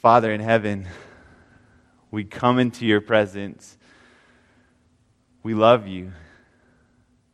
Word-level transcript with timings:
Father 0.00 0.32
in 0.32 0.40
heaven, 0.40 0.86
we 2.12 2.22
come 2.22 2.60
into 2.60 2.86
your 2.86 3.00
presence. 3.00 3.76
We 5.42 5.54
love 5.54 5.88
you, 5.88 6.12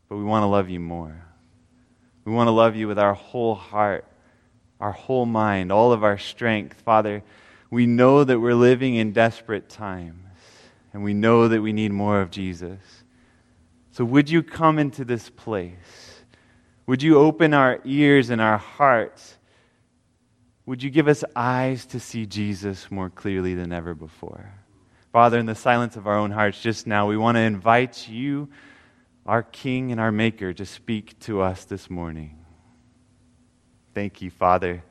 but 0.09 0.17
we 0.17 0.25
want 0.25 0.45
to 0.45 0.47
love 0.47 0.71
you 0.71 0.81
more. 0.81 1.15
We 2.25 2.33
want 2.33 2.47
to 2.49 2.53
love 2.53 2.75
you 2.75 2.89
with 2.89 2.99
our 2.99 3.13
whole 3.13 3.55
heart, 3.55 4.07
our 4.81 4.93
whole 4.93 5.27
mind, 5.27 5.73
all 5.73 5.93
of 5.93 6.03
our 6.03 6.17
strength. 6.17 6.81
Father, 6.81 7.23
we 7.71 7.85
know 7.85 8.25
that 8.25 8.41
we're 8.41 8.55
living 8.55 8.95
in 8.95 9.13
desperate 9.13 9.69
times, 9.69 10.25
and 10.95 11.05
we 11.05 11.13
know 11.13 11.49
that 11.49 11.61
we 11.61 11.75
need 11.75 11.93
more 11.93 12.23
of 12.23 12.31
Jesus. 12.31 12.81
So, 13.91 14.07
would 14.07 14.31
you 14.31 14.43
come 14.43 14.79
into 14.79 15.05
this 15.05 15.29
place? 15.29 16.23
Would 16.87 17.03
you 17.03 17.19
open 17.19 17.53
our 17.53 17.81
ears 17.85 18.31
and 18.31 18.41
our 18.41 18.59
hearts? 18.59 19.37
Would 20.67 20.83
you 20.83 20.91
give 20.91 21.09
us 21.09 21.25
eyes 21.37 21.87
to 21.87 22.01
see 22.01 22.27
Jesus 22.27 22.91
more 22.91 23.11
clearly 23.11 23.55
than 23.55 23.73
ever 23.73 23.95
before? 23.95 24.53
Father, 25.13 25.39
in 25.39 25.47
the 25.47 25.55
silence 25.55 25.97
of 25.97 26.07
our 26.07 26.17
own 26.17 26.31
hearts 26.31 26.61
just 26.61 26.87
now, 26.87 27.07
we 27.07 27.17
want 27.17 27.37
to 27.37 27.41
invite 27.41 28.09
you 28.09 28.49
our 29.27 29.43
King 29.43 29.91
and 29.91 30.01
our 30.01 30.13
Maker, 30.13 30.53
to 30.53 30.67
speak 30.67 31.19
to 31.21 31.41
us 31.41 31.65
this 31.65 31.89
morning. 31.89 32.39
Thank 33.95 34.21
you, 34.21 34.31
Father, 34.31 34.83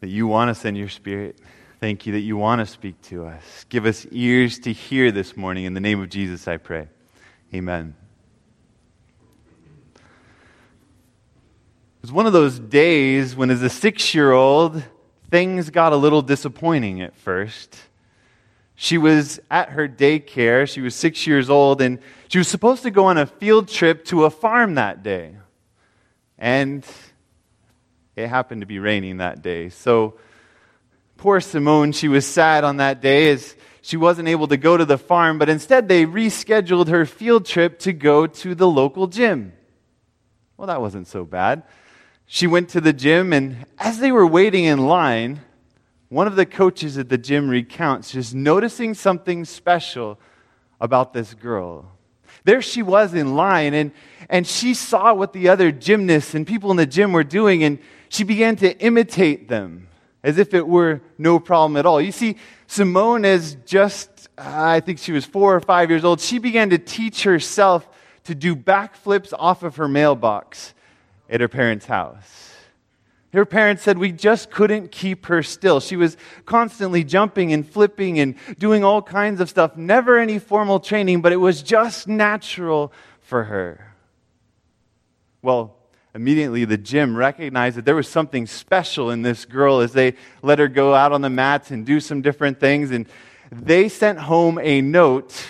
that 0.00 0.08
you 0.08 0.26
want 0.26 0.54
to 0.54 0.54
send 0.54 0.76
your 0.76 0.88
Spirit. 0.88 1.38
Thank 1.80 2.04
you 2.04 2.12
that 2.12 2.20
you 2.20 2.36
want 2.36 2.60
to 2.60 2.66
speak 2.66 3.00
to 3.02 3.26
us. 3.26 3.64
Give 3.68 3.86
us 3.86 4.06
ears 4.10 4.58
to 4.60 4.72
hear 4.72 5.10
this 5.12 5.36
morning. 5.36 5.64
In 5.64 5.72
the 5.72 5.80
name 5.80 6.02
of 6.02 6.10
Jesus, 6.10 6.46
I 6.46 6.58
pray. 6.58 6.88
Amen. 7.54 7.94
Was 12.02 12.12
one 12.12 12.26
of 12.26 12.32
those 12.32 12.58
days 12.58 13.36
when, 13.36 13.50
as 13.50 13.62
a 13.62 13.68
six 13.68 14.14
year 14.14 14.32
old, 14.32 14.82
things 15.30 15.70
got 15.70 15.92
a 15.92 15.96
little 15.96 16.22
disappointing 16.22 17.02
at 17.02 17.14
first. 17.16 17.76
She 18.74 18.96
was 18.96 19.40
at 19.50 19.70
her 19.70 19.86
daycare. 19.86 20.66
She 20.68 20.80
was 20.80 20.94
six 20.94 21.26
years 21.26 21.50
old, 21.50 21.82
and 21.82 21.98
she 22.28 22.38
was 22.38 22.48
supposed 22.48 22.82
to 22.84 22.90
go 22.90 23.06
on 23.06 23.18
a 23.18 23.26
field 23.26 23.68
trip 23.68 24.06
to 24.06 24.24
a 24.24 24.30
farm 24.30 24.76
that 24.76 25.02
day. 25.02 25.36
And 26.38 26.86
it 28.16 28.28
happened 28.28 28.62
to 28.62 28.66
be 28.66 28.78
raining 28.78 29.18
that 29.18 29.42
day. 29.42 29.68
So 29.68 30.14
poor 31.18 31.40
Simone, 31.40 31.92
she 31.92 32.08
was 32.08 32.24
sad 32.24 32.64
on 32.64 32.78
that 32.78 33.02
day 33.02 33.30
as 33.30 33.54
she 33.82 33.98
wasn't 33.98 34.28
able 34.28 34.48
to 34.48 34.56
go 34.56 34.76
to 34.76 34.86
the 34.86 34.96
farm, 34.96 35.38
but 35.38 35.50
instead 35.50 35.86
they 35.88 36.06
rescheduled 36.06 36.88
her 36.88 37.04
field 37.04 37.44
trip 37.44 37.78
to 37.80 37.92
go 37.92 38.26
to 38.26 38.54
the 38.54 38.66
local 38.66 39.06
gym. 39.06 39.52
Well, 40.56 40.68
that 40.68 40.80
wasn't 40.80 41.06
so 41.06 41.24
bad. 41.24 41.62
She 42.32 42.46
went 42.46 42.68
to 42.68 42.80
the 42.80 42.92
gym, 42.92 43.32
and 43.32 43.66
as 43.76 43.98
they 43.98 44.12
were 44.12 44.24
waiting 44.24 44.62
in 44.62 44.86
line, 44.86 45.40
one 46.10 46.28
of 46.28 46.36
the 46.36 46.46
coaches 46.46 46.96
at 46.96 47.08
the 47.08 47.18
gym 47.18 47.48
recounts 47.48 48.12
just 48.12 48.36
noticing 48.36 48.94
something 48.94 49.44
special 49.44 50.16
about 50.80 51.12
this 51.12 51.34
girl. 51.34 51.90
There 52.44 52.62
she 52.62 52.82
was 52.82 53.14
in 53.14 53.34
line, 53.34 53.74
and, 53.74 53.90
and 54.28 54.46
she 54.46 54.74
saw 54.74 55.12
what 55.12 55.32
the 55.32 55.48
other 55.48 55.72
gymnasts 55.72 56.32
and 56.32 56.46
people 56.46 56.70
in 56.70 56.76
the 56.76 56.86
gym 56.86 57.12
were 57.12 57.24
doing, 57.24 57.64
and 57.64 57.80
she 58.08 58.22
began 58.22 58.54
to 58.58 58.78
imitate 58.78 59.48
them 59.48 59.88
as 60.22 60.38
if 60.38 60.54
it 60.54 60.68
were 60.68 61.00
no 61.18 61.40
problem 61.40 61.76
at 61.76 61.84
all. 61.84 62.00
You 62.00 62.12
see, 62.12 62.36
Simone 62.68 63.24
is 63.24 63.56
just, 63.66 64.28
I 64.38 64.78
think 64.78 65.00
she 65.00 65.10
was 65.10 65.24
four 65.24 65.56
or 65.56 65.60
five 65.60 65.90
years 65.90 66.04
old. 66.04 66.20
She 66.20 66.38
began 66.38 66.70
to 66.70 66.78
teach 66.78 67.24
herself 67.24 67.88
to 68.22 68.36
do 68.36 68.54
backflips 68.54 69.32
off 69.36 69.64
of 69.64 69.74
her 69.76 69.88
mailbox 69.88 70.74
at 71.30 71.40
her 71.40 71.48
parents' 71.48 71.86
house. 71.86 72.50
Her 73.32 73.44
parents 73.44 73.82
said 73.84 73.96
we 73.96 74.10
just 74.10 74.50
couldn't 74.50 74.90
keep 74.90 75.26
her 75.26 75.42
still. 75.42 75.78
She 75.78 75.96
was 75.96 76.16
constantly 76.46 77.04
jumping 77.04 77.52
and 77.52 77.66
flipping 77.66 78.18
and 78.18 78.34
doing 78.58 78.82
all 78.82 79.00
kinds 79.00 79.40
of 79.40 79.48
stuff. 79.48 79.76
Never 79.76 80.18
any 80.18 80.40
formal 80.40 80.80
training, 80.80 81.22
but 81.22 81.32
it 81.32 81.36
was 81.36 81.62
just 81.62 82.08
natural 82.08 82.92
for 83.20 83.44
her. 83.44 83.94
Well, 85.42 85.76
immediately 86.12 86.64
the 86.64 86.76
gym 86.76 87.16
recognized 87.16 87.76
that 87.76 87.84
there 87.84 87.94
was 87.94 88.08
something 88.08 88.48
special 88.48 89.10
in 89.10 89.22
this 89.22 89.44
girl 89.44 89.78
as 89.78 89.92
they 89.92 90.14
let 90.42 90.58
her 90.58 90.66
go 90.66 90.92
out 90.92 91.12
on 91.12 91.20
the 91.20 91.30
mats 91.30 91.70
and 91.70 91.86
do 91.86 92.00
some 92.00 92.22
different 92.22 92.58
things. 92.58 92.90
And 92.90 93.06
they 93.52 93.88
sent 93.88 94.18
home 94.18 94.58
a 94.58 94.80
note 94.80 95.46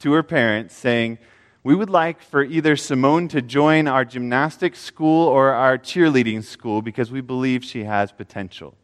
to 0.00 0.12
her 0.12 0.22
parents 0.22 0.74
saying, 0.74 1.18
we 1.64 1.74
would 1.74 1.88
like 1.88 2.20
for 2.20 2.44
either 2.44 2.76
Simone 2.76 3.26
to 3.28 3.40
join 3.40 3.88
our 3.88 4.04
gymnastics 4.04 4.78
school 4.78 5.26
or 5.26 5.50
our 5.52 5.78
cheerleading 5.78 6.44
school 6.44 6.82
because 6.82 7.10
we 7.10 7.22
believe 7.22 7.64
she 7.64 7.84
has 7.84 8.12
potential. 8.12 8.76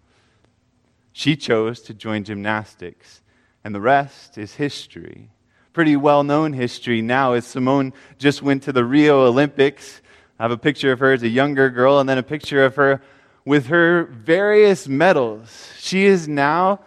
She 1.13 1.37
chose 1.37 1.83
to 1.83 1.95
join 1.95 2.25
gymnastics, 2.25 3.21
and 3.63 3.75
the 3.75 3.83
rest 3.83 4.39
is 4.39 4.55
history. 4.55 5.29
Pretty 5.75 5.95
well 5.95 6.25
known 6.25 6.55
history 6.55 7.03
now 7.03 7.35
as 7.35 7.47
Simone 7.47 7.93
just 8.19 8.41
went 8.41 8.63
to 8.63 8.73
the 8.73 8.85
Rio 8.85 9.27
Olympics. 9.27 10.01
I 10.39 10.45
have 10.45 10.51
a 10.51 10.57
picture 10.57 10.91
of 10.91 11.01
her 11.01 11.13
as 11.13 11.23
a 11.23 11.29
younger 11.29 11.69
girl 11.69 12.01
and 12.01 12.09
then 12.09 12.17
a 12.17 12.23
picture 12.23 12.65
of 12.65 12.77
her 12.77 13.03
with 13.45 13.67
her 13.67 14.05
various 14.05 14.89
medals. 14.89 15.71
She 15.79 16.07
is 16.07 16.27
now 16.27 16.81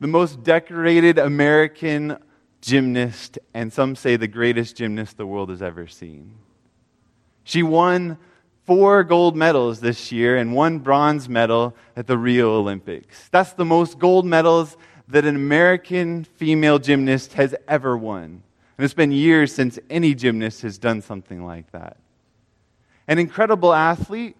the 0.00 0.08
most 0.08 0.42
decorated 0.42 1.18
American 1.18 2.18
gymnast, 2.60 3.38
and 3.54 3.72
some 3.72 3.96
say 3.96 4.16
the 4.16 4.28
greatest 4.28 4.76
gymnast 4.76 5.16
the 5.16 5.26
world 5.26 5.50
has 5.50 5.62
ever 5.62 5.86
seen. 5.86 6.34
She 7.44 7.62
won 7.62 8.18
four 8.64 9.04
gold 9.04 9.36
medals 9.36 9.80
this 9.80 10.10
year 10.10 10.36
and 10.36 10.54
one 10.54 10.80
bronze 10.80 11.28
medal 11.28 11.76
at 11.94 12.06
the 12.06 12.18
Rio 12.18 12.56
Olympics. 12.58 13.28
That's 13.30 13.52
the 13.52 13.64
most 13.64 13.98
gold 13.98 14.26
medals 14.26 14.76
that 15.08 15.24
an 15.24 15.36
American 15.36 16.24
female 16.24 16.78
gymnast 16.80 17.34
has 17.34 17.54
ever 17.68 17.96
won. 17.96 18.42
And 18.76 18.84
it's 18.84 18.94
been 18.94 19.12
years 19.12 19.54
since 19.54 19.78
any 19.88 20.14
gymnast 20.14 20.62
has 20.62 20.78
done 20.78 21.00
something 21.00 21.44
like 21.44 21.70
that. 21.70 21.96
An 23.06 23.18
incredible 23.18 23.72
athlete 23.72 24.36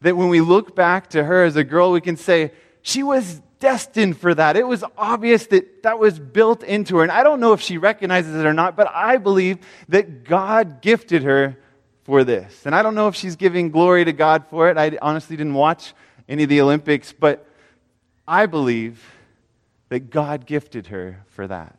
that 0.00 0.16
when 0.16 0.28
we 0.28 0.40
look 0.40 0.74
back 0.74 1.10
to 1.10 1.22
her 1.22 1.44
as 1.44 1.54
a 1.54 1.62
girl, 1.62 1.92
we 1.92 2.00
can 2.00 2.16
say 2.16 2.52
she 2.82 3.04
was 3.04 3.40
destined 3.62 4.18
for 4.18 4.34
that. 4.34 4.56
It 4.56 4.66
was 4.66 4.82
obvious 4.98 5.46
that 5.46 5.84
that 5.84 6.00
was 6.00 6.18
built 6.18 6.64
into 6.64 6.96
her. 6.96 7.04
And 7.04 7.12
I 7.12 7.22
don't 7.22 7.38
know 7.38 7.52
if 7.52 7.60
she 7.60 7.78
recognizes 7.78 8.34
it 8.34 8.44
or 8.44 8.52
not, 8.52 8.76
but 8.76 8.90
I 8.92 9.18
believe 9.18 9.58
that 9.88 10.24
God 10.24 10.82
gifted 10.82 11.22
her 11.22 11.56
for 12.02 12.24
this. 12.24 12.66
And 12.66 12.74
I 12.74 12.82
don't 12.82 12.96
know 12.96 13.06
if 13.06 13.14
she's 13.14 13.36
giving 13.36 13.70
glory 13.70 14.04
to 14.04 14.12
God 14.12 14.46
for 14.50 14.68
it. 14.68 14.76
I 14.76 14.98
honestly 15.00 15.36
didn't 15.36 15.54
watch 15.54 15.94
any 16.28 16.42
of 16.42 16.48
the 16.48 16.60
Olympics, 16.60 17.12
but 17.12 17.46
I 18.26 18.46
believe 18.46 19.00
that 19.90 20.10
God 20.10 20.44
gifted 20.44 20.88
her 20.88 21.24
for 21.28 21.46
that. 21.46 21.78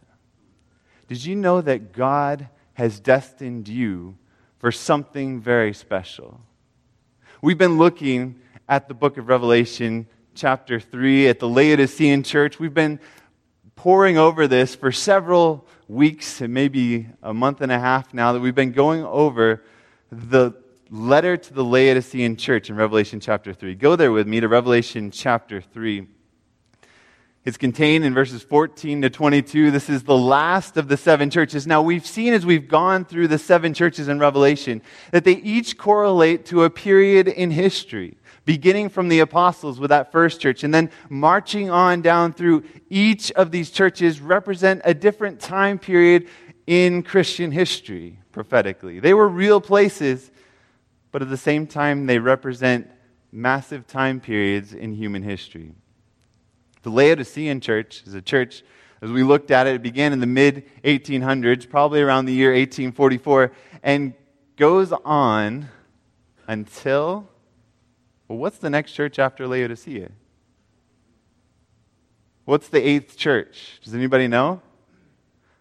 Did 1.09 1.25
you 1.25 1.35
know 1.35 1.59
that 1.59 1.91
God 1.91 2.47
has 2.75 3.01
destined 3.01 3.67
you 3.67 4.15
for 4.57 4.71
something 4.71 5.41
very 5.41 5.73
special? 5.73 6.39
We've 7.41 7.57
been 7.57 7.77
looking 7.77 8.39
at 8.69 8.87
the 8.87 8.93
book 8.93 9.17
of 9.17 9.27
Revelation 9.27 10.07
chapter 10.35 10.79
3 10.79 11.27
at 11.27 11.39
the 11.39 11.47
Laodicean 11.47 12.23
church. 12.23 12.59
We've 12.59 12.73
been 12.73 12.99
poring 13.75 14.17
over 14.17 14.47
this 14.47 14.75
for 14.75 14.91
several 14.91 15.67
weeks 15.87 16.41
and 16.41 16.53
maybe 16.53 17.07
a 17.21 17.33
month 17.33 17.61
and 17.61 17.71
a 17.71 17.79
half 17.79 18.13
now 18.13 18.33
that 18.33 18.39
we've 18.39 18.55
been 18.55 18.71
going 18.71 19.03
over 19.03 19.63
the 20.11 20.53
letter 20.89 21.37
to 21.37 21.53
the 21.53 21.63
Laodicean 21.63 22.35
church 22.35 22.69
in 22.69 22.75
Revelation 22.75 23.19
chapter 23.19 23.53
3. 23.53 23.75
Go 23.75 23.95
there 23.95 24.11
with 24.11 24.27
me 24.27 24.39
to 24.39 24.47
Revelation 24.47 25.11
chapter 25.11 25.61
3. 25.61 26.07
It's 27.45 27.57
contained 27.57 28.05
in 28.05 28.13
verses 28.13 28.41
14 28.41 29.01
to 29.01 29.09
22. 29.09 29.69
This 29.69 29.89
is 29.89 30.03
the 30.03 30.17
last 30.17 30.77
of 30.77 30.87
the 30.87 30.95
seven 30.95 31.29
churches. 31.29 31.67
Now, 31.67 31.81
we've 31.81 32.05
seen 32.05 32.33
as 32.33 32.45
we've 32.45 32.69
gone 32.69 33.03
through 33.03 33.27
the 33.27 33.37
seven 33.37 33.73
churches 33.73 34.07
in 34.07 34.17
Revelation 34.17 34.81
that 35.11 35.25
they 35.25 35.33
each 35.33 35.77
correlate 35.77 36.45
to 36.45 36.63
a 36.63 36.69
period 36.69 37.27
in 37.27 37.51
history 37.51 38.17
beginning 38.45 38.89
from 38.89 39.07
the 39.07 39.19
apostles 39.19 39.79
with 39.79 39.89
that 39.89 40.11
first 40.11 40.41
church 40.41 40.63
and 40.63 40.73
then 40.73 40.89
marching 41.09 41.69
on 41.69 42.01
down 42.01 42.33
through 42.33 42.63
each 42.89 43.31
of 43.31 43.51
these 43.51 43.69
churches 43.69 44.19
represent 44.19 44.81
a 44.83 44.93
different 44.93 45.39
time 45.39 45.79
period 45.79 46.27
in 46.67 47.03
Christian 47.03 47.51
history 47.51 48.19
prophetically. 48.31 48.99
They 48.99 49.13
were 49.13 49.27
real 49.27 49.61
places, 49.61 50.31
but 51.11 51.21
at 51.21 51.29
the 51.29 51.37
same 51.37 51.67
time, 51.67 52.05
they 52.05 52.19
represent 52.19 52.89
massive 53.31 53.87
time 53.87 54.19
periods 54.19 54.73
in 54.73 54.93
human 54.93 55.23
history. 55.23 55.73
The 56.83 56.89
Laodicean 56.89 57.61
church 57.61 58.03
is 58.05 58.13
a 58.13 58.21
church, 58.21 58.63
as 59.01 59.11
we 59.11 59.23
looked 59.23 59.51
at 59.51 59.67
it, 59.67 59.75
it 59.75 59.81
began 59.81 60.13
in 60.13 60.19
the 60.19 60.27
mid 60.27 60.65
1800s, 60.83 61.69
probably 61.69 62.01
around 62.01 62.25
the 62.25 62.33
year 62.33 62.51
1844, 62.51 63.51
and 63.83 64.13
goes 64.57 64.91
on 64.91 65.69
until 66.47 67.29
well, 68.27 68.37
what's 68.37 68.57
the 68.57 68.69
next 68.69 68.93
church 68.93 69.19
after 69.19 69.47
Laodicea? 69.47 70.09
What's 72.45 72.67
the 72.67 72.85
eighth 72.85 73.17
church? 73.17 73.79
Does 73.83 73.93
anybody 73.93 74.27
know? 74.27 74.61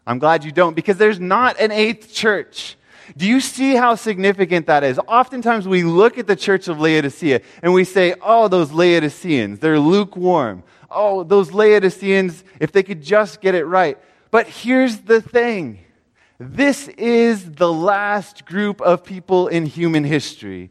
I'm 0.07 0.19
glad 0.19 0.45
you 0.45 0.51
don't, 0.51 0.75
because 0.75 0.97
there's 0.97 1.21
not 1.21 1.61
an 1.61 1.71
eighth 1.71 2.13
church. 2.13 2.77
Do 3.17 3.27
you 3.27 3.41
see 3.41 3.75
how 3.75 3.95
significant 3.95 4.67
that 4.67 4.85
is? 4.85 4.99
Oftentimes 5.07 5.67
we 5.69 5.83
look 5.83 6.19
at 6.19 6.27
the 6.27 6.37
church 6.37 6.69
of 6.69 6.81
Laodicea 6.81 7.41
and 7.63 7.73
we 7.73 7.85
say, 7.85 8.15
oh, 8.21 8.49
those 8.49 8.73
Laodiceans, 8.73 9.59
they're 9.59 9.79
lukewarm. 9.79 10.63
oh, 10.91 11.25
those 11.25 11.53
Laodiceans, 11.53 12.45
if 12.61 12.73
they 12.73 12.83
could 12.83 13.03
just 13.03 13.41
get 13.41 13.55
it 13.55 13.65
right. 13.65 13.99
But 14.31 14.47
here's 14.47 14.99
the 14.99 15.21
thing 15.21 15.79
this 16.39 16.89
is 16.89 17.53
the 17.53 17.73
last 17.73 18.45
group 18.45 18.81
of 18.81 19.05
people 19.05 19.47
in 19.47 19.67
human 19.67 20.03
history. 20.03 20.71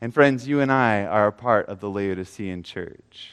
And 0.00 0.14
friends, 0.14 0.48
you 0.48 0.60
and 0.60 0.72
I 0.72 1.04
are 1.04 1.26
a 1.26 1.32
part 1.32 1.68
of 1.68 1.80
the 1.80 1.90
Laodicean 1.90 2.62
church. 2.62 3.32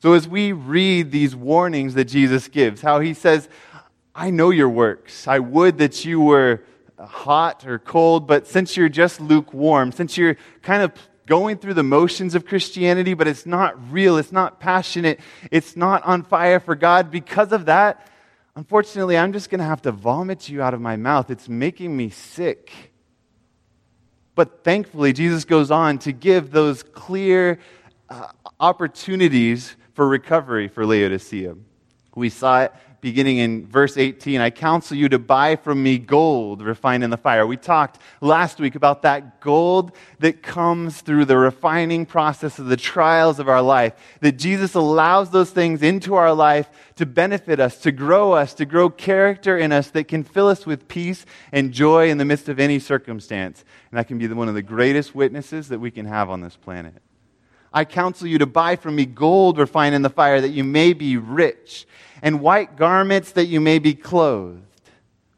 So 0.00 0.12
as 0.12 0.28
we 0.28 0.52
read 0.52 1.10
these 1.10 1.34
warnings 1.34 1.94
that 1.94 2.04
Jesus 2.04 2.48
gives, 2.48 2.80
how 2.80 3.00
he 3.00 3.12
says, 3.12 3.48
I 4.14 4.30
know 4.30 4.50
your 4.50 4.68
works. 4.68 5.26
I 5.26 5.40
would 5.40 5.78
that 5.78 6.04
you 6.04 6.20
were 6.20 6.62
hot 6.98 7.66
or 7.66 7.78
cold, 7.78 8.26
but 8.26 8.46
since 8.46 8.76
you're 8.76 8.88
just 8.88 9.20
lukewarm, 9.20 9.92
since 9.92 10.16
you're 10.16 10.36
kind 10.62 10.82
of 10.82 10.92
going 11.26 11.58
through 11.58 11.74
the 11.74 11.82
motions 11.82 12.34
of 12.34 12.46
Christianity, 12.46 13.14
but 13.14 13.28
it's 13.28 13.46
not 13.46 13.92
real, 13.92 14.16
it's 14.16 14.32
not 14.32 14.58
passionate, 14.58 15.20
it's 15.50 15.76
not 15.76 16.02
on 16.04 16.22
fire 16.22 16.60
for 16.60 16.74
God, 16.74 17.10
because 17.10 17.52
of 17.52 17.66
that, 17.66 18.06
unfortunately, 18.56 19.16
I'm 19.16 19.32
just 19.32 19.48
going 19.48 19.60
to 19.60 19.64
have 19.64 19.82
to 19.82 19.92
vomit 19.92 20.48
you 20.48 20.60
out 20.60 20.74
of 20.74 20.80
my 20.80 20.96
mouth. 20.96 21.30
It's 21.30 21.48
making 21.48 21.96
me 21.96 22.10
sick. 22.10 22.89
But 24.40 24.64
thankfully, 24.64 25.12
Jesus 25.12 25.44
goes 25.44 25.70
on 25.70 25.98
to 25.98 26.12
give 26.12 26.50
those 26.50 26.82
clear 26.82 27.58
uh, 28.08 28.28
opportunities 28.58 29.76
for 29.92 30.08
recovery 30.08 30.66
for 30.66 30.86
Laodicea. 30.86 31.56
We 32.14 32.30
saw 32.30 32.62
it 32.62 32.72
beginning 33.00 33.38
in 33.38 33.66
verse 33.66 33.96
18. 33.96 34.40
I 34.40 34.50
counsel 34.50 34.96
you 34.96 35.08
to 35.08 35.18
buy 35.18 35.56
from 35.56 35.82
me 35.82 35.98
gold 35.98 36.62
refined 36.62 37.02
in 37.02 37.10
the 37.10 37.16
fire. 37.16 37.46
We 37.46 37.56
talked 37.56 38.00
last 38.20 38.60
week 38.60 38.74
about 38.74 39.02
that 39.02 39.40
gold 39.40 39.92
that 40.18 40.42
comes 40.42 41.00
through 41.00 41.24
the 41.24 41.36
refining 41.36 42.06
process 42.06 42.58
of 42.58 42.66
the 42.66 42.76
trials 42.76 43.38
of 43.38 43.48
our 43.48 43.62
life. 43.62 43.94
That 44.20 44.32
Jesus 44.32 44.74
allows 44.74 45.30
those 45.30 45.50
things 45.50 45.82
into 45.82 46.14
our 46.14 46.34
life 46.34 46.68
to 46.96 47.06
benefit 47.06 47.60
us, 47.60 47.78
to 47.78 47.92
grow 47.92 48.32
us, 48.32 48.54
to 48.54 48.64
grow 48.64 48.90
character 48.90 49.56
in 49.56 49.72
us 49.72 49.88
that 49.90 50.08
can 50.08 50.22
fill 50.22 50.48
us 50.48 50.66
with 50.66 50.88
peace 50.88 51.24
and 51.52 51.72
joy 51.72 52.10
in 52.10 52.18
the 52.18 52.24
midst 52.24 52.48
of 52.48 52.60
any 52.60 52.78
circumstance. 52.78 53.64
And 53.90 53.98
that 53.98 54.08
can 54.08 54.18
be 54.18 54.28
one 54.28 54.48
of 54.48 54.54
the 54.54 54.62
greatest 54.62 55.14
witnesses 55.14 55.68
that 55.68 55.78
we 55.78 55.90
can 55.90 56.06
have 56.06 56.28
on 56.30 56.40
this 56.40 56.56
planet. 56.56 57.02
I 57.72 57.84
counsel 57.84 58.26
you 58.26 58.38
to 58.38 58.46
buy 58.46 58.76
from 58.76 58.96
me 58.96 59.06
gold 59.06 59.58
refined 59.58 59.94
in 59.94 60.02
the 60.02 60.10
fire 60.10 60.40
that 60.40 60.48
you 60.48 60.64
may 60.64 60.92
be 60.92 61.16
rich 61.16 61.86
and 62.22 62.40
white 62.40 62.76
garments 62.76 63.32
that 63.32 63.46
you 63.46 63.60
may 63.60 63.78
be 63.78 63.94
clothed. 63.94 64.62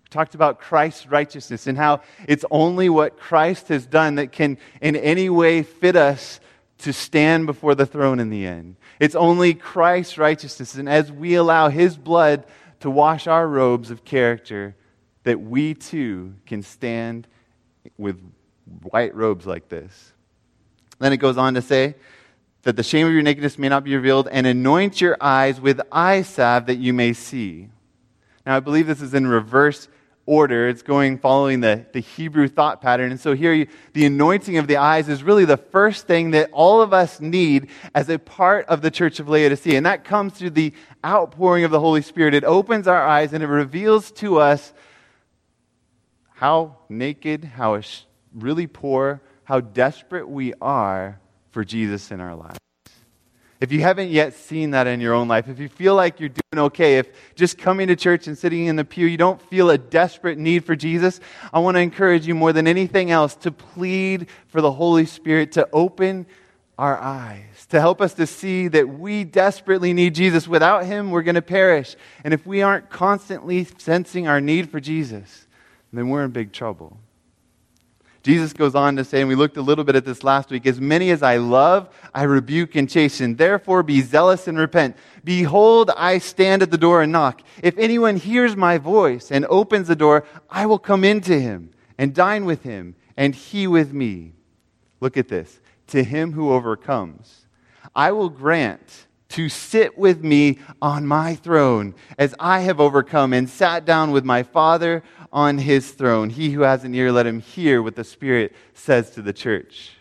We 0.05 0.09
talked 0.11 0.35
about 0.35 0.61
Christ's 0.61 1.07
righteousness 1.07 1.67
and 1.67 1.77
how 1.77 2.01
it's 2.27 2.45
only 2.51 2.89
what 2.89 3.19
Christ 3.19 3.69
has 3.69 3.87
done 3.87 4.15
that 4.17 4.33
can 4.33 4.59
in 4.81 4.97
any 4.97 5.29
way 5.29 5.63
fit 5.63 5.95
us 5.95 6.41
to 6.79 6.93
stand 6.93 7.47
before 7.47 7.75
the 7.75 7.87
throne 7.87 8.19
in 8.19 8.31
the 8.31 8.47
end. 8.47 8.77
It's 8.99 9.15
only 9.15 9.55
Christ's 9.55 10.19
righteousness. 10.19 10.75
And 10.75 10.89
as 10.89 11.13
we 11.13 11.35
allow 11.35 11.69
his 11.69 11.97
blood 11.97 12.45
to 12.81 12.91
wash 12.91 13.27
our 13.27 13.47
robes 13.47 13.91
of 13.91 14.05
character, 14.05 14.75
that 15.25 15.41
we 15.41 15.75
too 15.75 16.35
can 16.47 16.63
stand 16.63 17.29
with 17.97 18.21
white 18.83 19.15
robes 19.15 19.47
like 19.47 19.69
this. 19.69 20.13
Then 20.99 21.13
it 21.13 21.19
goes 21.19 21.37
on 21.37 21.55
to 21.55 21.63
say, 21.63 21.95
that 22.63 22.77
the 22.77 22.83
shame 22.83 23.07
of 23.07 23.13
your 23.13 23.23
nakedness 23.23 23.59
may 23.59 23.69
not 23.69 23.85
be 23.85 23.95
revealed, 23.95 24.29
and 24.29 24.47
anoint 24.47 25.01
your 25.01 25.17
eyes 25.21 25.61
with 25.61 25.81
eye 25.91 26.23
salve 26.23 26.67
that 26.67 26.77
you 26.77 26.93
may 26.93 27.13
see. 27.13 27.69
Now, 28.47 28.57
I 28.57 28.61
believe 28.61 28.87
this 28.87 29.03
is 29.03 29.15
in 29.15 29.27
reverse 29.27 29.89
order. 30.27 30.69
It's 30.69 30.83
going 30.83 31.19
following 31.19 31.61
the, 31.61 31.85
the 31.93 32.01
Hebrew 32.01 32.47
thought 32.47 32.81
pattern. 32.81 33.11
And 33.11 33.19
so 33.19 33.35
here, 33.35 33.53
you, 33.53 33.67
the 33.93 34.07
anointing 34.07 34.57
of 34.59 34.69
the 34.69 34.77
eyes 34.77 35.09
is 35.09 35.23
really 35.23 35.45
the 35.45 35.57
first 35.57 36.07
thing 36.07 36.31
that 36.33 36.51
all 36.53 36.81
of 36.81 36.93
us 36.93 37.21
need 37.21 37.69
as 37.95 38.09
a 38.09 38.19
part 38.19 38.67
of 38.67 38.83
the 38.83 38.91
church 38.91 39.19
of 39.19 39.29
Laodicea. 39.29 39.77
And 39.77 39.87
that 39.87 40.05
comes 40.05 40.35
through 40.35 40.51
the 40.51 40.73
outpouring 41.05 41.65
of 41.65 41.73
the 41.73 41.81
Holy 41.81 42.03
Spirit. 42.03 42.35
It 42.35 42.45
opens 42.45 42.87
our 42.87 43.05
eyes 43.05 43.33
and 43.33 43.43
it 43.43 43.49
reveals 43.49 44.13
to 44.13 44.39
us 44.39 44.73
how 46.35 46.77
naked, 46.89 47.45
how 47.45 47.81
really 48.33 48.69
poor, 48.69 49.21
how 49.45 49.61
desperate 49.61 50.29
we 50.29 50.55
are 50.61 51.21
for 51.53 51.65
Jesus 51.65 52.11
in 52.11 52.21
our 52.21 52.35
lives. 52.35 52.59
If 53.61 53.71
you 53.71 53.81
haven't 53.83 54.11
yet 54.11 54.35
seen 54.35 54.73
that 54.73 54.89
in 54.89 55.01
your 55.01 55.15
own 55.15 55.29
life, 55.29 55.49
if 55.49 55.61
you 55.61 55.69
feel 55.69 55.95
like 55.95 56.19
you're 56.19 56.31
doing 56.31 56.65
okay, 56.65 56.99
if 56.99 57.09
just 57.37 57.59
coming 57.59 57.87
to 57.87 57.95
church 57.95 58.27
and 58.27 58.37
sitting 58.37 58.67
in 58.67 58.75
the 58.75 58.85
pew, 58.85 59.07
you 59.07 59.17
don't 59.17 59.41
feel 59.41 59.71
a 59.71 59.79
desperate 59.79 60.37
need 60.37 60.65
for 60.65 60.75
Jesus, 60.75 61.21
I 61.53 61.61
want 61.61 61.77
to 61.77 61.81
encourage 61.81 62.27
you 62.27 62.35
more 62.35 62.53
than 62.53 62.67
anything 62.67 63.13
else 63.13 63.37
to 63.37 63.53
plead 63.53 64.27
for 64.49 64.61
the 64.61 64.73
Holy 64.73 65.07
Spirit 65.07 65.53
to 65.53 65.69
open 65.73 66.27
our 66.77 66.99
eyes, 66.99 67.67
to 67.69 67.79
help 67.79 68.01
us 68.01 68.15
to 68.15 68.27
see 68.27 68.67
that 68.67 68.89
we 68.89 69.23
desperately 69.23 69.93
need 69.93 70.17
Jesus. 70.17 70.49
Without 70.49 70.85
Him, 70.85 71.13
we're 71.13 71.23
going 71.23 71.37
to 71.37 71.43
perish. 71.43 71.95
And 72.25 72.35
if 72.35 72.45
we 72.45 72.63
aren't 72.63 72.91
constantly 72.91 73.69
sensing 73.79 74.27
our 74.27 74.41
need 74.41 74.71
for 74.71 74.81
Jesus, 74.81 75.47
then 75.93 76.09
we're 76.09 76.25
in 76.25 76.33
big 76.33 76.51
trouble. 76.51 76.99
Jesus 78.23 78.53
goes 78.53 78.77
on 78.77 78.97
to 78.97 79.05
say, 79.05 79.21
and 79.21 79.29
we 79.29 79.35
looked 79.35 79.57
a 79.57 79.63
little 79.63 79.83
bit 79.83 79.97
at 79.97 80.05
this 80.05 80.23
last 80.23 80.51
week, 80.51 80.65
as 80.67 80.81
many 80.81 81.11
as 81.11 81.25
I 81.25 81.39
love, 81.39 81.89
I 82.15 82.23
rebuke 82.23 82.77
and 82.77 82.89
chasten. 82.89 83.35
Therefore 83.35 83.83
be 83.83 84.01
zealous 84.01 84.47
and 84.47 84.57
repent. 84.57 84.97
Behold, 85.25 85.91
I 85.97 86.19
stand 86.19 86.63
at 86.63 86.71
the 86.71 86.79
door 86.79 87.03
and 87.03 87.11
knock. 87.11 87.43
If 87.63 87.77
anyone 87.79 88.17
hears 88.17 88.55
my 88.55 88.79
voice 88.79 89.33
and 89.33 89.45
opens 89.47 89.89
the 89.89 89.97
door, 89.97 90.25
I 90.49 90.67
will 90.67 90.79
come 90.79 91.03
into 91.03 91.41
him 91.41 91.71
and 91.99 92.15
dine 92.15 92.45
with 92.45 92.63
him 92.63 92.95
and 93.17 93.35
he 93.35 93.67
with 93.67 93.93
me. 93.93 94.35
Look 95.01 95.17
at 95.17 95.29
this. 95.29 95.59
To 95.89 96.05
him 96.05 96.33
who 96.33 96.53
overcomes, 96.53 97.47
I 97.95 98.13
will 98.13 98.31
grant 98.31 99.07
to 99.33 99.49
sit 99.49 99.99
with 99.99 100.23
me 100.23 100.59
on 100.81 101.07
my 101.07 101.35
throne 101.35 101.95
as 102.19 102.35
I 102.39 102.61
have 102.61 102.81
overcome 102.81 103.33
and 103.33 103.49
sat 103.49 103.85
down 103.85 104.11
with 104.11 104.25
my 104.25 104.43
Father 104.43 105.03
on 105.33 105.59
his 105.59 105.91
throne. 105.91 106.31
He 106.31 106.51
who 106.51 106.63
has 106.63 106.85
an 106.85 106.95
ear, 106.95 107.11
let 107.13 107.27
him 107.27 107.41
hear 107.41 107.83
what 107.83 107.97
the 107.97 108.05
Spirit 108.05 108.55
says 108.75 109.11
to 109.11 109.23
the 109.23 109.33
church. 109.33 109.93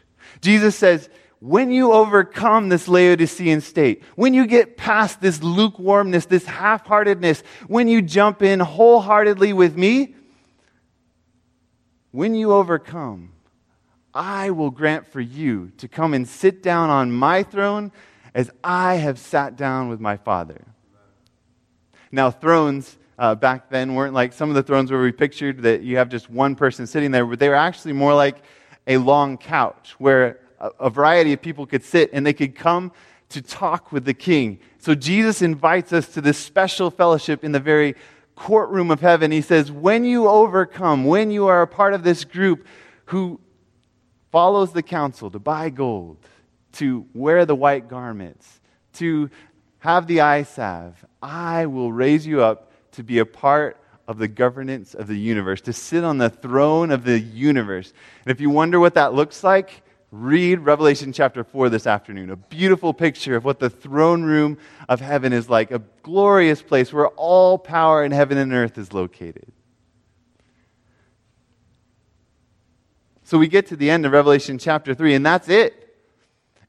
Jesus 0.42 0.76
says, 0.76 1.10
when 1.40 1.72
you 1.72 1.92
overcome 1.92 2.70
this 2.70 2.88
Laodicean 2.88 3.62
state, 3.62 4.04
when 4.16 4.34
you 4.34 4.46
get 4.46 4.78
past 4.78 5.22
this 5.22 5.42
lukewarmness, 5.42 6.26
this 6.26 6.46
half 6.46 6.86
heartedness, 6.86 7.42
when 7.68 7.88
you 7.88 8.02
jump 8.02 8.44
in 8.44 8.60
wholeheartedly 8.60 9.54
with 9.54 9.76
me, 9.76 10.14
when 12.12 12.36
you 12.36 12.52
overcome, 12.52 13.32
I 14.14 14.52
will 14.52 14.70
grant 14.70 15.08
for 15.08 15.22
you 15.22 15.72
to 15.78 15.88
come 15.88 16.14
and 16.14 16.28
sit 16.28 16.62
down 16.62 16.90
on 16.90 17.12
my 17.12 17.44
throne 17.44 17.92
as 18.34 18.50
I 18.64 18.96
have 18.96 19.20
sat 19.20 19.56
down 19.56 19.90
with 19.90 20.00
my 20.00 20.18
Father. 20.18 20.66
Now, 22.12 22.32
thrones 22.32 22.98
uh, 23.18 23.36
back 23.36 23.70
then 23.70 23.96
weren't 23.96 24.14
like 24.14 24.34
some 24.34 24.50
of 24.50 24.56
the 24.56 24.64
thrones 24.64 24.92
where 24.92 25.02
we 25.02 25.12
pictured 25.12 25.62
that 25.64 25.82
you 25.82 25.98
have 25.98 26.10
just 26.10 26.30
one 26.30 26.56
person 26.56 26.88
sitting 26.88 27.12
there, 27.12 27.26
but 27.26 27.40
they 27.40 27.50
were 27.50 27.56
actually 27.56 27.94
more 27.94 28.14
like 28.14 28.38
a 28.88 28.98
long 28.98 29.38
couch 29.38 29.96
where 29.98 30.40
a, 30.60 30.72
a 30.82 30.90
variety 30.90 31.34
of 31.34 31.42
people 31.42 31.66
could 31.66 31.84
sit 31.84 32.10
and 32.14 32.26
they 32.26 32.34
could 32.34 32.56
come 32.56 32.92
to 33.30 33.42
talk 33.42 33.92
with 33.92 34.06
the 34.06 34.14
king. 34.14 34.60
So 34.80 34.96
Jesus 34.96 35.42
invites 35.42 35.94
us 35.94 36.08
to 36.14 36.22
this 36.22 36.38
special 36.38 36.90
fellowship 36.92 37.44
in 37.44 37.52
the 37.52 37.60
very 37.60 37.96
courtroom 38.36 38.92
of 38.92 39.02
heaven. 39.02 39.32
He 39.32 39.42
says, 39.42 39.72
When 39.72 40.04
you 40.04 40.28
overcome, 40.28 41.06
when 41.06 41.32
you 41.32 41.48
are 41.48 41.62
a 41.62 41.68
part 41.68 41.94
of 41.94 42.04
this 42.04 42.24
group 42.26 42.66
who 43.06 43.40
follows 44.32 44.74
the 44.74 44.84
counsel 44.84 45.30
to 45.32 45.40
buy 45.40 45.70
gold, 45.70 46.18
to 46.74 47.06
wear 47.14 47.46
the 47.46 47.56
white 47.56 47.88
garments, 47.88 48.60
to 48.94 49.30
have 49.80 50.08
the 50.08 50.22
eye 50.22 50.44
salve, 50.44 51.06
I 51.22 51.66
will 51.66 51.92
raise 51.92 52.26
you 52.26 52.42
up 52.42 52.72
to 52.94 53.04
be 53.04 53.20
a 53.20 53.26
part 53.26 53.78
of 54.08 54.18
the 54.18 54.28
governance 54.28 54.94
of 54.94 55.08
the 55.08 55.18
universe, 55.18 55.62
to 55.62 55.74
sit 55.74 56.04
on 56.04 56.18
the 56.18 56.30
throne 56.30 56.92
of 56.92 57.04
the 57.04 57.20
universe. 57.20 57.94
And 58.26 58.32
if 58.32 58.42
you 58.42 58.50
wonder 58.50 58.80
what 58.80 58.96
that 58.96 59.14
looks 59.14 59.44
like, 59.44 59.84
read 60.12 60.60
Revelation 60.60 61.14
chapter 61.14 61.44
4 61.44 61.70
this 61.70 61.88
afternoon. 61.88 62.30
A 62.30 62.36
beautiful 62.36 62.94
picture 62.94 63.36
of 63.36 63.46
what 63.46 63.60
the 63.60 63.70
throne 63.70 64.24
room 64.24 64.58
of 64.90 65.00
heaven 65.00 65.32
is 65.32 65.50
like, 65.50 65.72
a 65.72 65.82
glorious 66.04 66.62
place 66.62 66.92
where 66.92 67.08
all 67.10 67.58
power 67.58 68.04
in 68.04 68.12
heaven 68.12 68.38
and 68.38 68.52
earth 68.52 68.78
is 68.78 68.92
located. 68.92 69.52
So 73.24 73.38
we 73.38 73.48
get 73.48 73.68
to 73.68 73.78
the 73.78 73.90
end 73.90 74.06
of 74.06 74.12
Revelation 74.12 74.58
chapter 74.58 74.94
3, 74.94 75.14
and 75.14 75.26
that's 75.26 75.48
it. 75.48 75.81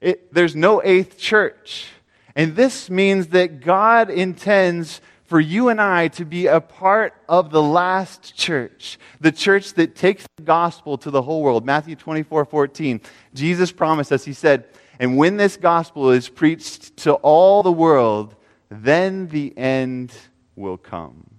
It 0.02 0.34
there's 0.34 0.54
no 0.54 0.82
eighth 0.82 1.16
church. 1.18 1.86
And 2.34 2.56
this 2.56 2.90
means 2.90 3.28
that 3.28 3.60
God 3.60 4.10
intends 4.10 5.00
for 5.24 5.40
you 5.40 5.70
and 5.70 5.80
I 5.80 6.08
to 6.08 6.26
be 6.26 6.46
a 6.46 6.60
part 6.60 7.14
of 7.28 7.50
the 7.50 7.62
last 7.62 8.36
church, 8.36 8.98
the 9.20 9.32
church 9.32 9.74
that 9.74 9.94
takes 9.94 10.26
the 10.36 10.42
gospel 10.42 10.98
to 10.98 11.10
the 11.10 11.22
whole 11.22 11.42
world. 11.42 11.64
Matthew 11.64 11.96
24 11.96 12.44
14. 12.44 13.00
Jesus 13.32 13.72
promised 13.72 14.12
us, 14.12 14.24
He 14.24 14.34
said, 14.34 14.66
And 14.98 15.16
when 15.16 15.38
this 15.38 15.56
gospel 15.56 16.10
is 16.10 16.28
preached 16.28 16.98
to 16.98 17.14
all 17.14 17.62
the 17.62 17.72
world, 17.72 18.34
then 18.70 19.28
the 19.28 19.56
end 19.56 20.12
will 20.56 20.76
come. 20.76 21.30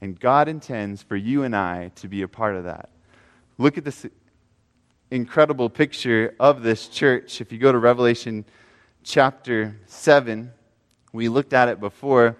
And 0.00 0.18
God 0.18 0.48
intends 0.48 1.02
for 1.02 1.16
you 1.16 1.42
and 1.42 1.54
I 1.54 1.90
to 1.96 2.08
be 2.08 2.22
a 2.22 2.28
part 2.28 2.56
of 2.56 2.64
that. 2.64 2.90
Look 3.58 3.78
at 3.78 3.84
this 3.84 4.06
incredible 5.16 5.68
picture 5.70 6.34
of 6.38 6.62
this 6.62 6.88
church. 6.88 7.40
If 7.40 7.50
you 7.50 7.58
go 7.58 7.72
to 7.72 7.78
Revelation 7.78 8.44
chapter 9.02 9.80
7, 9.86 10.52
We 11.12 11.28
looked 11.30 11.54
at 11.54 11.68
it 11.68 11.80
before. 11.80 12.36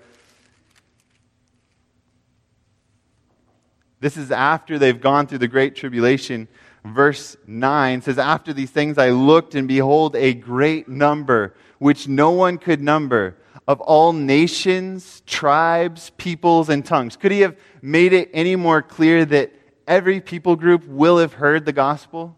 This 4.00 4.18
is 4.18 4.30
after 4.30 4.78
they've 4.78 5.00
gone 5.00 5.26
through 5.26 5.38
the 5.38 5.48
great 5.48 5.74
tribulation. 5.74 6.48
Verse 6.84 7.36
9 7.46 8.02
says, 8.02 8.18
After 8.18 8.52
these 8.52 8.70
things 8.70 8.98
I 8.98 9.10
looked, 9.10 9.54
and 9.54 9.66
behold, 9.66 10.14
a 10.14 10.34
great 10.34 10.86
number, 10.86 11.54
which 11.78 12.06
no 12.06 12.30
one 12.32 12.58
could 12.58 12.82
number, 12.82 13.38
of 13.66 13.80
all 13.80 14.12
nations, 14.12 15.22
tribes, 15.26 16.10
peoples, 16.18 16.68
and 16.68 16.84
tongues. 16.84 17.16
Could 17.16 17.32
he 17.32 17.40
have 17.40 17.56
made 17.80 18.12
it 18.12 18.30
any 18.34 18.54
more 18.54 18.82
clear 18.82 19.24
that 19.24 19.52
every 19.88 20.20
people 20.20 20.56
group 20.56 20.86
will 20.86 21.18
have 21.18 21.32
heard 21.32 21.64
the 21.64 21.72
gospel? 21.72 22.36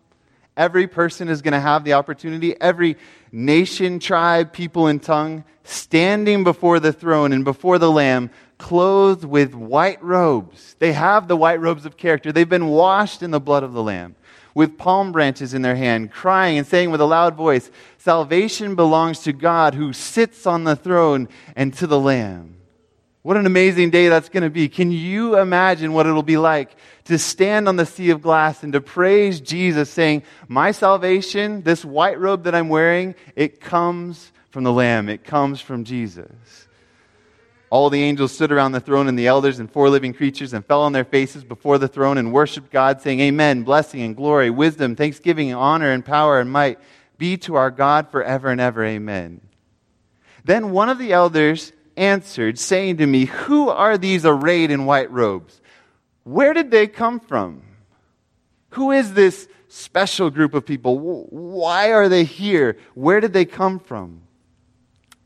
Every 0.59 0.89
person 0.89 1.29
is 1.29 1.41
going 1.41 1.53
to 1.53 1.61
have 1.61 1.85
the 1.85 1.93
opportunity. 1.93 2.61
Every 2.61 2.97
nation, 3.31 4.01
tribe, 4.01 4.53
people, 4.53 4.89
and 4.89 5.01
tongue 5.01 5.45
standing 5.63 6.43
before 6.43 6.81
the 6.81 6.93
throne 6.93 7.33
and 7.33 7.45
before 7.45 7.79
the 7.79 7.91
Lamb 7.91 8.31
clothed 8.59 9.25
with 9.25 9.55
white 9.55 10.03
robes. 10.03 10.75
They 10.81 10.93
have 10.95 11.29
the 11.29 11.37
white 11.37 11.61
robes 11.61 11.87
of 11.87 11.97
character. 11.97 12.33
They've 12.33 12.49
been 12.49 12.67
washed 12.67 13.23
in 13.23 13.31
the 13.31 13.39
blood 13.39 13.63
of 13.63 13.73
the 13.73 13.85
Lamb, 13.85 14.17
with 14.53 14.77
palm 14.77 15.13
branches 15.13 15.55
in 15.55 15.63
their 15.63 15.77
hand, 15.77 16.11
crying 16.11 16.59
and 16.59 16.67
saying 16.67 16.91
with 16.91 17.01
a 17.01 17.07
loud 17.07 17.37
voice, 17.37 17.71
Salvation 17.99 18.75
belongs 18.75 19.21
to 19.21 19.33
God 19.33 19.77
who 19.77 19.93
sits 19.93 20.45
on 20.45 20.65
the 20.65 20.75
throne 20.75 21.29
and 21.55 21.73
to 21.75 21.87
the 21.87 22.01
Lamb. 22.01 22.57
What 23.23 23.37
an 23.37 23.47
amazing 23.47 23.91
day 23.91 24.09
that's 24.09 24.29
going 24.29 24.43
to 24.43 24.51
be. 24.51 24.69
Can 24.69 24.91
you 24.91 25.39
imagine 25.39 25.93
what 25.93 26.07
it'll 26.07 26.23
be 26.23 26.39
like 26.39 26.75
to 27.09 27.19
stand 27.19 27.69
on 27.69 27.77
the 27.77 27.87
sea 27.87 28.11
of 28.11 28.23
glass 28.23 28.63
and 28.63 28.73
to 28.75 28.81
praise 28.81 29.41
Jesus, 29.41 29.91
saying, 29.91 30.23
My 30.47 30.73
salvation, 30.73 31.63
this 31.63 31.85
white 31.85 32.21
robe 32.21 32.45
that 32.45 32.55
I'm 32.55 32.69
wearing, 32.69 33.15
it 33.35 33.61
comes 33.61 34.31
from 34.51 34.65
the 34.65 34.73
Lamb, 34.73 35.09
it 35.09 35.25
comes 35.25 35.61
from 35.61 35.85
Jesus. 35.85 36.67
All 37.71 37.91
the 37.91 38.03
angels 38.03 38.33
stood 38.33 38.53
around 38.53 38.73
the 38.73 38.81
throne 38.81 39.09
and 39.09 39.19
the 39.19 39.27
elders 39.27 39.59
and 39.59 39.71
four 39.71 39.91
living 39.91 40.15
creatures 40.15 40.53
and 40.53 40.65
fell 40.65 40.83
on 40.83 40.93
their 40.93 41.05
faces 41.05 41.45
before 41.45 41.79
the 41.79 41.89
throne 41.89 42.19
and 42.19 42.33
worshiped 42.33 42.71
God, 42.71 43.01
saying, 43.01 43.21
Amen, 43.21 43.63
blessing 43.63 44.03
and 44.03 44.17
glory, 44.17 44.51
wisdom, 44.51 44.95
thanksgiving, 44.95 45.51
and 45.51 45.59
honor 45.59 45.91
and 45.91 46.05
power 46.05 46.41
and 46.41 46.51
might 46.51 46.79
be 47.17 47.37
to 47.39 47.57
our 47.57 47.71
God 47.71 48.11
forever 48.11 48.49
and 48.51 48.61
ever. 48.61 48.85
Amen. 48.85 49.41
Then 50.45 50.73
one 50.73 50.89
of 50.89 50.99
the 50.99 51.13
elders 51.13 51.73
answered, 51.97 52.59
saying 52.59 52.99
to 52.99 53.07
me, 53.07 53.27
Who 53.27 53.71
are 53.71 53.97
these 53.97 54.25
arrayed 54.25 54.71
in 54.71 54.87
white 54.87 55.11
robes? 55.11 55.61
Where 56.29 56.53
did 56.53 56.71
they 56.71 56.87
come 56.87 57.21
from? 57.21 57.63
Who 58.73 58.91
is 58.91 59.15
this 59.15 59.49
special 59.69 60.29
group 60.29 60.53
of 60.53 60.67
people? 60.67 60.99
Why 60.99 61.91
are 61.93 62.07
they 62.07 62.25
here? 62.25 62.77
Where 62.93 63.19
did 63.19 63.33
they 63.33 63.47
come 63.47 63.79
from? 63.79 64.21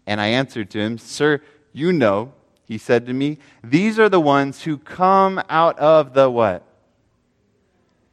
And 0.06 0.21
I 0.21 0.28
answered 0.28 0.71
to 0.71 0.78
him, 0.78 0.99
Sir, 0.99 1.40
you 1.73 1.92
know, 1.92 2.32
he 2.66 2.78
said 2.78 3.06
to 3.06 3.12
me, 3.12 3.38
these 3.64 3.99
are 3.99 4.09
the 4.09 4.21
ones 4.21 4.62
who 4.62 4.78
come 4.78 5.42
out 5.49 5.76
of 5.80 6.14
the 6.14 6.30
what? 6.30 6.62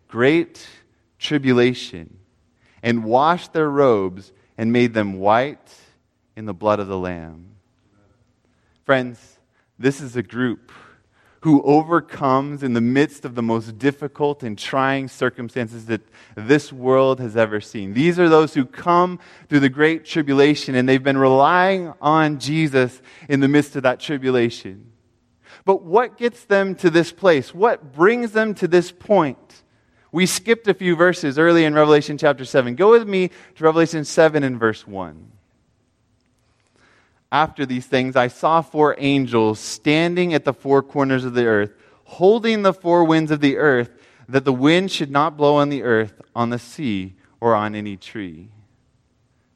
Great 0.07 0.65
tribulation 1.19 2.17
and 2.81 3.03
washed 3.03 3.53
their 3.53 3.69
robes 3.69 4.33
and 4.57 4.73
made 4.73 4.95
them 4.95 5.19
white 5.19 5.75
in 6.35 6.45
the 6.45 6.55
blood 6.55 6.79
of 6.79 6.87
the 6.87 6.97
Lamb. 6.97 7.51
Friends, 8.83 9.37
this 9.77 10.01
is 10.01 10.15
a 10.15 10.23
group 10.23 10.71
who 11.41 11.61
overcomes 11.63 12.63
in 12.63 12.73
the 12.73 12.81
midst 12.81 13.23
of 13.23 13.35
the 13.35 13.41
most 13.41 13.77
difficult 13.77 14.43
and 14.43 14.57
trying 14.57 15.07
circumstances 15.07 15.85
that 15.85 16.01
this 16.35 16.73
world 16.73 17.19
has 17.19 17.37
ever 17.37 17.61
seen. 17.61 17.93
These 17.93 18.19
are 18.19 18.27
those 18.27 18.53
who 18.53 18.65
come 18.65 19.19
through 19.47 19.61
the 19.61 19.69
great 19.69 20.03
tribulation 20.05 20.75
and 20.75 20.87
they've 20.87 21.01
been 21.01 21.17
relying 21.17 21.93
on 22.01 22.39
Jesus 22.39 23.01
in 23.29 23.39
the 23.39 23.47
midst 23.47 23.75
of 23.75 23.83
that 23.83 23.99
tribulation. 23.99 24.91
But 25.63 25.83
what 25.83 26.17
gets 26.17 26.43
them 26.45 26.75
to 26.75 26.89
this 26.89 27.11
place? 27.11 27.53
What 27.53 27.93
brings 27.93 28.31
them 28.31 28.53
to 28.55 28.67
this 28.67 28.91
point? 28.91 29.63
We 30.11 30.25
skipped 30.25 30.67
a 30.67 30.73
few 30.73 30.95
verses 30.95 31.37
early 31.37 31.63
in 31.63 31.73
Revelation 31.73 32.17
chapter 32.17 32.43
7. 32.43 32.75
Go 32.75 32.91
with 32.91 33.07
me 33.07 33.29
to 33.55 33.63
Revelation 33.63 34.03
7 34.03 34.43
and 34.43 34.59
verse 34.59 34.85
1 34.87 35.38
after 37.31 37.65
these 37.65 37.85
things, 37.85 38.15
I 38.15 38.27
saw 38.27 38.61
four 38.61 38.95
angels 38.97 39.59
standing 39.59 40.33
at 40.33 40.45
the 40.45 40.53
four 40.53 40.81
corners 40.81 41.25
of 41.25 41.33
the 41.33 41.45
earth, 41.45 41.73
holding 42.05 42.63
the 42.63 42.73
four 42.73 43.03
winds 43.03 43.29
of 43.31 43.39
the 43.39 43.57
earth, 43.57 43.91
that 44.27 44.45
the 44.45 44.53
wind 44.53 44.91
should 44.91 45.11
not 45.11 45.37
blow 45.37 45.55
on 45.55 45.69
the 45.69 45.83
earth, 45.83 46.21
on 46.35 46.49
the 46.49 46.59
sea, 46.59 47.15
or 47.39 47.55
on 47.55 47.75
any 47.75 47.97
tree. 47.97 48.49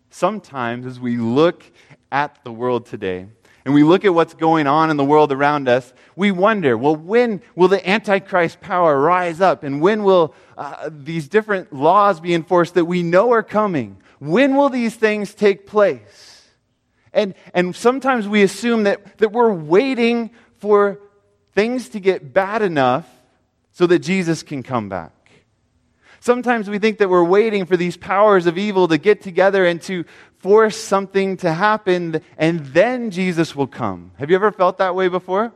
Sometimes, 0.09 0.85
as 0.85 0.99
we 0.99 1.17
look 1.17 1.63
at 2.11 2.43
the 2.43 2.51
world 2.51 2.85
today, 2.85 3.27
and 3.65 3.73
we 3.73 3.83
look 3.83 4.03
at 4.03 4.13
what's 4.13 4.33
going 4.33 4.67
on 4.67 4.91
in 4.91 4.97
the 4.97 5.05
world 5.05 5.31
around 5.31 5.69
us, 5.69 5.93
we 6.15 6.31
wonder, 6.31 6.77
well, 6.77 6.95
when 6.95 7.41
will 7.55 7.69
the 7.69 7.87
Antichrist 7.89 8.59
power 8.61 8.99
rise 8.99 9.41
up? 9.41 9.63
And 9.63 9.81
when 9.81 10.03
will 10.03 10.35
uh, 10.57 10.89
these 10.91 11.27
different 11.27 11.71
laws 11.71 12.19
be 12.19 12.33
enforced 12.33 12.73
that 12.73 12.85
we 12.85 13.03
know 13.03 13.31
are 13.31 13.43
coming? 13.43 13.97
When 14.19 14.55
will 14.55 14.69
these 14.69 14.95
things 14.95 15.33
take 15.33 15.65
place? 15.65 16.32
And, 17.13 17.35
and 17.53 17.75
sometimes 17.75 18.27
we 18.27 18.43
assume 18.43 18.83
that, 18.83 19.17
that 19.19 19.31
we're 19.31 19.53
waiting 19.53 20.31
for 20.57 20.99
things 21.53 21.89
to 21.89 21.99
get 21.99 22.33
bad 22.33 22.61
enough 22.61 23.07
so 23.71 23.87
that 23.87 23.99
Jesus 23.99 24.43
can 24.43 24.63
come 24.63 24.89
back. 24.89 25.11
Sometimes 26.19 26.69
we 26.69 26.79
think 26.79 26.99
that 26.99 27.09
we're 27.09 27.23
waiting 27.23 27.65
for 27.65 27.75
these 27.75 27.97
powers 27.97 28.45
of 28.45 28.57
evil 28.57 28.87
to 28.87 28.97
get 28.97 29.21
together 29.21 29.65
and 29.65 29.81
to 29.83 30.05
force 30.37 30.77
something 30.77 31.37
to 31.37 31.51
happen, 31.51 32.21
and 32.37 32.61
then 32.67 33.11
Jesus 33.11 33.55
will 33.55 33.67
come. 33.67 34.11
Have 34.19 34.29
you 34.29 34.35
ever 34.35 34.51
felt 34.51 34.77
that 34.77 34.95
way 34.95 35.09
before? 35.09 35.51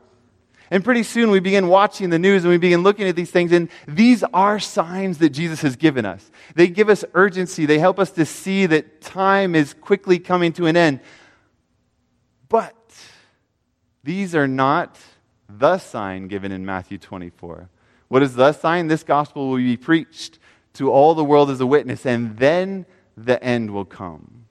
And 0.70 0.84
pretty 0.84 1.02
soon 1.02 1.30
we 1.30 1.40
begin 1.40 1.68
watching 1.68 2.10
the 2.10 2.18
news 2.18 2.44
and 2.44 2.50
we 2.50 2.58
begin 2.58 2.82
looking 2.82 3.08
at 3.08 3.16
these 3.16 3.30
things, 3.30 3.52
and 3.52 3.70
these 3.86 4.22
are 4.34 4.58
signs 4.58 5.18
that 5.18 5.30
Jesus 5.30 5.62
has 5.62 5.76
given 5.76 6.04
us. 6.04 6.30
They 6.54 6.68
give 6.68 6.90
us 6.90 7.04
urgency, 7.14 7.64
they 7.64 7.78
help 7.78 7.98
us 7.98 8.10
to 8.12 8.26
see 8.26 8.66
that 8.66 9.00
time 9.00 9.54
is 9.54 9.72
quickly 9.72 10.18
coming 10.18 10.52
to 10.54 10.66
an 10.66 10.76
end. 10.76 11.00
But 12.48 12.74
these 14.04 14.34
are 14.34 14.48
not 14.48 14.98
the 15.48 15.78
sign 15.78 16.28
given 16.28 16.52
in 16.52 16.64
Matthew 16.64 16.98
24. 16.98 17.68
What 18.08 18.22
is 18.22 18.34
the 18.34 18.52
sign? 18.52 18.88
This 18.88 19.02
gospel 19.02 19.50
will 19.50 19.56
be 19.56 19.76
preached 19.76 20.38
to 20.74 20.90
all 20.90 21.14
the 21.14 21.24
world 21.24 21.50
as 21.50 21.60
a 21.60 21.66
witness, 21.66 22.06
and 22.06 22.36
then 22.38 22.86
the 23.16 23.42
end 23.42 23.70
will 23.72 23.84
come. 23.84 24.44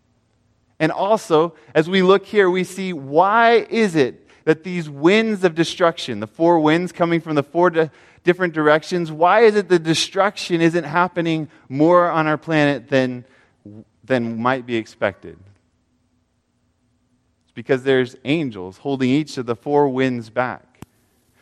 And 0.79 0.91
also, 0.91 1.55
as 1.73 1.89
we 1.89 2.01
look 2.03 2.25
here, 2.25 2.49
we 2.49 2.63
see 2.63 2.93
why 2.93 3.65
is 3.69 3.95
it 3.95 4.27
that 4.45 4.63
these 4.63 4.89
winds 4.89 5.43
of 5.43 5.55
destruction, 5.55 6.19
the 6.19 6.27
four 6.27 6.59
winds 6.59 6.91
coming 6.91 7.19
from 7.19 7.35
the 7.35 7.43
four 7.43 7.69
di- 7.69 7.89
different 8.23 8.53
directions, 8.53 9.11
why 9.11 9.41
is 9.41 9.55
it 9.55 9.69
the 9.69 9.79
destruction 9.79 10.61
isn't 10.61 10.83
happening 10.83 11.49
more 11.67 12.09
on 12.09 12.27
our 12.27 12.37
planet 12.37 12.89
than, 12.89 13.25
than 14.03 14.39
might 14.39 14.65
be 14.65 14.75
expected? 14.75 15.37
Because 17.57 17.81
there's 17.81 18.15
angels 18.23 18.77
holding 18.77 19.09
each 19.09 19.35
of 19.39 19.47
the 19.47 19.55
four 19.55 19.89
winds 19.89 20.29
back. 20.29 20.85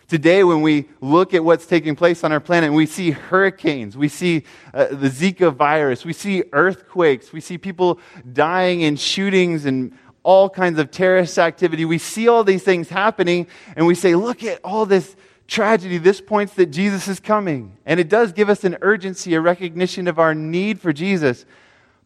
Today, 0.08 0.46
when 0.46 0.62
we 0.62 0.88
look 1.02 1.34
at 1.34 1.44
what's 1.44 1.66
taking 1.66 1.94
place 1.94 2.24
on 2.24 2.32
our 2.32 2.40
planet, 2.40 2.72
we 2.72 2.86
see 2.86 3.12
hurricanes, 3.12 3.98
we 3.98 4.08
see 4.08 4.46
uh, 4.74 4.86
the 4.92 5.10
Zika 5.10 5.54
virus, 5.54 6.06
we 6.06 6.14
see 6.14 6.46
earthquakes, 6.54 7.34
we 7.34 7.42
see 7.42 7.58
people 7.58 8.00
dying 8.32 8.80
in 8.80 8.96
shootings 8.96 9.66
and 9.66 9.92
all 10.24 10.50
kinds 10.50 10.80
of 10.80 10.90
terrorist 10.90 11.38
activity. 11.38 11.84
We 11.84 11.98
see 11.98 12.30
all 12.30 12.46
these 12.46 12.64
things 12.64 12.88
happening, 12.88 13.48
and 13.76 13.86
we 13.86 13.94
say, 13.94 14.16
Look 14.16 14.42
at 14.42 14.62
all 14.64 14.86
this 14.86 15.18
tragedy. 15.48 15.98
This 15.98 16.22
points 16.22 16.54
that 16.54 16.68
Jesus 16.68 17.10
is 17.10 17.20
coming. 17.20 17.76
And 17.86 18.00
it 18.00 18.08
does 18.08 18.32
give 18.32 18.50
us 18.50 18.64
an 18.64 18.78
urgency, 18.82 19.34
a 19.34 19.42
recognition 19.42 20.08
of 20.08 20.18
our 20.18 20.34
need 20.34 20.80
for 20.80 20.94
Jesus. 20.94 21.46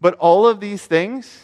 But 0.01 0.15
all 0.15 0.47
of 0.47 0.61
these 0.61 0.83
things 0.83 1.43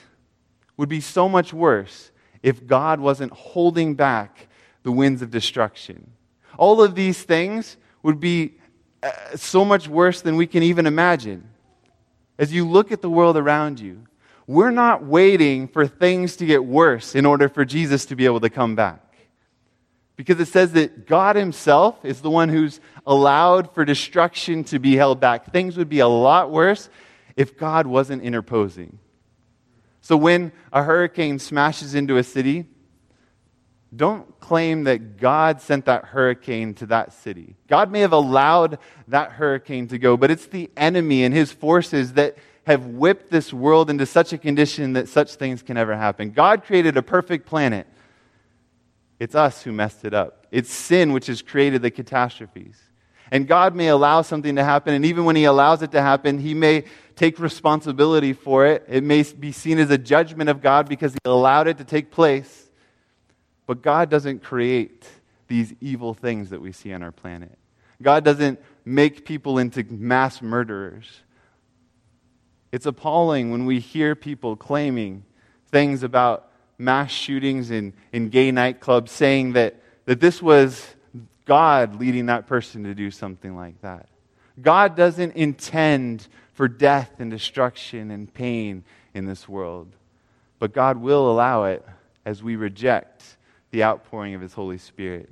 would 0.77 0.89
be 0.89 0.99
so 0.99 1.29
much 1.29 1.53
worse 1.53 2.09
if 2.45 2.67
God 2.67 2.99
wasn't 2.99 3.31
holding 3.31 3.95
back 3.95 4.47
the 4.83 4.91
winds 4.91 5.23
of 5.23 5.31
destruction. 5.31 6.11
All 6.59 6.79
of 6.79 6.93
these 6.93 7.23
things 7.23 7.75
would 8.03 8.19
be 8.19 8.53
uh, 9.01 9.35
so 9.35 9.65
much 9.65 9.87
worse 9.87 10.21
than 10.21 10.35
we 10.35 10.45
can 10.45 10.61
even 10.61 10.85
imagine. 10.85 11.49
As 12.37 12.53
you 12.53 12.69
look 12.69 12.91
at 12.91 13.01
the 13.01 13.09
world 13.09 13.35
around 13.35 13.79
you, 13.79 14.05
we're 14.45 14.69
not 14.69 15.03
waiting 15.03 15.67
for 15.67 15.87
things 15.87 16.35
to 16.35 16.45
get 16.45 16.63
worse 16.63 17.15
in 17.15 17.25
order 17.25 17.49
for 17.49 17.65
Jesus 17.65 18.05
to 18.05 18.15
be 18.15 18.25
able 18.25 18.41
to 18.41 18.49
come 18.51 18.75
back. 18.75 19.01
Because 20.15 20.39
it 20.39 20.47
says 20.47 20.73
that 20.73 21.07
God 21.07 21.35
Himself 21.35 22.05
is 22.05 22.21
the 22.21 22.29
one 22.29 22.49
who's 22.49 22.79
allowed 23.07 23.73
for 23.73 23.83
destruction 23.85 24.63
to 24.65 24.77
be 24.77 24.95
held 24.95 25.19
back. 25.19 25.51
Things 25.51 25.77
would 25.77 25.89
be 25.89 25.99
a 25.99 26.07
lot 26.07 26.51
worse 26.51 26.91
if 27.35 27.57
God 27.57 27.87
wasn't 27.87 28.21
interposing. 28.21 28.99
So 30.05 30.15
when 30.15 30.51
a 30.71 30.83
hurricane 30.83 31.39
smashes 31.39 31.95
into 31.95 32.17
a 32.17 32.23
city, 32.23 32.67
don't 33.95 34.39
claim 34.39 34.83
that 34.83 35.17
God 35.17 35.61
sent 35.61 35.85
that 35.85 36.05
hurricane 36.05 36.75
to 36.75 36.85
that 36.85 37.11
city. 37.11 37.55
God 37.67 37.91
may 37.91 38.01
have 38.01 38.13
allowed 38.13 38.77
that 39.07 39.31
hurricane 39.31 39.87
to 39.87 39.97
go, 39.97 40.15
but 40.15 40.29
it's 40.29 40.45
the 40.45 40.69
enemy 40.77 41.23
and 41.23 41.33
his 41.33 41.51
forces 41.51 42.13
that 42.13 42.37
have 42.67 42.85
whipped 42.85 43.31
this 43.31 43.51
world 43.51 43.89
into 43.89 44.05
such 44.05 44.31
a 44.31 44.37
condition 44.37 44.93
that 44.93 45.09
such 45.09 45.33
things 45.33 45.63
can 45.63 45.75
ever 45.75 45.97
happen. 45.97 46.29
God 46.29 46.63
created 46.63 46.97
a 46.97 47.01
perfect 47.01 47.47
planet 47.47 47.87
It's 49.19 49.33
us 49.33 49.63
who 49.63 49.71
messed 49.71 50.05
it 50.05 50.13
up. 50.13 50.45
It's 50.51 50.71
sin 50.71 51.13
which 51.13 51.25
has 51.25 51.41
created 51.41 51.81
the 51.81 51.89
catastrophes. 51.89 52.79
And 53.31 53.47
God 53.47 53.75
may 53.75 53.87
allow 53.87 54.21
something 54.21 54.55
to 54.55 54.63
happen, 54.63 54.93
and 54.93 55.05
even 55.05 55.25
when 55.25 55.35
He 55.35 55.45
allows 55.45 55.81
it 55.81 55.91
to 55.91 56.01
happen, 56.01 56.39
He 56.39 56.53
may 56.53 56.85
take 57.15 57.39
responsibility 57.39 58.33
for 58.33 58.65
it. 58.65 58.85
It 58.87 59.03
may 59.03 59.23
be 59.23 59.51
seen 59.51 59.79
as 59.79 59.89
a 59.89 59.97
judgment 59.97 60.49
of 60.49 60.61
God 60.61 60.87
because 60.87 61.13
He 61.13 61.19
allowed 61.25 61.67
it 61.67 61.77
to 61.79 61.83
take 61.83 62.11
place. 62.11 62.69
But 63.65 63.81
God 63.81 64.09
doesn't 64.09 64.43
create 64.43 65.07
these 65.47 65.73
evil 65.81 66.13
things 66.13 66.49
that 66.51 66.61
we 66.61 66.71
see 66.71 66.93
on 66.93 67.01
our 67.01 67.11
planet. 67.11 67.57
God 68.01 68.23
doesn't 68.23 68.59
make 68.83 69.25
people 69.25 69.57
into 69.57 69.83
mass 69.83 70.41
murderers. 70.41 71.21
It's 72.71 72.85
appalling 72.85 73.51
when 73.51 73.65
we 73.65 73.79
hear 73.79 74.15
people 74.15 74.55
claiming 74.55 75.23
things 75.71 76.03
about 76.03 76.51
mass 76.77 77.11
shootings 77.11 77.71
in, 77.71 77.93
in 78.11 78.29
gay 78.29 78.51
nightclubs, 78.51 79.09
saying 79.09 79.53
that, 79.53 79.81
that 80.05 80.19
this 80.19 80.41
was 80.41 80.94
God 81.45 81.99
leading 81.99 82.25
that 82.27 82.47
person 82.47 82.83
to 82.83 82.93
do 82.93 83.11
something 83.11 83.55
like 83.55 83.79
that. 83.81 84.09
God 84.61 84.95
doesn't 84.95 85.35
intend 85.35 86.27
for 86.53 86.67
death 86.67 87.11
and 87.19 87.29
destruction 87.29 88.11
and 88.11 88.33
pain 88.33 88.83
in 89.13 89.25
this 89.25 89.47
world, 89.47 89.93
but 90.59 90.73
God 90.73 90.97
will 90.97 91.29
allow 91.29 91.65
it 91.65 91.85
as 92.25 92.41
we 92.41 92.55
reject 92.55 93.37
the 93.71 93.83
outpouring 93.83 94.33
of 94.33 94.41
His 94.41 94.53
Holy 94.53 94.77
Spirit. 94.77 95.29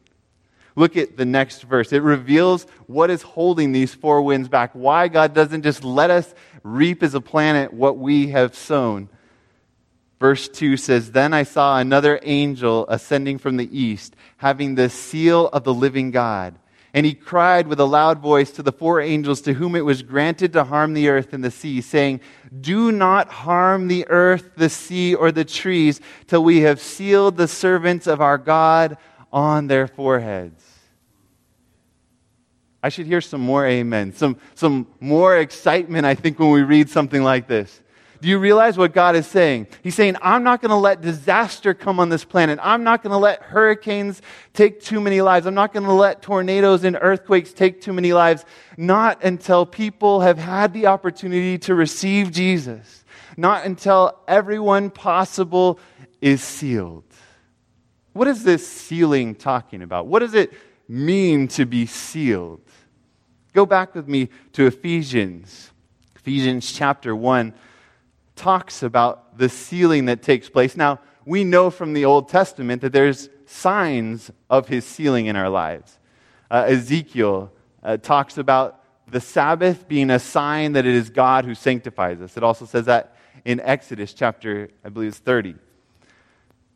Look 0.76 0.98
at 0.98 1.18
the 1.18 1.26
next 1.26 1.62
verse. 1.64 1.94
It 1.94 2.02
reveals 2.02 2.66
what 2.88 3.10
is 3.10 3.22
holding 3.22 3.72
these 3.72 3.94
four 3.94 4.22
winds 4.22 4.50
back, 4.50 4.72
why 4.74 5.08
God 5.08 5.34
doesn't 5.34 5.62
just 5.62 5.84
let 5.84 6.10
us 6.10 6.34
reap 6.64 7.04
as 7.04 7.14
a 7.14 7.22
planet 7.22 7.74
what 7.74 7.98
we 7.98 8.30
have 8.30 8.56
sown. 8.56 9.10
Verse 10.24 10.48
2 10.48 10.78
says, 10.78 11.12
Then 11.12 11.34
I 11.34 11.44
saw 11.44 11.78
another 11.78 12.18
angel 12.24 12.86
ascending 12.88 13.40
from 13.40 13.58
the 13.58 13.78
east, 13.78 14.16
having 14.38 14.76
the 14.76 14.90
seal 14.90 15.50
of 15.50 15.66
the 15.66 15.74
living 15.74 16.12
God. 16.12 16.56
And 16.94 17.06
he 17.06 17.14
cried 17.14 17.68
with 17.68 17.78
a 17.82 17.86
loud 17.86 18.20
voice 18.20 18.50
to 18.52 18.64
the 18.64 18.72
four 18.72 19.02
angels 19.02 19.42
to 19.42 19.56
whom 19.56 19.76
it 19.76 19.84
was 19.84 20.02
granted 20.02 20.54
to 20.54 20.64
harm 20.64 20.94
the 20.94 21.10
earth 21.10 21.34
and 21.34 21.44
the 21.44 21.52
sea, 21.52 21.82
saying, 21.82 22.22
Do 22.58 22.90
not 22.90 23.28
harm 23.28 23.90
the 23.90 24.08
earth, 24.08 24.52
the 24.56 24.70
sea, 24.70 25.14
or 25.14 25.34
the 25.34 25.44
trees, 25.44 26.00
till 26.28 26.42
we 26.42 26.62
have 26.62 26.80
sealed 26.80 27.36
the 27.36 27.50
servants 27.50 28.08
of 28.08 28.22
our 28.22 28.38
God 28.38 28.96
on 29.30 29.68
their 29.68 29.90
foreheads. 29.90 30.64
I 32.82 32.88
should 32.88 33.08
hear 33.08 33.20
some 33.20 33.42
more 33.42 33.68
amen, 33.68 34.14
some, 34.14 34.38
some 34.56 34.88
more 35.02 35.36
excitement, 35.38 36.06
I 36.06 36.16
think, 36.16 36.40
when 36.40 36.52
we 36.52 36.62
read 36.62 36.90
something 36.90 37.24
like 37.24 37.50
this. 37.50 37.82
Do 38.24 38.30
you 38.30 38.40
realize 38.40 38.78
what 38.78 38.94
God 38.94 39.18
is 39.18 39.28
saying? 39.28 39.68
He's 39.82 39.96
saying, 39.96 40.16
I'm 40.22 40.46
not 40.46 40.62
going 40.62 40.70
to 40.70 40.78
let 40.78 41.02
disaster 41.02 41.74
come 41.74 42.00
on 42.00 42.08
this 42.08 42.24
planet. 42.24 42.58
I'm 42.64 42.86
not 42.86 43.04
going 43.04 43.12
to 43.12 43.18
let 43.18 43.42
hurricanes 43.42 44.22
take 44.54 44.80
too 44.80 45.02
many 45.02 45.20
lives. 45.20 45.46
I'm 45.46 45.54
not 45.54 45.74
going 45.74 45.84
to 45.84 45.92
let 45.92 46.22
tornadoes 46.22 46.86
and 46.86 46.98
earthquakes 47.02 47.52
take 47.52 47.82
too 47.82 47.92
many 47.92 48.14
lives. 48.14 48.46
Not 48.78 49.22
until 49.26 49.66
people 49.66 50.22
have 50.22 50.38
had 50.38 50.72
the 50.72 50.86
opportunity 50.86 51.58
to 51.58 51.76
receive 51.76 52.32
Jesus. 52.32 53.04
Not 53.36 53.66
until 53.66 54.18
everyone 54.26 54.90
possible 54.90 55.78
is 56.22 56.42
sealed. 56.42 57.04
What 58.14 58.30
is 58.30 58.46
this 58.46 58.66
sealing 58.66 59.36
talking 59.36 59.82
about? 59.82 60.08
What 60.08 60.20
does 60.20 60.34
it 60.34 60.54
mean 60.88 61.50
to 61.50 61.66
be 61.66 61.88
sealed? 61.88 62.62
Go 63.52 63.66
back 63.66 63.94
with 63.94 64.08
me 64.08 64.30
to 64.54 64.66
Ephesians. 64.66 65.72
Ephesians 66.16 66.72
chapter 66.72 67.14
1 67.14 67.54
talks 68.36 68.84
about 68.84 69.38
the 69.38 69.50
sealing 69.50 70.06
that 70.06 70.22
takes 70.22 70.50
place. 70.50 70.76
Now, 70.76 71.00
we 71.26 71.44
know 71.44 71.70
from 71.70 71.94
the 71.94 72.06
Old 72.06 72.30
Testament 72.30 72.82
that 72.82 72.92
there's 72.92 73.30
signs 73.46 74.32
of 74.50 74.68
his 74.68 74.86
sealing 74.86 75.28
in 75.28 75.36
our 75.36 75.50
lives. 75.50 76.00
Uh, 76.50 76.66
Ezekiel 76.68 77.52
uh, 77.82 77.98
talks 77.98 78.38
about 78.38 78.82
the 79.08 79.22
Sabbath 79.22 79.88
being 79.88 80.10
a 80.10 80.20
sign 80.20 80.74
that 80.74 80.86
it 80.86 80.96
is 80.96 81.10
God 81.10 81.46
who 81.46 81.56
sanctifies 81.56 82.22
us. 82.22 82.38
It 82.38 82.44
also 82.44 82.66
says 82.66 82.86
that 82.86 83.16
in 83.46 83.60
Exodus 83.60 84.14
chapter, 84.14 84.70
I 84.84 84.90
believe 84.90 85.10
it's 85.10 85.20
30. 85.20 85.56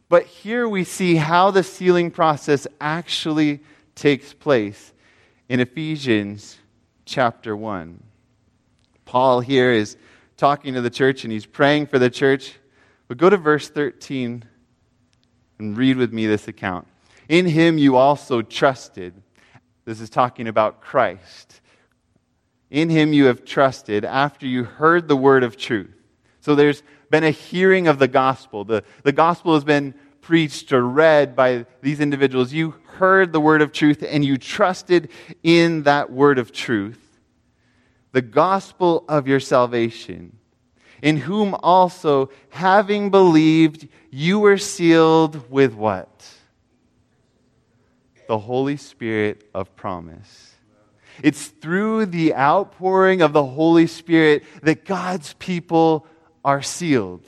But 0.10 0.24
here 0.24 0.67
we 0.70 0.84
see 0.84 1.15
how 1.15 1.52
the 1.52 1.63
sealing 1.63 2.12
process 2.12 2.67
actually 2.80 3.62
takes 3.96 4.34
place 4.34 4.93
in 5.50 5.60
Ephesians 5.60 6.58
chapter 7.06 7.56
1. 7.56 8.04
Paul 9.06 9.39
here 9.41 9.72
is 9.72 9.98
talking 10.38 10.76
to 10.76 10.82
the 10.82 10.89
church 10.89 11.23
and 11.23 11.34
he's 11.34 11.45
praying 11.45 11.88
for 11.88 12.00
the 12.00 12.10
church. 12.10 12.54
But 13.08 13.17
go 13.17 13.30
to 13.30 13.38
verse 13.38 13.69
13 13.69 14.45
and 15.60 15.78
read 15.78 15.97
with 15.97 16.13
me 16.13 16.28
this 16.28 16.47
account. 16.47 16.88
In 17.28 17.47
him 17.47 17.78
you 17.78 17.95
also 17.95 18.41
trusted. 18.41 19.13
This 19.86 20.00
is 20.00 20.10
talking 20.10 20.47
about 20.47 20.82
Christ. 20.82 21.62
In 22.69 22.89
him 22.89 23.13
you 23.13 23.26
have 23.26 23.45
trusted 23.45 24.06
after 24.06 24.45
you 24.45 24.63
heard 24.63 25.08
the 25.08 25.15
word 25.15 25.43
of 25.43 25.58
truth. 25.58 25.95
So 26.41 26.54
there's 26.56 26.84
been 27.10 27.23
a 27.23 27.32
hearing 27.32 27.88
of 27.88 27.97
the 27.97 28.08
gospel. 28.08 28.63
The, 28.63 28.84
the 29.04 29.12
gospel 29.12 29.56
has 29.56 29.63
been 29.63 29.95
preached 30.21 30.71
or 30.71 30.82
read 30.82 31.36
by 31.36 31.65
these 31.82 32.00
individuals. 32.00 32.54
You 32.54 32.76
heard 32.97 33.32
the 33.32 33.39
word 33.39 33.62
of 33.62 33.71
truth 33.71 34.04
and 34.08 34.23
you 34.23 34.38
trusted 34.38 35.10
in 35.41 35.84
that 35.84 36.12
word 36.12 36.38
of 36.38 36.52
truth 36.52 37.07
the 38.12 38.22
gospel 38.22 39.04
of 39.08 39.28
your 39.28 39.39
salvation, 39.39 40.38
in 41.02 41.17
whom 41.17 41.56
also, 41.56 42.30
having 42.50 43.10
believed, 43.12 43.88
you 44.10 44.39
were 44.39 44.58
sealed 44.58 45.50
with 45.52 45.74
what? 45.74 46.26
The 48.28 48.39
Holy 48.39 48.78
Spirit 48.78 49.48
of 49.54 49.76
promise. 49.76 50.56
It's 51.24 51.48
through 51.48 52.08
the 52.08 52.36
outpouring 52.36 53.22
of 53.22 53.34
the 53.34 53.46
Holy 53.46 53.88
Spirit 53.88 54.43
that 54.62 54.86
God's 54.86 55.34
people 55.34 56.06
are 56.43 56.62
sealed. 56.62 57.26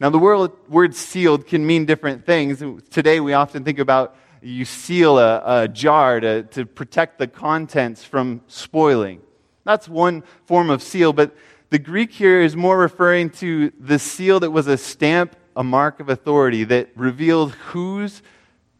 Now, 0.00 0.10
the 0.10 0.18
word, 0.18 0.50
word 0.68 0.94
sealed 0.94 1.46
can 1.46 1.64
mean 1.64 1.84
different 1.84 2.26
things. 2.26 2.62
Today, 2.90 3.20
we 3.20 3.34
often 3.34 3.64
think 3.64 3.78
about 3.78 4.16
you 4.42 4.64
seal 4.64 5.18
a, 5.18 5.62
a 5.62 5.68
jar 5.68 6.20
to, 6.20 6.42
to 6.44 6.66
protect 6.66 7.18
the 7.18 7.26
contents 7.26 8.04
from 8.04 8.42
spoiling. 8.48 9.20
That's 9.64 9.88
one 9.88 10.24
form 10.46 10.70
of 10.70 10.82
seal, 10.82 11.12
but 11.12 11.36
the 11.70 11.78
Greek 11.78 12.12
here 12.12 12.42
is 12.42 12.56
more 12.56 12.76
referring 12.76 13.30
to 13.30 13.72
the 13.78 13.98
seal 13.98 14.40
that 14.40 14.50
was 14.50 14.66
a 14.66 14.76
stamp, 14.76 15.36
a 15.56 15.64
mark 15.64 16.00
of 16.00 16.08
authority 16.08 16.64
that 16.64 16.90
revealed 16.96 17.52
whose 17.52 18.22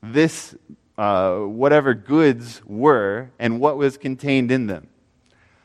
this, 0.02 0.54
uh, 0.98 1.36
whatever 1.36 1.94
goods 1.94 2.60
were 2.66 3.30
and 3.38 3.60
what 3.60 3.76
was 3.76 3.96
contained 3.96 4.50
in 4.50 4.66
them. 4.66 4.88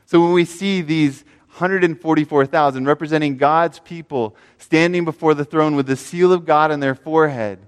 So 0.06 0.22
when 0.22 0.32
we 0.32 0.46
see 0.46 0.82
these 0.82 1.26
144,000 1.58 2.86
representing 2.86 3.36
God's 3.36 3.80
people 3.80 4.36
standing 4.60 5.04
before 5.06 5.34
the 5.34 5.44
throne 5.44 5.76
with 5.76 5.88
the 5.88 5.98
seal 5.98 6.32
of 6.32 6.46
God 6.46 6.72
on 6.72 6.80
their 6.80 6.96
forehead, 6.96 7.60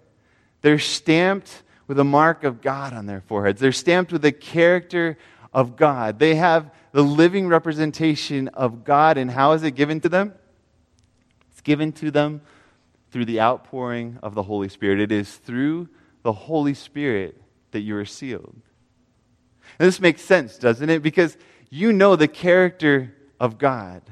they're 0.62 0.80
stamped 0.80 1.64
with 1.90 2.00
a 2.00 2.04
mark 2.04 2.44
of 2.44 2.62
God 2.62 2.94
on 2.94 3.08
their 3.08 3.22
foreheads. 3.22 3.60
They're 3.60 3.72
stamped 3.72 4.14
with 4.14 4.22
the 4.22 4.32
character 4.32 5.18
of 5.52 5.76
God. 5.76 6.20
They 6.20 6.36
have 6.36 6.72
the 6.92 7.02
living 7.02 7.48
representation 7.48 8.48
of 8.50 8.84
God. 8.84 9.18
And 9.18 9.32
how 9.32 9.54
is 9.54 9.64
it 9.64 9.72
given 9.72 10.00
to 10.02 10.10
them? 10.10 10.36
It's 11.52 11.62
given 11.62 11.92
to 11.94 12.12
them 12.12 12.42
through 13.10 13.26
the 13.26 13.42
outpouring 13.42 14.20
of 14.22 14.36
the 14.36 14.44
Holy 14.44 14.70
Spirit. 14.70 15.00
It 15.00 15.12
is 15.12 15.36
through 15.38 15.90
the 16.22 16.32
Holy 16.32 16.76
Spirit 16.76 17.42
that 17.72 17.80
you 17.80 17.98
are 17.98 18.06
sealed. 18.06 18.62
And 19.80 19.88
this 19.88 20.00
makes 20.00 20.22
sense, 20.22 20.60
doesn't 20.60 20.92
it? 20.92 21.02
Because 21.02 21.38
you 21.72 21.92
know 21.92 22.16
the 22.16 22.28
character 22.28 23.16
of 23.40 23.58
God. 23.58 24.04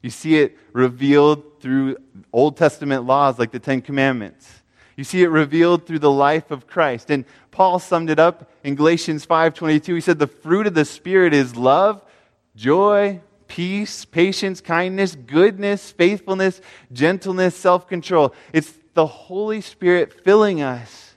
You 0.00 0.10
see 0.10 0.38
it 0.38 0.56
revealed 0.72 1.60
through 1.60 1.96
Old 2.32 2.56
Testament 2.56 3.04
laws 3.04 3.36
like 3.36 3.50
the 3.50 3.58
Ten 3.58 3.82
Commandments. 3.82 4.62
You 4.96 5.04
see 5.04 5.22
it 5.22 5.28
revealed 5.28 5.86
through 5.86 5.98
the 5.98 6.10
life 6.10 6.50
of 6.50 6.66
Christ. 6.66 7.10
And 7.10 7.26
Paul 7.50 7.78
summed 7.78 8.10
it 8.10 8.18
up 8.18 8.50
in 8.64 8.74
Galatians 8.74 9.26
5:22. 9.26 9.94
He 9.94 10.00
said 10.00 10.18
the 10.18 10.26
fruit 10.26 10.66
of 10.66 10.74
the 10.74 10.86
spirit 10.86 11.34
is 11.34 11.54
love, 11.54 12.02
joy, 12.56 13.20
peace, 13.46 14.04
patience, 14.06 14.60
kindness, 14.60 15.14
goodness, 15.14 15.90
faithfulness, 15.92 16.60
gentleness, 16.92 17.54
self-control. 17.54 18.34
It's 18.52 18.72
the 18.94 19.06
Holy 19.06 19.60
Spirit 19.60 20.24
filling 20.24 20.62
us 20.62 21.14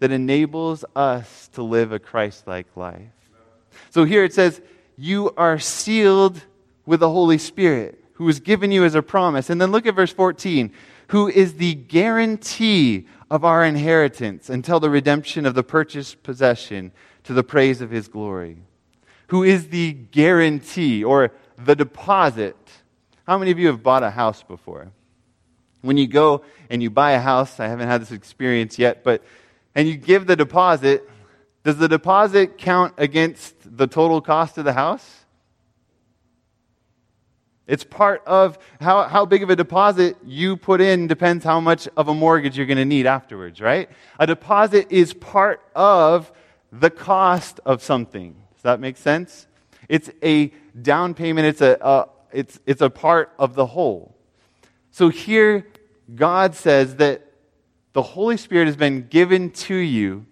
that 0.00 0.10
enables 0.10 0.84
us 0.96 1.48
to 1.52 1.62
live 1.62 1.92
a 1.92 1.98
Christ-like 1.98 2.68
life. 2.76 3.12
So 3.90 4.04
here 4.04 4.24
it 4.24 4.32
says 4.32 4.60
you 4.96 5.32
are 5.36 5.58
sealed 5.58 6.40
with 6.86 7.00
the 7.00 7.10
Holy 7.10 7.38
Spirit 7.38 8.02
who 8.14 8.24
was 8.24 8.40
given 8.40 8.72
you 8.72 8.84
as 8.84 8.94
a 8.94 9.02
promise. 9.02 9.50
And 9.50 9.60
then 9.60 9.70
look 9.70 9.86
at 9.86 9.94
verse 9.94 10.12
14 10.12 10.72
who 11.08 11.28
is 11.28 11.54
the 11.54 11.74
guarantee 11.74 13.06
of 13.30 13.44
our 13.44 13.64
inheritance 13.64 14.48
until 14.48 14.80
the 14.80 14.90
redemption 14.90 15.46
of 15.46 15.54
the 15.54 15.62
purchased 15.62 16.22
possession 16.22 16.92
to 17.24 17.32
the 17.32 17.42
praise 17.42 17.80
of 17.80 17.90
his 17.90 18.08
glory. 18.08 18.58
Who 19.28 19.42
is 19.42 19.68
the 19.68 19.92
guarantee 19.92 21.04
or 21.04 21.32
the 21.58 21.76
deposit? 21.76 22.56
How 23.26 23.36
many 23.36 23.50
of 23.50 23.58
you 23.58 23.66
have 23.66 23.82
bought 23.82 24.02
a 24.02 24.10
house 24.10 24.42
before? 24.42 24.90
When 25.82 25.96
you 25.96 26.06
go 26.06 26.42
and 26.70 26.82
you 26.82 26.90
buy 26.90 27.12
a 27.12 27.20
house, 27.20 27.60
I 27.60 27.68
haven't 27.68 27.88
had 27.88 28.00
this 28.00 28.12
experience 28.12 28.78
yet, 28.78 29.04
but 29.04 29.22
and 29.74 29.86
you 29.86 29.96
give 29.96 30.26
the 30.26 30.36
deposit, 30.36 31.08
does 31.62 31.76
the 31.76 31.88
deposit 31.88 32.58
count 32.58 32.94
against 32.98 33.54
the 33.76 33.86
total 33.86 34.20
cost 34.20 34.58
of 34.58 34.64
the 34.64 34.72
house? 34.72 35.24
It's 37.68 37.84
part 37.84 38.22
of 38.26 38.58
how, 38.80 39.04
how 39.04 39.26
big 39.26 39.42
of 39.42 39.50
a 39.50 39.56
deposit 39.56 40.16
you 40.24 40.56
put 40.56 40.80
in 40.80 41.06
depends 41.06 41.44
how 41.44 41.60
much 41.60 41.86
of 41.98 42.08
a 42.08 42.14
mortgage 42.14 42.56
you're 42.56 42.66
going 42.66 42.78
to 42.78 42.86
need 42.86 43.06
afterwards, 43.06 43.60
right? 43.60 43.90
A 44.18 44.26
deposit 44.26 44.86
is 44.90 45.12
part 45.12 45.60
of 45.76 46.32
the 46.72 46.88
cost 46.88 47.60
of 47.66 47.82
something. 47.82 48.34
Does 48.54 48.62
that 48.62 48.80
make 48.80 48.96
sense? 48.96 49.46
It's 49.86 50.10
a 50.22 50.48
down 50.80 51.12
payment, 51.12 51.46
it's 51.46 51.60
a, 51.60 52.08
it's, 52.32 52.58
it's 52.64 52.80
a 52.80 52.88
part 52.88 53.34
of 53.38 53.54
the 53.54 53.66
whole. 53.66 54.16
So 54.90 55.10
here, 55.10 55.66
God 56.14 56.54
says 56.54 56.96
that 56.96 57.22
the 57.92 58.02
Holy 58.02 58.38
Spirit 58.38 58.64
has 58.64 58.76
been 58.76 59.08
given 59.08 59.50
to 59.50 59.74
you, 59.74 60.24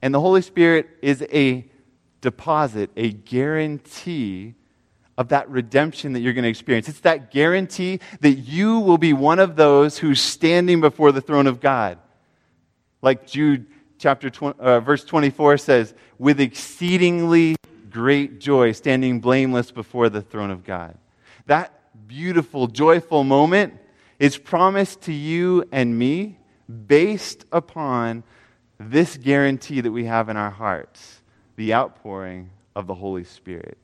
and 0.00 0.14
the 0.14 0.20
Holy 0.20 0.42
Spirit 0.42 0.88
is 1.02 1.24
a 1.32 1.66
deposit, 2.20 2.90
a 2.96 3.10
guarantee 3.10 4.54
of 5.18 5.28
that 5.28 5.48
redemption 5.50 6.14
that 6.14 6.20
you're 6.20 6.32
going 6.32 6.44
to 6.44 6.48
experience. 6.48 6.88
It's 6.88 7.00
that 7.00 7.30
guarantee 7.30 8.00
that 8.20 8.32
you 8.32 8.78
will 8.80 8.98
be 8.98 9.12
one 9.12 9.38
of 9.38 9.56
those 9.56 9.98
who's 9.98 10.20
standing 10.20 10.80
before 10.80 11.12
the 11.12 11.20
throne 11.20 11.46
of 11.46 11.60
God. 11.60 11.98
Like 13.02 13.26
Jude 13.26 13.66
chapter 13.98 14.30
20, 14.30 14.58
uh, 14.58 14.80
verse 14.80 15.04
24 15.04 15.58
says, 15.58 15.94
with 16.18 16.40
exceedingly 16.40 17.56
great 17.90 18.40
joy, 18.40 18.72
standing 18.72 19.20
blameless 19.20 19.70
before 19.70 20.08
the 20.08 20.22
throne 20.22 20.50
of 20.50 20.64
God. 20.64 20.96
That 21.46 21.78
beautiful, 22.08 22.66
joyful 22.66 23.22
moment 23.22 23.74
is 24.18 24.38
promised 24.38 25.02
to 25.02 25.12
you 25.12 25.64
and 25.72 25.98
me 25.98 26.38
based 26.86 27.44
upon 27.52 28.22
this 28.78 29.16
guarantee 29.16 29.80
that 29.80 29.92
we 29.92 30.06
have 30.06 30.28
in 30.28 30.36
our 30.36 30.50
hearts 30.50 31.20
the 31.56 31.74
outpouring 31.74 32.50
of 32.74 32.86
the 32.86 32.94
Holy 32.94 33.24
Spirit. 33.24 33.76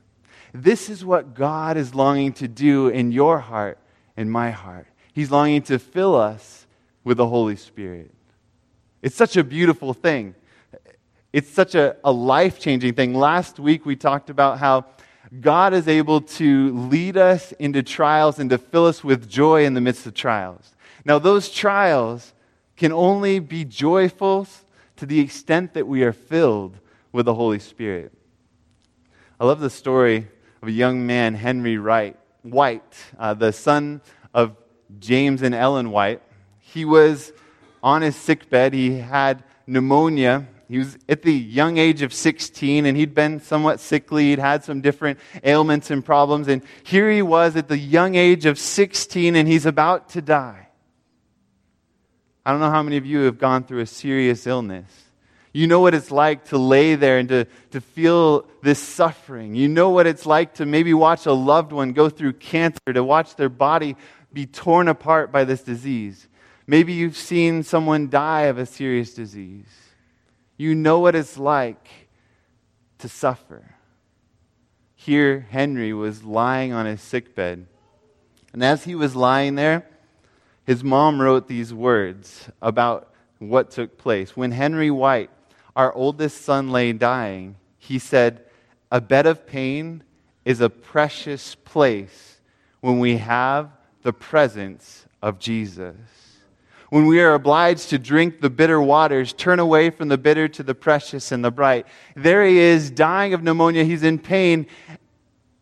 This 0.52 0.88
is 0.88 1.04
what 1.04 1.34
God 1.34 1.76
is 1.76 1.94
longing 1.94 2.32
to 2.34 2.48
do 2.48 2.88
in 2.88 3.12
your 3.12 3.38
heart 3.38 3.78
and 4.16 4.30
my 4.30 4.50
heart. 4.50 4.86
He's 5.12 5.30
longing 5.30 5.62
to 5.62 5.78
fill 5.78 6.14
us 6.14 6.66
with 7.04 7.16
the 7.16 7.26
Holy 7.26 7.56
Spirit. 7.56 8.12
It's 9.02 9.16
such 9.16 9.36
a 9.36 9.44
beautiful 9.44 9.94
thing. 9.94 10.34
It's 11.32 11.50
such 11.50 11.74
a, 11.74 11.96
a 12.02 12.10
life 12.10 12.58
changing 12.58 12.94
thing. 12.94 13.14
Last 13.14 13.58
week 13.58 13.84
we 13.84 13.96
talked 13.96 14.30
about 14.30 14.58
how 14.58 14.86
God 15.40 15.74
is 15.74 15.88
able 15.88 16.22
to 16.22 16.74
lead 16.88 17.16
us 17.16 17.52
into 17.52 17.82
trials 17.82 18.38
and 18.38 18.48
to 18.50 18.58
fill 18.58 18.86
us 18.86 19.04
with 19.04 19.28
joy 19.28 19.64
in 19.64 19.74
the 19.74 19.80
midst 19.80 20.06
of 20.06 20.14
trials. 20.14 20.74
Now, 21.04 21.18
those 21.18 21.50
trials 21.50 22.32
can 22.76 22.92
only 22.92 23.38
be 23.38 23.64
joyful 23.64 24.46
to 24.96 25.06
the 25.06 25.20
extent 25.20 25.74
that 25.74 25.86
we 25.86 26.02
are 26.02 26.12
filled 26.12 26.78
with 27.12 27.26
the 27.26 27.34
Holy 27.34 27.58
Spirit. 27.58 28.12
I 29.38 29.44
love 29.44 29.60
the 29.60 29.70
story 29.70 30.28
of 30.62 30.68
a 30.68 30.72
young 30.72 31.06
man, 31.06 31.34
Henry 31.34 31.78
Wright, 31.78 32.16
White, 32.42 32.96
uh, 33.18 33.34
the 33.34 33.52
son 33.52 34.00
of 34.34 34.56
James 34.98 35.42
and 35.42 35.54
Ellen 35.54 35.90
White. 35.90 36.22
He 36.58 36.84
was 36.84 37.32
on 37.82 38.02
his 38.02 38.16
sickbed. 38.16 38.74
He 38.74 38.98
had 38.98 39.44
pneumonia 39.66 40.46
he 40.68 40.78
was 40.78 40.98
at 41.08 41.22
the 41.22 41.32
young 41.32 41.78
age 41.78 42.02
of 42.02 42.12
16 42.12 42.84
and 42.84 42.96
he'd 42.96 43.14
been 43.14 43.40
somewhat 43.40 43.80
sickly. 43.80 44.30
He'd 44.30 44.38
had 44.38 44.64
some 44.64 44.82
different 44.82 45.18
ailments 45.42 45.90
and 45.90 46.04
problems. 46.04 46.46
And 46.46 46.62
here 46.82 47.10
he 47.10 47.22
was 47.22 47.56
at 47.56 47.68
the 47.68 47.78
young 47.78 48.16
age 48.16 48.44
of 48.44 48.58
16 48.58 49.34
and 49.34 49.48
he's 49.48 49.64
about 49.64 50.10
to 50.10 50.20
die. 50.20 50.68
I 52.44 52.50
don't 52.50 52.60
know 52.60 52.70
how 52.70 52.82
many 52.82 52.98
of 52.98 53.06
you 53.06 53.20
have 53.20 53.38
gone 53.38 53.64
through 53.64 53.80
a 53.80 53.86
serious 53.86 54.46
illness. 54.46 54.86
You 55.58 55.66
know 55.66 55.80
what 55.80 55.92
it's 55.92 56.12
like 56.12 56.44
to 56.50 56.56
lay 56.56 56.94
there 56.94 57.18
and 57.18 57.28
to, 57.30 57.44
to 57.72 57.80
feel 57.80 58.46
this 58.62 58.78
suffering. 58.78 59.56
You 59.56 59.66
know 59.66 59.90
what 59.90 60.06
it's 60.06 60.24
like 60.24 60.54
to 60.54 60.64
maybe 60.64 60.94
watch 60.94 61.26
a 61.26 61.32
loved 61.32 61.72
one 61.72 61.94
go 61.94 62.08
through 62.08 62.34
cancer, 62.34 62.92
to 62.92 63.02
watch 63.02 63.34
their 63.34 63.48
body 63.48 63.96
be 64.32 64.46
torn 64.46 64.86
apart 64.86 65.32
by 65.32 65.42
this 65.42 65.62
disease. 65.62 66.28
Maybe 66.68 66.92
you've 66.92 67.16
seen 67.16 67.64
someone 67.64 68.08
die 68.08 68.42
of 68.42 68.56
a 68.56 68.66
serious 68.66 69.14
disease. 69.14 69.66
You 70.56 70.76
know 70.76 71.00
what 71.00 71.16
it's 71.16 71.36
like 71.36 71.88
to 72.98 73.08
suffer. 73.08 73.74
Here, 74.94 75.44
Henry 75.50 75.92
was 75.92 76.22
lying 76.22 76.72
on 76.72 76.86
his 76.86 77.00
sickbed. 77.00 77.66
And 78.52 78.62
as 78.62 78.84
he 78.84 78.94
was 78.94 79.16
lying 79.16 79.56
there, 79.56 79.88
his 80.64 80.84
mom 80.84 81.20
wrote 81.20 81.48
these 81.48 81.74
words 81.74 82.48
about 82.62 83.12
what 83.40 83.72
took 83.72 83.98
place. 83.98 84.36
When 84.36 84.52
Henry 84.52 84.92
White, 84.92 85.30
our 85.78 85.94
oldest 85.94 86.42
son, 86.42 86.72
lay 86.72 86.92
dying, 86.92 87.54
he 87.78 88.00
said, 88.00 88.44
A 88.90 89.00
bed 89.00 89.26
of 89.26 89.46
pain 89.46 90.02
is 90.44 90.60
a 90.60 90.68
precious 90.68 91.54
place 91.54 92.40
when 92.80 92.98
we 92.98 93.18
have 93.18 93.70
the 94.02 94.12
presence 94.12 95.06
of 95.22 95.38
Jesus. 95.38 95.94
When 96.90 97.06
we 97.06 97.20
are 97.20 97.32
obliged 97.32 97.90
to 97.90 97.98
drink 97.98 98.40
the 98.40 98.50
bitter 98.50 98.80
waters, 98.80 99.32
turn 99.32 99.60
away 99.60 99.90
from 99.90 100.08
the 100.08 100.18
bitter 100.18 100.48
to 100.48 100.64
the 100.64 100.74
precious 100.74 101.30
and 101.30 101.44
the 101.44 101.52
bright. 101.52 101.86
There 102.16 102.44
he 102.44 102.58
is, 102.58 102.90
dying 102.90 103.32
of 103.32 103.44
pneumonia. 103.44 103.84
He's 103.84 104.02
in 104.02 104.18
pain. 104.18 104.66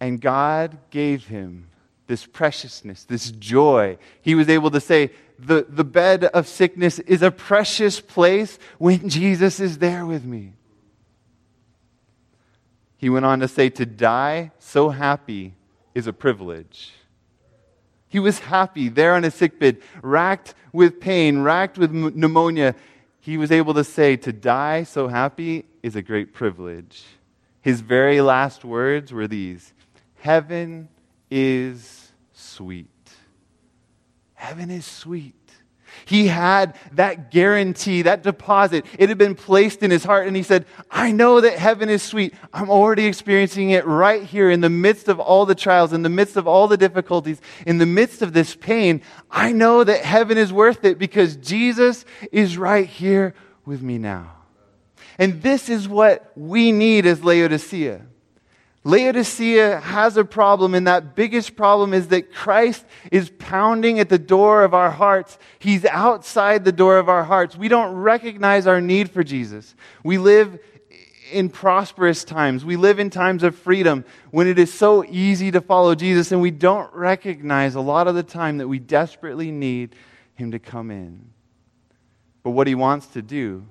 And 0.00 0.18
God 0.18 0.79
gave 0.88 1.26
him 1.26 1.68
this 2.07 2.24
preciousness, 2.24 3.05
this 3.05 3.31
joy. 3.33 3.98
He 4.22 4.35
was 4.35 4.48
able 4.48 4.70
to 4.70 4.81
say, 4.81 5.11
the, 5.38 5.66
the 5.68 5.85
bed 5.85 6.25
of 6.25 6.49
sickness 6.49 6.99
is 7.01 7.22
a 7.22 7.31
precious 7.31 8.01
place 8.01 8.59
when 8.79 9.09
Jesus 9.09 9.61
is 9.61 9.79
there 9.79 10.07
with 10.07 10.25
me. 10.25 10.55
He 12.96 13.11
went 13.11 13.27
on 13.27 13.40
to 13.40 13.49
say, 13.49 13.68
To 13.70 13.87
die 13.87 14.53
so 14.59 14.88
happy 14.88 15.55
is 15.94 16.07
a 16.07 16.12
privilege. 16.12 16.92
He 18.09 18.18
was 18.18 18.38
happy 18.38 18.88
there 18.88 19.14
on 19.14 19.25
his 19.25 19.35
sickbed, 19.35 19.79
racked 20.01 20.55
with 20.72 21.01
pain, 21.01 21.40
racked 21.40 21.77
with 21.77 21.92
pneumonia. 21.92 22.75
He 23.20 23.37
was 23.37 23.51
able 23.51 23.75
to 23.75 23.85
say, 23.85 24.16
To 24.16 24.33
die 24.33 24.85
so 24.85 25.09
happy 25.09 25.66
is 25.83 25.96
a 25.96 26.03
great 26.03 26.33
privilege. 26.33 27.05
His 27.61 27.81
very 27.81 28.20
last 28.20 28.64
words 28.64 29.12
were 29.12 29.29
these 29.29 29.72
Heaven 30.20 30.88
is 31.31 32.12
sweet. 32.33 32.88
Heaven 34.37 34.70
is 34.70 34.85
sweet. 34.85 35.35
He 36.05 36.27
had 36.27 36.77
that 36.92 37.31
guarantee, 37.31 38.03
that 38.03 38.22
deposit. 38.22 38.85
It 38.99 39.09
had 39.09 39.18
been 39.18 39.35
placed 39.35 39.83
in 39.83 39.90
his 39.90 40.05
heart, 40.05 40.27
and 40.27 40.37
he 40.37 40.42
said, 40.42 40.66
I 40.90 41.11
know 41.11 41.40
that 41.40 41.59
heaven 41.59 41.88
is 41.88 42.03
sweet. 42.03 42.35
I'm 42.53 42.70
already 42.70 43.07
experiencing 43.07 43.70
it 43.70 43.87
right 43.87 44.22
here 44.22 44.51
in 44.51 44.61
the 44.61 44.70
midst 44.70 45.09
of 45.09 45.18
all 45.18 45.46
the 45.46 45.55
trials, 45.55 45.92
in 45.92 46.03
the 46.03 46.11
midst 46.11 46.37
of 46.37 46.46
all 46.46 46.68
the 46.68 46.77
difficulties, 46.77 47.40
in 47.66 47.79
the 47.79 47.87
midst 47.87 48.20
of 48.22 48.35
this 48.35 48.55
pain. 48.55 49.03
I 49.31 49.53
know 49.53 49.85
that 49.85 50.05
heaven 50.05 50.38
is 50.38 50.53
worth 50.53 50.85
it 50.85 50.99
because 50.99 51.37
Jesus 51.37 52.05
is 52.31 52.59
right 52.59 52.87
here 52.87 53.35
with 53.64 53.83
me 53.83 53.99
now. 53.99 54.33
And 55.18 55.42
this 55.42 55.70
is 55.70 55.88
what 55.88 56.31
we 56.37 56.72
need 56.72 57.07
as 57.07 57.25
Laodicea. 57.25 58.03
Laodicea 58.87 59.81
has 59.81 60.16
a 60.16 60.25
problem, 60.25 60.72
and 60.72 60.87
that 60.87 61.16
biggest 61.16 61.57
problem 61.57 61.92
is 61.92 62.07
that 62.09 62.33
Christ 62.33 62.85
is 63.11 63.31
pounding 63.31 63.99
at 63.99 64.09
the 64.09 64.16
door 64.16 64.62
of 64.62 64.75
our 64.75 64.92
hearts. 64.92 65.38
He's 65.59 65.85
outside 65.85 66.64
the 66.64 66.70
door 66.70 66.96
of 66.99 67.09
our 67.09 67.25
hearts. 67.25 67.57
We 67.57 67.66
don't 67.66 67.96
recognize 67.96 68.68
our 68.68 68.81
need 68.81 69.11
for 69.11 69.25
Jesus. 69.25 69.75
We 70.05 70.18
live 70.18 70.61
in 71.33 71.49
prosperous 71.49 72.22
times. 72.22 72.64
We 72.64 72.77
live 72.77 73.01
in 73.01 73.11
times 73.11 73.42
of 73.42 73.57
freedom 73.57 74.05
when 74.31 74.46
it 74.46 74.57
is 74.57 74.72
so 74.72 75.05
easy 75.05 75.51
to 75.51 75.61
follow 75.61 75.96
Jesus, 75.96 76.31
and 76.31 76.40
we 76.40 76.53
don't 76.53 76.94
recognize 76.94 77.75
a 77.75 77.81
lot 77.81 78.07
of 78.07 78.14
the 78.14 78.22
time 78.22 78.59
that 78.59 78.68
we 78.68 78.79
desperately 78.79 79.51
need 79.51 79.96
Him 80.37 80.53
to 80.53 80.61
come 80.61 80.92
in. 80.92 81.33
But 82.44 82.51
what 82.51 82.68
He 82.68 82.77
wants 82.77 83.09
to 83.09 83.22
do 83.22 83.66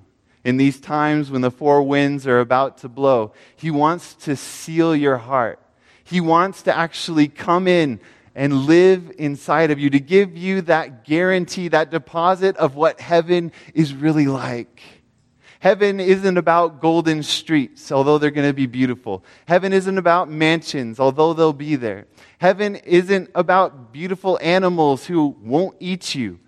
in 0.46 0.58
these 0.58 0.78
times 0.78 1.28
when 1.28 1.40
the 1.40 1.50
four 1.50 1.82
winds 1.82 2.24
are 2.24 2.38
about 2.38 2.78
to 2.78 2.88
blow. 2.88 3.32
He 3.56 3.68
wants 3.68 4.14
to 4.26 4.36
seal 4.36 4.94
your 4.94 5.16
heart. 5.16 5.58
He 6.04 6.20
wants 6.20 6.62
to 6.62 6.76
actually 6.76 7.26
come 7.26 7.66
in 7.66 7.98
and 8.32 8.54
live 8.54 9.10
inside 9.18 9.72
of 9.72 9.80
you, 9.80 9.90
to 9.90 9.98
give 9.98 10.36
you 10.36 10.60
that 10.60 11.04
guarantee, 11.04 11.66
that 11.66 11.90
deposit 11.90 12.56
of 12.58 12.76
what 12.76 13.00
heaven 13.00 13.50
is 13.74 13.92
really 13.92 14.26
like. 14.26 14.80
Heaven 15.58 15.98
isn't 15.98 16.36
about 16.36 16.80
golden 16.80 17.24
streets, 17.24 17.90
although 17.90 18.18
they're 18.18 18.30
going 18.30 18.48
to 18.48 18.54
be 18.54 18.66
beautiful. 18.66 19.24
Heaven 19.48 19.72
isn't 19.72 19.98
about 19.98 20.30
mansions, 20.30 21.00
although 21.00 21.32
they'll 21.32 21.52
be 21.52 21.74
there. 21.74 22.06
Heaven 22.38 22.76
isn't 22.76 23.30
about 23.34 23.92
beautiful 23.92 24.38
animals 24.40 25.06
who 25.06 25.34
won't 25.42 25.74
eat 25.80 26.14
you. 26.14 26.38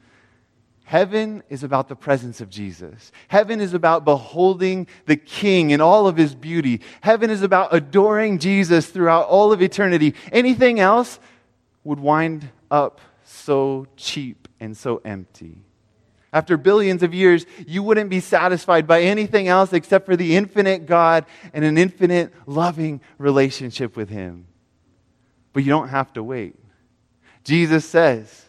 Heaven 0.88 1.42
is 1.50 1.64
about 1.64 1.88
the 1.88 1.94
presence 1.94 2.40
of 2.40 2.48
Jesus. 2.48 3.12
Heaven 3.28 3.60
is 3.60 3.74
about 3.74 4.06
beholding 4.06 4.86
the 5.04 5.18
King 5.18 5.68
in 5.68 5.82
all 5.82 6.06
of 6.06 6.16
his 6.16 6.34
beauty. 6.34 6.80
Heaven 7.02 7.28
is 7.28 7.42
about 7.42 7.74
adoring 7.74 8.38
Jesus 8.38 8.86
throughout 8.86 9.28
all 9.28 9.52
of 9.52 9.60
eternity. 9.60 10.14
Anything 10.32 10.80
else 10.80 11.20
would 11.84 12.00
wind 12.00 12.48
up 12.70 13.02
so 13.22 13.86
cheap 13.98 14.48
and 14.60 14.74
so 14.74 15.02
empty. 15.04 15.58
After 16.32 16.56
billions 16.56 17.02
of 17.02 17.12
years, 17.12 17.44
you 17.66 17.82
wouldn't 17.82 18.08
be 18.08 18.20
satisfied 18.20 18.86
by 18.86 19.02
anything 19.02 19.46
else 19.46 19.74
except 19.74 20.06
for 20.06 20.16
the 20.16 20.36
infinite 20.36 20.86
God 20.86 21.26
and 21.52 21.66
an 21.66 21.76
infinite 21.76 22.32
loving 22.46 23.02
relationship 23.18 23.94
with 23.94 24.08
Him. 24.08 24.46
But 25.52 25.64
you 25.64 25.68
don't 25.68 25.88
have 25.88 26.14
to 26.14 26.22
wait. 26.22 26.56
Jesus 27.44 27.84
says, 27.84 28.46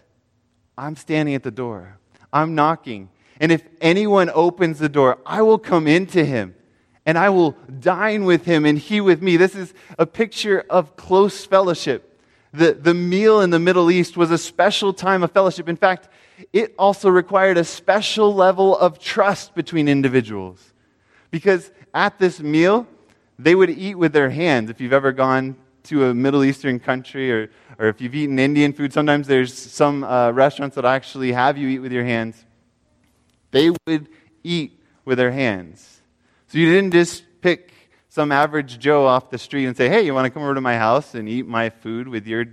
I'm 0.78 0.96
standing 0.96 1.36
at 1.36 1.44
the 1.44 1.52
door, 1.52 2.00
I'm 2.32 2.56
knocking. 2.56 3.10
And 3.40 3.52
if 3.52 3.64
anyone 3.82 4.30
opens 4.34 4.80
the 4.80 4.90
door, 4.90 5.18
I 5.26 5.42
will 5.42 5.58
come 5.58 5.88
into 5.88 6.26
him 6.26 6.56
and 7.06 7.18
I 7.18 7.30
will 7.30 7.52
dine 7.80 8.26
with 8.26 8.46
him 8.46 8.66
and 8.66 8.78
he 8.78 9.02
with 9.02 9.22
me. 9.22 9.38
This 9.38 9.56
is 9.56 9.74
a 9.98 10.06
picture 10.06 10.66
of 10.70 10.96
close 10.96 11.46
fellowship. 11.46 12.06
The, 12.52 12.74
the 12.74 12.94
meal 12.94 13.42
in 13.42 13.50
the 13.50 13.60
Middle 13.60 13.90
East 13.92 14.18
was 14.18 14.32
a 14.32 14.38
special 14.38 14.94
time 14.94 15.24
of 15.24 15.32
fellowship. 15.32 15.70
In 15.70 15.76
fact, 15.76 16.10
it 16.52 16.74
also 16.78 17.10
required 17.10 17.58
a 17.58 17.64
special 17.64 18.34
level 18.34 18.78
of 18.78 19.00
trust 19.00 19.56
between 19.56 19.88
individuals. 19.88 20.74
Because 21.32 21.72
at 21.94 22.20
this 22.20 22.40
meal, 22.40 22.88
they 23.38 23.56
would 23.56 23.70
eat 23.70 23.96
with 23.96 24.14
their 24.14 24.30
hands. 24.30 24.70
If 24.70 24.82
you've 24.82 24.94
ever 24.94 25.12
gone 25.12 25.56
to 25.84 26.06
a 26.06 26.14
Middle 26.14 26.44
Eastern 26.44 26.80
country 26.80 27.32
or, 27.32 27.50
or 27.78 27.88
if 27.88 28.02
you've 28.02 28.16
eaten 28.16 28.40
Indian 28.40 28.74
food, 28.74 28.94
sometimes 28.94 29.28
there's 29.28 29.54
some 29.54 30.04
uh, 30.04 30.32
restaurants 30.32 30.76
that 30.76 30.86
actually 30.86 31.32
have 31.32 31.58
you 31.58 31.68
eat 31.68 31.80
with 31.80 31.92
your 31.92 32.06
hands. 32.06 32.46
They 33.52 33.72
would 33.88 34.08
eat 34.44 34.82
with 35.06 35.18
their 35.18 35.32
hands. 35.32 36.02
So 36.48 36.58
you 36.58 36.72
didn't 36.72 36.92
just 36.92 37.24
pick 37.42 37.72
some 38.10 38.32
average 38.32 38.80
Joe 38.80 39.06
off 39.06 39.30
the 39.30 39.38
street 39.38 39.66
and 39.66 39.78
say, 39.78 39.88
hey, 39.88 40.02
you 40.02 40.14
want 40.14 40.26
to 40.26 40.30
come 40.30 40.44
over 40.44 40.56
to 40.56 40.62
my 40.62 40.78
house 40.78 41.16
and 41.16 41.30
eat 41.30 41.48
my 41.48 41.70
food 41.70 42.08
with 42.08 42.28
your 42.28 42.46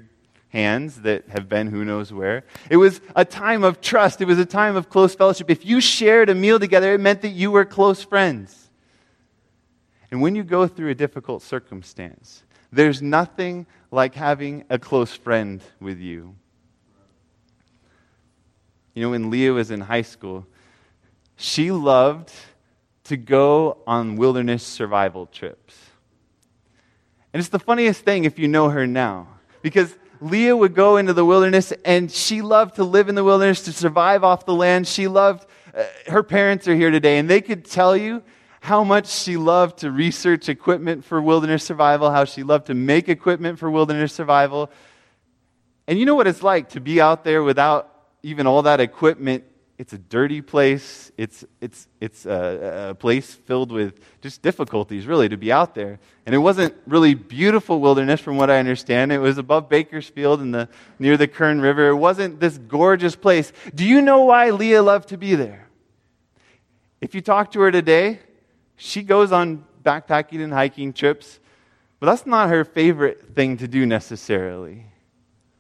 hands 0.49 1.03
that 1.03 1.29
have 1.29 1.49
been 1.49 1.67
who 1.67 1.85
knows 1.85 2.13
where. 2.13 2.45
It 2.71 2.77
was 2.77 3.01
a 3.15 3.25
time 3.25 3.65
of 3.65 3.81
trust. 3.81 4.21
It 4.21 4.27
was 4.27 4.39
a 4.39 4.47
time 4.47 4.77
of 4.77 4.89
close 4.89 5.15
fellowship. 5.15 5.51
If 5.51 5.67
you 5.67 5.81
shared 5.81 6.31
a 6.31 6.35
meal 6.35 6.59
together, 6.59 6.95
it 6.95 7.01
meant 7.01 7.23
that 7.23 7.31
you 7.31 7.51
were 7.51 7.65
close 7.65 8.03
friends. 8.03 8.71
And 10.11 10.23
when 10.23 10.35
you 10.35 10.45
go 10.45 10.67
through 10.67 10.91
a 10.91 10.95
difficult 10.95 11.43
circumstance, 11.43 12.43
there's 12.77 13.03
nothing 13.03 13.67
like 13.91 14.15
having 14.15 14.65
a 14.71 14.79
close 14.79 15.15
friend 15.15 15.61
with 15.81 15.99
you. 15.99 16.35
You 18.95 19.03
know, 19.03 19.11
when 19.11 19.31
Leah 19.31 19.53
was 19.53 19.71
in 19.71 19.81
high 19.81 20.03
school, 20.03 20.47
she 21.37 21.71
loved 21.71 22.33
to 23.05 23.17
go 23.17 23.79
on 23.87 24.17
wilderness 24.17 24.63
survival 24.63 25.27
trips. 25.27 25.77
And 27.33 27.41
it's 27.41 27.51
the 27.51 27.59
funniest 27.59 28.03
thing 28.03 28.25
if 28.25 28.39
you 28.39 28.49
know 28.49 28.71
her 28.71 28.87
now, 28.87 29.29
because 29.61 29.95
Leah 30.21 30.57
would 30.57 30.75
go 30.75 30.97
into 30.97 31.13
the 31.13 31.25
wilderness 31.25 31.73
and 31.85 32.11
she 32.11 32.41
loved 32.41 32.77
to 32.77 32.85
live 32.85 33.09
in 33.09 33.15
the 33.15 33.25
wilderness, 33.25 33.63
to 33.63 33.73
survive 33.73 34.25
off 34.25 34.47
the 34.47 34.55
land. 34.55 34.89
She 34.89 35.09
loved, 35.09 35.47
uh, 35.75 35.85
her 36.09 36.23
parents 36.23 36.67
are 36.67 36.75
here 36.75 36.91
today, 36.91 37.19
and 37.19 37.29
they 37.29 37.43
could 37.43 37.65
tell 37.65 37.97
you 37.97 38.23
how 38.67 38.83
much 38.83 39.07
she 39.07 39.37
loved 39.37 39.79
to 39.79 39.91
research 39.91 40.49
equipment 40.49 41.05
for 41.05 41.23
wilderness 41.23 41.63
survival, 41.63 42.11
how 42.11 42.25
she 42.25 42.43
loved 42.43 42.67
to 42.67 42.75
make 42.75 43.09
equipment 43.09 43.59
for 43.59 43.71
wilderness 43.71 44.13
survival. 44.13 44.71
And 45.87 45.99
you 45.99 46.05
know 46.05 46.17
what 46.17 46.27
it's 46.27 46.43
like 46.43 46.71
to 46.71 46.81
be 46.81 47.01
out 47.01 47.23
there 47.23 47.43
without 47.43 47.93
even 48.23 48.47
all 48.47 48.63
that 48.63 48.81
equipment 48.81 49.45
it's 49.79 49.93
a 49.93 49.99
dirty 49.99 50.41
place. 50.41 51.13
It's, 51.19 51.45
it's, 51.61 51.87
it's 52.01 52.25
a, 52.25 52.89
a, 52.91 52.95
place 52.95 53.35
filled 53.35 53.73
with 53.73 54.01
just 54.23 54.41
difficulties, 54.41 55.07
really, 55.07 55.29
to 55.29 55.37
be 55.37 55.53
out 55.53 55.75
there. 55.75 55.99
And 56.25 56.35
it 56.35 56.39
wasn't 56.39 56.75
really 56.87 57.15
beautiful 57.15 57.79
wilderness, 57.79 58.21
from 58.21 58.39
what 58.39 58.51
I 58.51 58.59
understand. 58.59 59.13
It 59.13 59.19
was 59.19 59.37
above 59.37 59.69
Bakersfield 59.69 60.41
in 60.41 60.51
the, 60.51 60.69
near 60.99 61.19
the 61.19 61.29
Kern 61.29 61.61
River. 61.61 61.89
It 61.89 61.97
wasn't 61.97 62.41
this 62.41 62.57
gorgeous 62.57 63.17
place. 63.17 63.53
Do 63.75 63.85
you 63.85 64.01
know 64.01 64.23
why 64.23 64.51
Leah 64.51 64.83
loved 64.83 65.11
to 65.11 65.19
be 65.19 65.35
there? 65.35 65.69
If 67.03 67.15
you 67.15 67.21
talk 67.21 67.53
to 67.53 67.61
her 67.61 67.71
today, 67.71 68.21
she 68.77 69.03
goes 69.03 69.33
on 69.33 69.65
backpacking 69.83 70.43
and 70.43 70.53
hiking 70.53 70.93
trips, 70.93 71.41
but 72.01 72.07
that's 72.07 72.27
not 72.27 72.51
her 72.51 72.65
favorite 72.65 73.35
thing 73.35 73.57
to 73.59 73.69
do 73.69 73.87
necessarily. 73.87 74.87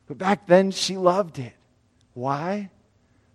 But 0.06 0.18
back 0.18 0.46
then, 0.46 0.70
she 0.70 0.96
loved 0.96 1.38
it. 1.38 1.54
Why? 2.14 2.70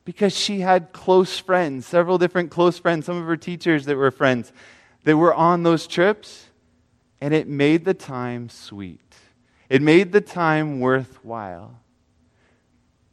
because 0.06 0.38
she 0.38 0.62
had 0.62 0.92
close 0.92 1.38
friends, 1.38 1.86
several 1.86 2.18
different 2.18 2.52
close 2.52 2.78
friends, 2.78 3.06
some 3.06 3.18
of 3.18 3.26
her 3.26 3.38
teachers 3.38 3.86
that 3.86 3.98
were 3.98 4.12
friends 4.12 4.52
that 5.04 5.18
were 5.18 5.34
on 5.34 5.64
those 5.64 5.88
trips, 5.88 6.46
and 7.20 7.34
it 7.34 7.48
made 7.48 7.86
the 7.86 7.94
time 7.94 8.50
sweet. 8.50 9.00
It 9.70 9.82
made 9.82 10.12
the 10.12 10.22
time 10.22 10.80
worthwhile. 10.80 11.80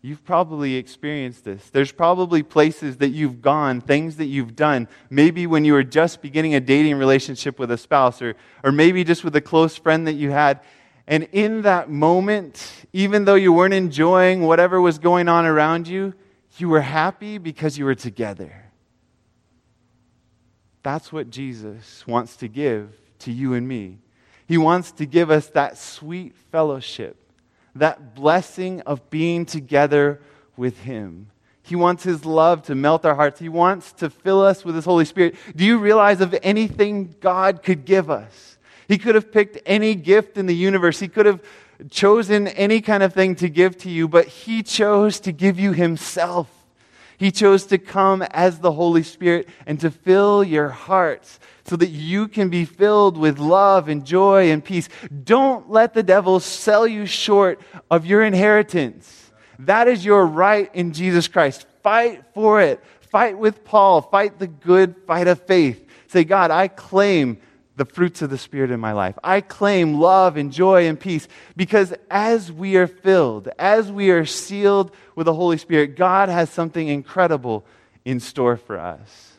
You've 0.09 0.25
probably 0.25 0.77
experienced 0.77 1.45
this. 1.45 1.69
There's 1.69 1.93
probably 1.93 2.43
places 2.43 2.97
that 2.97 3.11
you've 3.11 3.43
gone, 3.43 3.83
things 3.83 4.17
that 4.17 4.25
you've 4.25 4.57
done, 4.57 4.89
maybe 5.11 5.47
when 5.47 5.67
you 5.67 5.75
were 5.75 5.83
just 5.83 6.23
beginning 6.23 6.55
a 6.55 6.61
dating 6.61 6.97
relationship 6.97 7.59
with 7.59 7.71
a 7.71 7.77
spouse, 7.77 8.23
or, 8.23 8.35
or 8.65 8.73
maybe 8.73 9.05
just 9.05 9.23
with 9.23 9.37
a 9.37 9.43
close 9.43 9.77
friend 9.77 10.07
that 10.07 10.15
you 10.15 10.31
had. 10.31 10.61
And 11.07 11.29
in 11.33 11.61
that 11.61 11.91
moment, 11.91 12.87
even 12.95 13.27
though 13.27 13.35
you 13.35 13.53
weren't 13.53 13.75
enjoying 13.75 14.47
whatever 14.47 14.81
was 14.81 14.99
going 14.99 15.29
on 15.29 15.45
around 15.45 15.87
you, 15.87 16.15
you 16.57 16.71
were 16.71 16.81
happy 16.81 17.37
because 17.37 17.77
you 17.77 17.85
were 17.85 17.95
together. 17.95 18.65
That's 20.83 21.13
what 21.13 21.29
Jesus 21.29 22.07
wants 22.07 22.35
to 22.37 22.49
give 22.49 22.99
to 23.19 23.31
you 23.31 23.53
and 23.53 23.69
me. 23.69 23.99
He 24.47 24.57
wants 24.57 24.91
to 24.93 25.05
give 25.05 25.31
us 25.31 25.49
that 25.49 25.77
sweet 25.77 26.35
fellowship, 26.51 27.23
that 27.79 28.15
blessing 28.15 28.81
of 28.83 29.09
being 29.11 29.47
together 29.47 30.21
with 30.57 30.81
Him. 30.81 31.29
He 31.63 31.77
wants 31.77 32.03
His 32.03 32.25
love 32.25 32.63
to 32.65 32.75
melt 32.75 33.05
our 33.05 33.15
hearts. 33.15 33.41
He 33.41 33.49
wants 33.49 33.93
to 33.95 34.09
fill 34.09 34.43
us 34.43 34.65
with 34.65 34.75
His 34.75 34.85
Holy 34.85 35.05
Spirit. 35.05 35.37
Do 35.55 35.65
you 35.65 35.79
realize 35.79 36.21
of 36.21 36.35
anything 36.43 37.15
God 37.21 37.63
could 37.63 37.85
give 37.85 38.11
us? 38.11 38.59
He 38.89 38.97
could 38.97 39.15
have 39.15 39.31
picked 39.31 39.59
any 39.67 39.95
gift 39.95 40.39
in 40.39 40.47
the 40.47 40.57
universe. 40.57 40.99
He 40.99 41.09
could 41.09 41.27
have 41.27 41.43
chosen 41.91 42.49
any 42.49 42.81
kind 42.81 43.03
of 43.03 43.13
thing 43.13 43.35
to 43.37 43.49
give 43.49 43.77
to 43.79 43.91
you, 43.91 44.09
but 44.09 44.27
He 44.27 44.63
chose 44.63 45.21
to 45.21 45.33
give 45.33 45.61
you 45.61 45.73
Himself. 45.73 46.49
He 47.19 47.33
chose 47.33 47.67
to 47.67 47.79
come 47.79 48.23
as 48.23 48.61
the 48.61 48.71
Holy 48.71 49.03
Spirit 49.03 49.49
and 49.67 49.81
to 49.81 49.91
fill 49.91 50.45
your 50.45 50.69
hearts 50.69 51.41
so 51.65 51.75
that 51.77 51.89
you 51.89 52.29
can 52.29 52.49
be 52.49 52.65
filled 52.65 53.19
with 53.19 53.41
love 53.41 53.89
and 53.89 54.07
joy 54.07 54.51
and 54.53 54.65
peace. 54.65 54.89
Don't 55.25 55.69
let 55.69 55.95
the 55.95 56.05
devil 56.05 56.39
sell 56.39 56.87
you 56.87 57.07
short 57.07 57.61
of 57.91 58.07
your 58.07 58.23
inheritance. 58.23 59.33
That 59.59 59.89
is 59.89 60.05
your 60.05 60.25
right 60.27 60.73
in 60.73 60.93
Jesus 60.93 61.27
Christ. 61.27 61.67
Fight 61.83 62.23
for 62.35 62.63
it. 62.63 62.83
Fight 63.01 63.37
with 63.37 63.65
Paul. 63.65 64.01
Fight 64.01 64.39
the 64.39 64.47
good 64.47 64.95
fight 65.07 65.27
of 65.27 65.43
faith. 65.43 65.85
Say, 66.07 66.23
God, 66.23 66.53
I 66.53 66.69
claim 66.69 67.39
the 67.79 67.85
fruits 67.85 68.21
of 68.21 68.29
the 68.29 68.37
Spirit 68.37 68.71
in 68.71 68.81
my 68.81 68.93
life. 68.93 69.17
I 69.23 69.41
claim 69.41 70.01
love 70.01 70.37
and 70.37 70.53
joy 70.53 70.87
and 70.87 70.99
peace 70.99 71.29
because 71.57 71.95
as 72.11 72.53
we 72.53 72.77
are 72.77 72.89
filled, 72.89 73.49
as 73.59 73.91
we 73.91 74.11
are 74.11 74.27
sealed 74.27 74.91
with 75.15 75.25
the 75.27 75.35
Holy 75.35 75.57
Spirit, 75.57 75.97
God 75.97 76.29
has 76.29 76.51
something 76.51 76.89
incredible 76.89 77.65
in 78.05 78.21
store 78.21 78.57
for 78.57 78.79
us. 78.79 79.33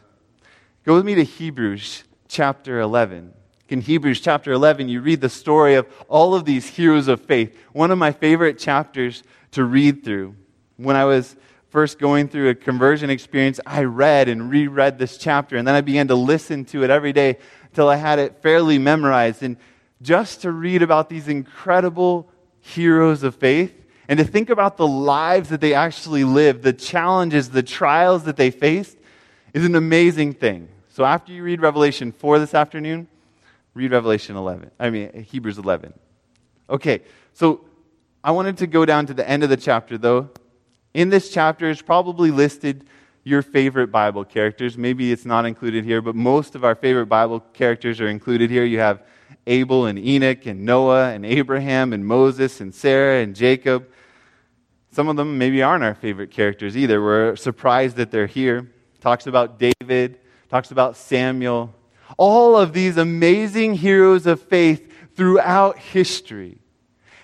Go 0.85 0.95
with 0.95 1.05
me 1.05 1.15
to 1.15 1.23
Hebrews 1.23 2.05
chapter 2.29 2.79
11. 2.79 3.33
In 3.67 3.81
Hebrews 3.81 4.21
chapter 4.21 4.51
11, 4.51 4.89
you 4.89 5.01
read 5.01 5.21
the 5.21 5.29
story 5.29 5.75
of 5.75 5.85
all 6.07 6.33
of 6.33 6.45
these 6.45 6.67
heroes 6.67 7.07
of 7.07 7.21
faith. 7.21 7.55
One 7.73 7.91
of 7.91 7.97
my 7.97 8.13
favorite 8.13 8.57
chapters 8.57 9.21
to 9.51 9.63
read 9.63 10.03
through. 10.03 10.35
When 10.77 10.95
I 10.95 11.05
was 11.05 11.35
first 11.69 11.99
going 11.99 12.27
through 12.27 12.49
a 12.49 12.55
conversion 12.55 13.09
experience, 13.09 13.59
I 13.65 13.83
read 13.83 14.27
and 14.27 14.49
reread 14.49 14.97
this 14.97 15.17
chapter, 15.17 15.55
and 15.55 15.67
then 15.67 15.75
I 15.75 15.81
began 15.81 16.07
to 16.07 16.15
listen 16.15 16.65
to 16.65 16.83
it 16.83 16.89
every 16.89 17.13
day 17.13 17.37
until 17.69 17.89
I 17.89 17.95
had 17.95 18.19
it 18.19 18.41
fairly 18.41 18.77
memorized. 18.79 19.43
And 19.43 19.57
just 20.01 20.41
to 20.41 20.51
read 20.51 20.81
about 20.81 21.09
these 21.09 21.27
incredible 21.27 22.29
heroes 22.61 23.23
of 23.23 23.35
faith 23.35 23.73
and 24.07 24.17
to 24.17 24.25
think 24.25 24.49
about 24.49 24.77
the 24.77 24.87
lives 24.87 25.49
that 25.49 25.61
they 25.61 25.73
actually 25.73 26.23
lived, 26.23 26.63
the 26.63 26.73
challenges, 26.73 27.49
the 27.49 27.63
trials 27.63 28.23
that 28.23 28.37
they 28.37 28.49
faced, 28.49 28.97
is 29.53 29.65
an 29.65 29.75
amazing 29.75 30.33
thing. 30.33 30.67
So 30.89 31.05
after 31.05 31.31
you 31.31 31.43
read 31.43 31.61
Revelation 31.61 32.11
4 32.11 32.39
this 32.39 32.53
afternoon, 32.53 33.07
read 33.73 33.91
Revelation 33.91 34.35
11. 34.35 34.71
I 34.79 34.89
mean, 34.89 35.23
Hebrews 35.23 35.57
11. 35.57 35.93
Okay, 36.69 37.01
so 37.33 37.61
I 38.23 38.31
wanted 38.31 38.57
to 38.57 38.67
go 38.67 38.85
down 38.85 39.05
to 39.07 39.13
the 39.13 39.27
end 39.27 39.43
of 39.43 39.49
the 39.49 39.57
chapter, 39.57 39.97
though. 39.97 40.29
In 40.93 41.09
this 41.09 41.29
chapter, 41.29 41.69
it's 41.69 41.81
probably 41.81 42.31
listed 42.31 42.85
your 43.23 43.41
favorite 43.41 43.91
Bible 43.91 44.25
characters. 44.25 44.77
Maybe 44.77 45.11
it's 45.11 45.25
not 45.25 45.45
included 45.45 45.85
here, 45.85 46.01
but 46.01 46.15
most 46.15 46.55
of 46.55 46.63
our 46.63 46.75
favorite 46.75 47.05
Bible 47.05 47.41
characters 47.53 48.01
are 48.01 48.07
included 48.07 48.49
here. 48.49 48.65
You 48.65 48.79
have 48.79 49.03
Abel 49.45 49.85
and 49.85 49.99
Enoch 49.99 50.45
and 50.47 50.65
Noah 50.65 51.11
and 51.11 51.25
Abraham 51.25 51.93
and 51.93 52.05
Moses 52.05 52.59
and 52.59 52.73
Sarah 52.73 53.21
and 53.21 53.35
Jacob. 53.35 53.87
Some 54.91 55.07
of 55.07 55.15
them 55.15 55.37
maybe 55.37 55.61
aren't 55.61 55.83
our 55.83 55.93
favorite 55.93 56.31
characters 56.31 56.75
either. 56.75 57.01
We're 57.01 57.35
surprised 57.35 57.97
that 57.97 58.09
they're 58.09 58.25
here. 58.25 58.71
Talks 58.99 59.27
about 59.27 59.59
David, 59.59 60.19
talks 60.49 60.71
about 60.71 60.97
Samuel. 60.97 61.73
All 62.17 62.57
of 62.57 62.73
these 62.73 62.97
amazing 62.97 63.75
heroes 63.75 64.25
of 64.25 64.41
faith 64.41 64.91
throughout 65.15 65.77
history. 65.77 66.59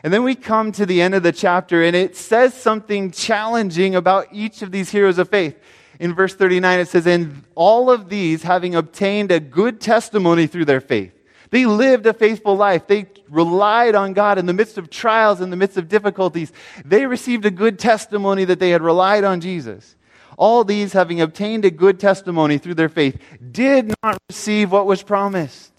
And 0.06 0.14
then 0.14 0.22
we 0.22 0.36
come 0.36 0.72
to 0.74 0.86
the 0.86 1.02
end 1.02 1.16
of 1.16 1.24
the 1.24 1.32
chapter, 1.32 1.82
and 1.82 1.96
it 1.96 2.16
says 2.16 2.54
something 2.54 3.10
challenging 3.10 3.96
about 3.96 4.28
each 4.32 4.62
of 4.62 4.70
these 4.70 4.92
heroes 4.92 5.18
of 5.18 5.30
faith. 5.30 5.58
In 6.00 6.14
verse 6.14 6.36
39, 6.36 6.82
it 6.82 6.90
says, 6.90 7.08
And 7.08 7.42
all 7.56 7.90
of 7.90 8.08
these, 8.08 8.44
having 8.44 8.76
obtained 8.76 9.32
a 9.32 9.40
good 9.40 9.82
testimony 9.82 10.46
through 10.46 10.66
their 10.66 10.80
faith, 10.80 11.12
they 11.50 11.66
lived 11.66 12.06
a 12.06 12.14
faithful 12.14 12.56
life. 12.56 12.86
They 12.86 13.08
relied 13.30 13.96
on 13.96 14.14
God 14.14 14.38
in 14.38 14.46
the 14.46 14.54
midst 14.54 14.78
of 14.78 14.92
trials, 14.92 15.42
in 15.42 15.50
the 15.50 15.56
midst 15.56 15.76
of 15.76 15.88
difficulties. 15.88 16.54
They 16.86 17.08
received 17.08 17.44
a 17.48 17.50
good 17.50 17.80
testimony 17.80 18.46
that 18.46 18.60
they 18.60 18.70
had 18.70 18.84
relied 18.84 19.24
on 19.24 19.42
Jesus. 19.42 19.96
All 20.38 20.64
these, 20.64 20.94
having 20.94 21.20
obtained 21.20 21.66
a 21.66 21.72
good 21.72 22.00
testimony 22.00 22.60
through 22.60 22.76
their 22.76 22.90
faith, 22.90 23.20
did 23.52 23.92
not 24.04 24.20
receive 24.30 24.72
what 24.72 24.86
was 24.86 25.02
promised. 25.02 25.75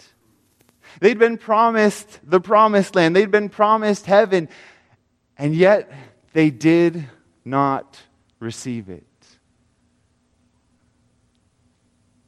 They'd 1.00 1.18
been 1.18 1.38
promised 1.38 2.20
the 2.24 2.40
promised 2.40 2.94
land, 2.94 3.14
they'd 3.14 3.30
been 3.30 3.48
promised 3.48 4.06
heaven, 4.06 4.48
and 5.37 5.54
yet 5.54 5.92
they 6.32 6.50
did 6.50 7.06
not 7.44 7.98
receive 8.40 8.88
it. 8.88 9.04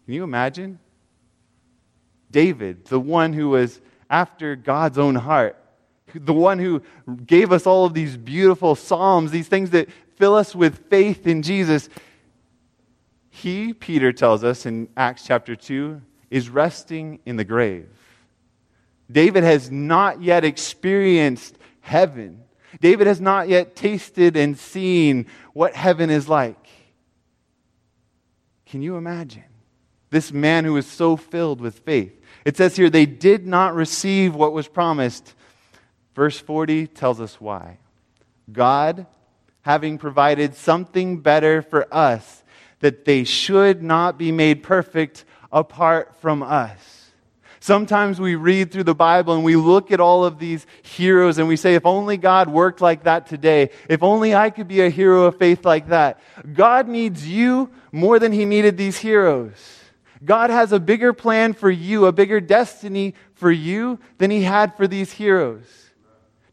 Can 0.04 0.14
you 0.14 0.24
imagine? 0.24 0.78
David, 2.30 2.86
the 2.86 3.00
one 3.00 3.32
who 3.32 3.50
was 3.50 3.80
after 4.10 4.56
God's 4.56 4.98
own 4.98 5.14
heart, 5.14 5.56
the 6.14 6.32
one 6.32 6.58
who 6.58 6.82
gave 7.26 7.52
us 7.52 7.66
all 7.66 7.84
of 7.84 7.94
these 7.94 8.16
beautiful 8.16 8.74
Psalms, 8.74 9.30
these 9.30 9.48
things 9.48 9.70
that 9.70 9.88
fill 10.16 10.34
us 10.34 10.54
with 10.54 10.88
faith 10.88 11.26
in 11.26 11.42
Jesus. 11.42 11.88
He, 13.28 13.72
Peter 13.74 14.12
tells 14.12 14.44
us 14.44 14.66
in 14.66 14.88
Acts 14.96 15.24
chapter 15.24 15.54
2, 15.54 16.00
is 16.30 16.48
resting 16.48 17.20
in 17.26 17.36
the 17.36 17.44
grave. 17.44 17.88
David 19.10 19.44
has 19.44 19.70
not 19.70 20.22
yet 20.22 20.44
experienced 20.44 21.56
heaven. 21.80 22.42
David 22.80 23.06
has 23.06 23.20
not 23.20 23.48
yet 23.48 23.74
tasted 23.74 24.36
and 24.36 24.58
seen 24.58 25.26
what 25.54 25.74
heaven 25.74 26.10
is 26.10 26.28
like. 26.28 26.68
Can 28.66 28.82
you 28.82 28.96
imagine? 28.96 29.44
This 30.10 30.32
man 30.32 30.64
who 30.64 30.76
is 30.76 30.86
so 30.86 31.16
filled 31.16 31.60
with 31.60 31.80
faith. 31.80 32.12
It 32.44 32.56
says 32.56 32.76
here, 32.76 32.90
they 32.90 33.06
did 33.06 33.46
not 33.46 33.74
receive 33.74 34.34
what 34.34 34.52
was 34.52 34.68
promised. 34.68 35.34
Verse 36.14 36.38
40 36.38 36.86
tells 36.86 37.20
us 37.20 37.40
why. 37.40 37.78
God, 38.50 39.06
having 39.62 39.98
provided 39.98 40.54
something 40.54 41.20
better 41.20 41.62
for 41.62 41.92
us, 41.94 42.42
that 42.80 43.04
they 43.04 43.24
should 43.24 43.82
not 43.82 44.18
be 44.18 44.32
made 44.32 44.62
perfect 44.62 45.24
apart 45.50 46.16
from 46.20 46.42
us. 46.42 46.97
Sometimes 47.60 48.20
we 48.20 48.34
read 48.34 48.70
through 48.70 48.84
the 48.84 48.94
Bible 48.94 49.34
and 49.34 49.44
we 49.44 49.56
look 49.56 49.90
at 49.90 50.00
all 50.00 50.24
of 50.24 50.38
these 50.38 50.66
heroes 50.82 51.38
and 51.38 51.48
we 51.48 51.56
say, 51.56 51.74
if 51.74 51.84
only 51.84 52.16
God 52.16 52.48
worked 52.48 52.80
like 52.80 53.04
that 53.04 53.26
today, 53.26 53.70
if 53.88 54.02
only 54.02 54.34
I 54.34 54.50
could 54.50 54.68
be 54.68 54.80
a 54.80 54.90
hero 54.90 55.24
of 55.24 55.38
faith 55.38 55.64
like 55.64 55.88
that. 55.88 56.20
God 56.54 56.88
needs 56.88 57.26
you 57.26 57.70
more 57.90 58.18
than 58.18 58.32
he 58.32 58.44
needed 58.44 58.76
these 58.76 58.98
heroes. 58.98 59.54
God 60.24 60.50
has 60.50 60.72
a 60.72 60.80
bigger 60.80 61.12
plan 61.12 61.52
for 61.52 61.70
you, 61.70 62.06
a 62.06 62.12
bigger 62.12 62.40
destiny 62.40 63.14
for 63.34 63.50
you 63.50 63.98
than 64.18 64.30
he 64.30 64.42
had 64.42 64.76
for 64.76 64.86
these 64.86 65.12
heroes. 65.12 65.66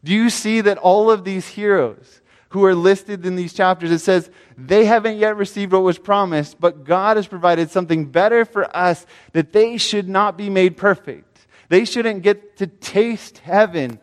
Do 0.04 0.12
you 0.12 0.30
see 0.30 0.60
that 0.60 0.78
all 0.78 1.10
of 1.10 1.24
these 1.24 1.48
heroes 1.48 2.20
who 2.50 2.64
are 2.64 2.74
listed 2.74 3.26
in 3.26 3.36
these 3.36 3.52
chapters, 3.52 3.90
it 3.90 3.98
says 3.98 4.30
they 4.56 4.84
haven't 4.84 5.18
yet 5.18 5.36
received 5.36 5.72
what 5.72 5.82
was 5.82 5.98
promised, 5.98 6.60
but 6.60 6.84
God 6.84 7.16
has 7.16 7.26
provided 7.26 7.70
something 7.70 8.06
better 8.06 8.44
for 8.44 8.74
us 8.74 9.04
that 9.32 9.52
they 9.52 9.76
should 9.76 10.08
not 10.08 10.36
be 10.36 10.48
made 10.48 10.76
perfect. 10.76 11.46
They 11.68 11.84
shouldn't 11.84 12.22
get 12.22 12.58
to 12.58 12.66
taste 12.66 13.38
heaven 13.38 13.98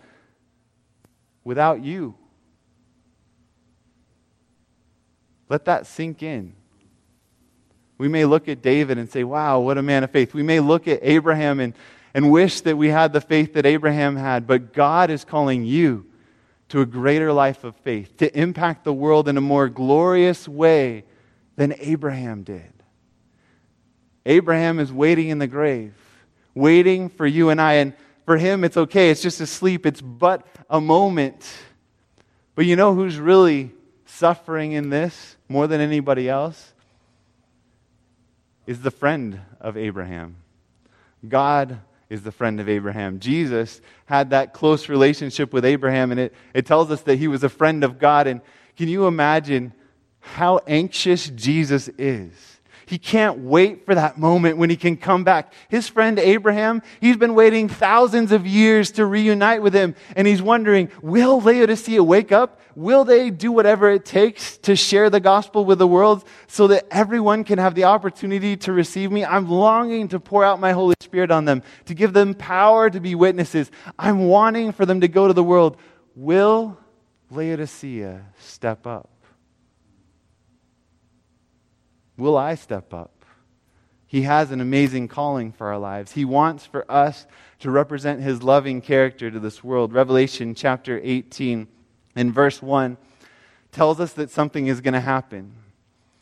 without 1.43 1.84
you. 1.84 2.15
Let 5.49 5.65
that 5.65 5.88
sink 5.88 6.23
in. 6.23 6.53
We 7.97 8.08
may 8.10 8.25
look 8.25 8.49
at 8.49 8.62
David 8.62 8.97
and 8.97 9.10
say, 9.10 9.23
wow, 9.23 9.60
what 9.60 9.77
a 9.77 9.82
man 9.82 10.03
of 10.03 10.12
faith. 10.12 10.34
We 10.34 10.43
may 10.43 10.60
look 10.60 10.88
at 10.88 10.99
Abraham 11.01 11.60
and, 11.60 11.73
and 12.13 12.32
wish 12.32 12.62
that 12.62 12.75
we 12.75 12.89
had 12.89 13.13
the 13.13 13.21
faith 13.21 13.53
that 13.53 13.65
Abraham 13.65 14.17
had, 14.17 14.45
but 14.45 14.73
God 14.73 15.10
is 15.10 15.23
calling 15.23 15.63
you 15.63 16.06
to 16.73 16.81
a 16.81 16.86
greater 16.86 17.31
life 17.31 17.63
of 17.63 17.75
faith, 17.77 18.17
to 18.17 18.36
impact 18.36 18.83
the 18.83 18.91
world 18.91 19.29
in 19.29 19.38
a 19.38 19.41
more 19.41 19.69
glorious 19.69 20.47
way 20.47 21.03
than 21.55 21.75
Abraham 21.79 22.41
did. 22.41 22.73
Abraham 24.25 24.79
is 24.79 24.91
waiting 24.91 25.29
in 25.29 25.38
the 25.38 25.45
grave, 25.45 25.93
waiting 26.55 27.09
for 27.09 27.27
you 27.27 27.49
and 27.49 27.62
I. 27.62 27.73
And 27.73 27.93
for 28.25 28.38
him, 28.38 28.63
it's 28.63 28.75
okay. 28.75 29.12
It's 29.12 29.21
just 29.21 29.39
a 29.39 29.45
sleep. 29.45 29.86
It's 29.86 30.01
but 30.01 30.47
a 30.67 30.81
moment. 30.81 31.47
But 32.55 32.65
you 32.65 32.75
know 32.75 32.95
who's 32.95 33.19
really 33.19 33.71
suffering 34.07 34.71
in 34.71 34.89
this 34.89 35.36
more 35.47 35.67
than 35.67 35.79
anybody 35.79 36.27
else? 36.27 36.73
is 38.65 38.81
the 38.81 38.91
friend 38.91 39.41
of 39.59 39.77
Abraham. 39.77 40.38
God 41.27 41.79
is 42.10 42.24
the 42.24 42.32
friend 42.32 42.60
of 42.60 42.70
Abraham. 42.70 43.20
Jesus 43.20 43.82
had 44.06 44.30
that 44.32 44.54
close 44.54 44.89
relationship 44.89 45.54
with 45.54 45.66
Abraham, 45.66 46.12
and 46.12 46.20
it, 46.20 46.34
it 46.54 46.66
tells 46.66 46.92
us 46.92 47.02
that 47.02 47.18
he 47.18 47.28
was 47.28 47.44
a 47.44 47.50
friend 47.50 47.84
of 47.84 48.00
God. 48.00 48.28
And 48.28 48.42
can 48.78 48.88
you 48.88 49.08
imagine 49.08 49.74
how 50.20 50.60
anxious 50.68 51.30
Jesus 51.30 51.89
is? 51.98 52.53
He 52.86 52.98
can't 52.98 53.39
wait 53.39 53.86
for 53.86 53.96
that 53.96 54.17
moment 54.17 54.58
when 54.58 54.69
he 54.69 54.76
can 54.76 54.98
come 54.98 55.24
back. 55.24 55.54
His 55.69 55.88
friend 55.88 56.19
Abraham, 56.19 56.82
he's 57.00 57.17
been 57.17 57.36
waiting 57.36 57.69
thousands 57.69 58.32
of 58.32 58.46
years 58.46 58.91
to 58.91 59.06
reunite 59.06 59.62
with 59.62 59.74
him, 59.74 59.96
and 60.15 60.28
he's 60.28 60.41
wondering, 60.41 60.89
will 61.02 61.39
Laodicea 61.39 62.04
wake 62.04 62.32
up? 62.32 62.60
Will 62.76 63.04
they 63.04 63.30
do 63.30 63.52
whatever 63.52 63.91
it 63.91 64.04
takes 64.04 64.58
to 64.60 64.76
share 64.76 65.10
the 65.10 65.19
gospel 65.19 65.63
with 65.63 65.78
the 65.78 65.88
world 65.88 66.24
so 66.48 66.67
that 66.67 66.88
everyone 66.89 67.43
can 67.43 67.60
have 67.60 67.76
the 67.76 67.84
opportunity 67.84 68.58
to 68.58 68.74
receive 68.74 69.12
me? 69.12 69.24
I'm 69.24 69.50
longing 69.50 70.08
to 70.10 70.19
pour 70.19 70.43
out 70.43 70.60
my 70.60 70.72
Holy 70.72 70.96
Spirit 71.00 71.30
on 71.30 71.46
them, 71.46 71.62
to 71.86 71.93
give 71.93 72.13
them 72.13 72.34
power 72.34 72.89
to 72.89 73.00
be 73.00 73.13
witnesses. 73.13 73.69
I'm 74.00 74.26
wanting 74.26 74.72
for 74.72 74.86
them 74.86 75.02
to 75.02 75.08
go 75.08 75.28
to 75.28 75.34
the 75.34 75.43
world. 75.43 75.78
Will 76.15 76.78
Laodicea 77.30 78.26
step 78.39 78.88
up? 78.88 79.12
Will 82.17 82.38
I 82.38 82.56
step 82.56 82.93
up? 82.93 83.26
He 84.06 84.21
has 84.21 84.52
an 84.52 84.62
amazing 84.62 85.08
calling 85.08 85.52
for 85.52 85.67
our 85.67 85.80
lives. 85.80 86.12
He 86.12 86.23
wants 86.23 86.65
for 86.65 86.89
us 86.91 87.26
to 87.60 87.71
represent 87.71 88.21
his 88.21 88.43
loving 88.43 88.80
character 88.80 89.32
to 89.32 89.39
this 89.39 89.63
world. 89.63 89.91
Revelation 89.91 90.54
chapter 90.54 90.99
18 91.04 91.67
and 92.15 92.34
verse 92.34 92.62
1 92.62 92.97
tells 93.71 93.99
us 93.99 94.13
that 94.13 94.30
something 94.30 94.67
is 94.67 94.82
going 94.82 94.93
to 94.93 94.99
happen. 94.99 95.54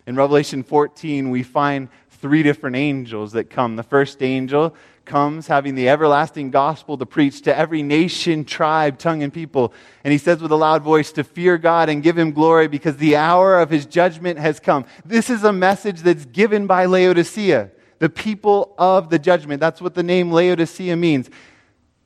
In 0.08 0.16
Revelation 0.16 0.64
14, 0.64 1.30
we 1.30 1.44
find 1.44 1.90
three 2.10 2.44
different 2.44 2.78
angels 2.78 3.34
that 3.34 3.50
come. 3.50 3.76
The 3.76 3.84
first 3.84 4.24
angel 4.24 4.74
comes 5.06 5.48
having 5.48 5.76
the 5.76 5.90
everlasting 5.90 6.52
gospel 6.52 6.98
to 6.98 7.06
preach 7.06 7.42
to 7.42 7.56
every 7.56 7.82
nation, 7.84 8.46
tribe, 8.46 8.98
tongue, 8.98 9.24
and 9.24 9.34
people. 9.34 9.74
And 10.04 10.12
he 10.12 10.18
says 10.18 10.42
with 10.42 10.52
a 10.52 10.56
loud 10.56 10.84
voice 10.84 11.12
to 11.14 11.24
fear 11.24 11.58
God 11.58 11.90
and 11.90 12.04
give 12.04 12.18
him 12.18 12.32
glory 12.32 12.68
because 12.68 12.98
the 12.98 13.16
hour 13.16 13.60
of 13.60 13.70
his 13.70 13.86
judgment 13.86 14.40
has 14.40 14.60
come. 14.60 14.86
This 15.06 15.30
is 15.30 15.44
a 15.44 15.54
message 15.54 16.02
that's 16.02 16.26
given 16.26 16.68
by 16.68 16.86
Laodicea, 16.86 17.72
the 18.00 18.10
people 18.10 18.76
of 18.78 19.10
the 19.10 19.20
judgment. 19.20 19.60
That's 19.60 19.82
what 19.82 19.96
the 19.96 20.04
name 20.04 20.32
Laodicea 20.32 20.96
means. 20.96 21.30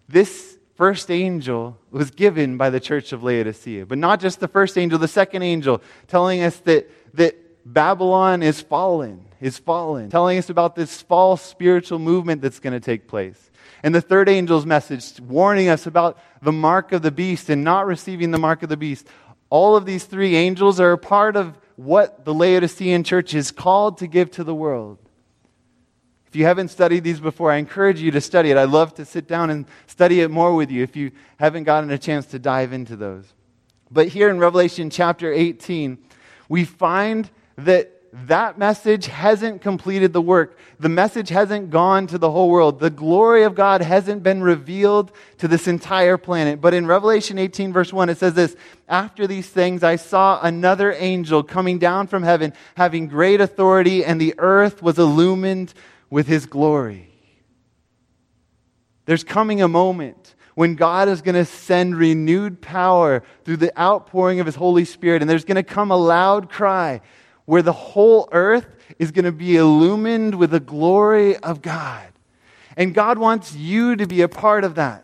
This 0.08 0.58
first 0.76 1.10
angel 1.10 1.78
was 1.92 2.12
given 2.12 2.58
by 2.58 2.70
the 2.70 2.80
church 2.80 3.12
of 3.14 3.24
Laodicea. 3.24 3.86
But 3.86 3.98
not 3.98 4.20
just 4.20 4.40
the 4.40 4.48
first 4.48 4.78
angel, 4.78 5.00
the 5.00 5.08
second 5.08 5.42
angel 5.42 5.82
telling 6.08 6.42
us 6.42 6.58
that, 6.60 6.90
that 7.16 7.36
Babylon 7.66 8.44
is 8.44 8.62
fallen 8.62 9.25
is 9.42 9.58
fallen, 9.58 10.10
telling 10.10 10.38
us 10.38 10.50
about 10.50 10.76
this 10.76 11.02
false 11.02 11.42
spiritual 11.42 12.00
movement 12.00 12.42
that's 12.42 12.60
going 12.60 12.74
to 12.74 12.80
take 12.80 13.08
place. 13.08 13.52
And 13.84 13.94
the 13.94 14.02
third 14.02 14.30
angel's 14.30 14.66
message, 14.66 15.20
warning 15.20 15.70
us 15.70 15.86
about 15.86 16.18
the 16.42 16.52
mark 16.52 16.92
of 16.92 17.02
the 17.02 17.12
beast 17.12 17.50
and 17.50 17.64
not 17.64 17.86
receiving 17.86 18.32
the 18.32 18.40
mark 18.40 18.64
of 18.64 18.70
the 18.70 18.78
beast. 18.78 19.08
All 19.50 19.76
of 19.76 19.86
these 19.86 20.06
three 20.06 20.36
angels 20.36 20.80
are 20.80 20.92
a 20.92 20.98
part 20.98 21.36
of 21.36 21.58
what 21.76 22.26
the 22.26 22.34
Laodicean 22.34 23.04
church 23.04 23.34
is 23.34 23.52
called 23.52 24.00
to 24.00 24.08
give 24.08 24.32
to 24.32 24.44
the 24.44 24.56
world. 24.56 24.98
If 26.28 26.36
you 26.36 26.46
haven't 26.46 26.70
studied 26.70 27.04
these 27.04 27.20
before, 27.20 27.52
I 27.52 27.58
encourage 27.58 28.02
you 28.02 28.12
to 28.12 28.22
study 28.22 28.52
it. 28.52 28.58
I'd 28.58 28.70
love 28.70 28.94
to 28.96 29.06
sit 29.06 29.28
down 29.28 29.50
and 29.50 29.66
study 29.88 30.22
it 30.22 30.32
more 30.32 30.54
with 30.54 30.72
you 30.72 30.84
if 30.84 30.96
you 30.96 31.12
haven't 31.38 31.64
gotten 31.64 31.92
a 31.92 31.98
chance 31.98 32.26
to 32.28 32.40
dive 32.40 32.74
into 32.74 32.96
those. 32.96 33.26
But 33.92 34.08
here 34.08 34.30
in 34.30 34.40
Revelation 34.40 34.90
chapter 34.90 35.32
18, 35.32 35.98
we 36.50 36.66
find 36.66 37.30
that 37.58 37.95
that 38.24 38.58
message 38.58 39.08
hasn't 39.08 39.62
completed 39.62 40.14
the 40.14 40.22
work. 40.22 40.58
The 40.80 40.88
message 40.88 41.28
hasn't 41.30 41.70
gone 41.70 42.08
to 42.08 42.18
the 42.18 42.32
whole 42.32 42.50
world. 42.50 42.80
The 42.80 42.90
glory 42.90 43.44
of 43.44 43.56
God 43.56 43.82
hasn't 43.82 44.24
been 44.24 44.42
revealed 44.42 45.12
to 45.40 45.50
this 45.50 45.68
entire 45.68 46.18
planet. 46.18 46.62
But 46.62 46.74
in 46.74 46.88
Revelation 46.88 47.38
18, 47.38 47.74
verse 47.74 47.92
1, 47.92 48.10
it 48.10 48.18
says 48.18 48.34
this 48.34 48.56
After 48.88 49.28
these 49.28 49.50
things, 49.50 49.84
I 49.84 49.98
saw 49.98 50.40
another 50.42 50.94
angel 50.94 51.44
coming 51.44 51.78
down 51.78 52.08
from 52.08 52.24
heaven, 52.24 52.54
having 52.78 53.08
great 53.08 53.42
authority, 53.42 54.06
and 54.06 54.20
the 54.20 54.34
earth 54.38 54.82
was 54.82 54.98
illumined 54.98 55.74
with 56.10 56.26
his 56.26 56.46
glory. 56.46 57.12
There's 59.06 59.26
coming 59.26 59.62
a 59.62 59.68
moment 59.68 60.36
when 60.56 60.76
God 60.76 61.10
is 61.10 61.22
going 61.22 61.36
to 61.36 61.44
send 61.44 61.98
renewed 61.98 62.62
power 62.62 63.24
through 63.44 63.58
the 63.58 63.78
outpouring 63.78 64.40
of 64.40 64.46
His 64.46 64.56
Holy 64.56 64.86
Spirit, 64.86 65.22
and 65.22 65.30
there's 65.30 65.44
going 65.44 65.56
to 65.56 65.64
come 65.64 65.92
a 65.92 65.98
loud 65.98 66.50
cry 66.50 67.02
where 67.46 67.62
the 67.62 67.74
whole 67.74 68.28
earth 68.32 68.68
is 69.00 69.12
going 69.12 69.26
to 69.26 69.32
be 69.32 69.56
illumined 69.56 70.36
with 70.36 70.52
the 70.52 70.60
glory 70.60 71.38
of 71.38 71.62
God. 71.62 72.08
And 72.78 72.94
God 72.94 73.18
wants 73.18 73.56
you 73.56 73.96
to 73.96 74.06
be 74.06 74.22
a 74.22 74.28
part 74.28 74.64
of 74.64 74.76
that. 74.76 75.04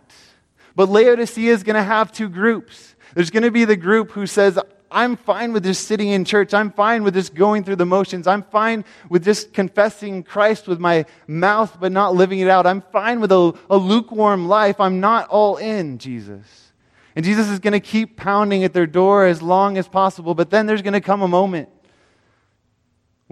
But 0.75 0.89
Laodicea 0.89 1.51
is 1.51 1.63
going 1.63 1.75
to 1.75 1.83
have 1.83 2.11
two 2.11 2.29
groups. 2.29 2.95
There's 3.13 3.29
going 3.29 3.43
to 3.43 3.51
be 3.51 3.65
the 3.65 3.75
group 3.75 4.11
who 4.11 4.25
says, 4.25 4.57
I'm 4.89 5.15
fine 5.15 5.53
with 5.53 5.63
just 5.63 5.87
sitting 5.87 6.09
in 6.09 6.25
church. 6.25 6.53
I'm 6.53 6.71
fine 6.71 7.03
with 7.03 7.13
just 7.13 7.33
going 7.33 7.63
through 7.63 7.77
the 7.77 7.85
motions. 7.85 8.27
I'm 8.27 8.43
fine 8.43 8.83
with 9.09 9.23
just 9.23 9.53
confessing 9.53 10.23
Christ 10.23 10.67
with 10.67 10.79
my 10.79 11.05
mouth 11.27 11.77
but 11.79 11.93
not 11.93 12.13
living 12.13 12.39
it 12.39 12.49
out. 12.49 12.65
I'm 12.65 12.81
fine 12.81 13.21
with 13.21 13.31
a, 13.31 13.53
a 13.69 13.77
lukewarm 13.77 14.47
life. 14.47 14.79
I'm 14.79 14.99
not 14.99 15.29
all 15.29 15.57
in, 15.57 15.97
Jesus. 15.97 16.73
And 17.15 17.23
Jesus 17.23 17.49
is 17.49 17.59
going 17.59 17.73
to 17.73 17.79
keep 17.79 18.17
pounding 18.17 18.63
at 18.63 18.73
their 18.73 18.87
door 18.87 19.25
as 19.25 19.41
long 19.41 19.77
as 19.77 19.87
possible, 19.87 20.33
but 20.33 20.49
then 20.49 20.65
there's 20.65 20.81
going 20.81 20.93
to 20.93 21.01
come 21.01 21.21
a 21.21 21.27
moment 21.27 21.69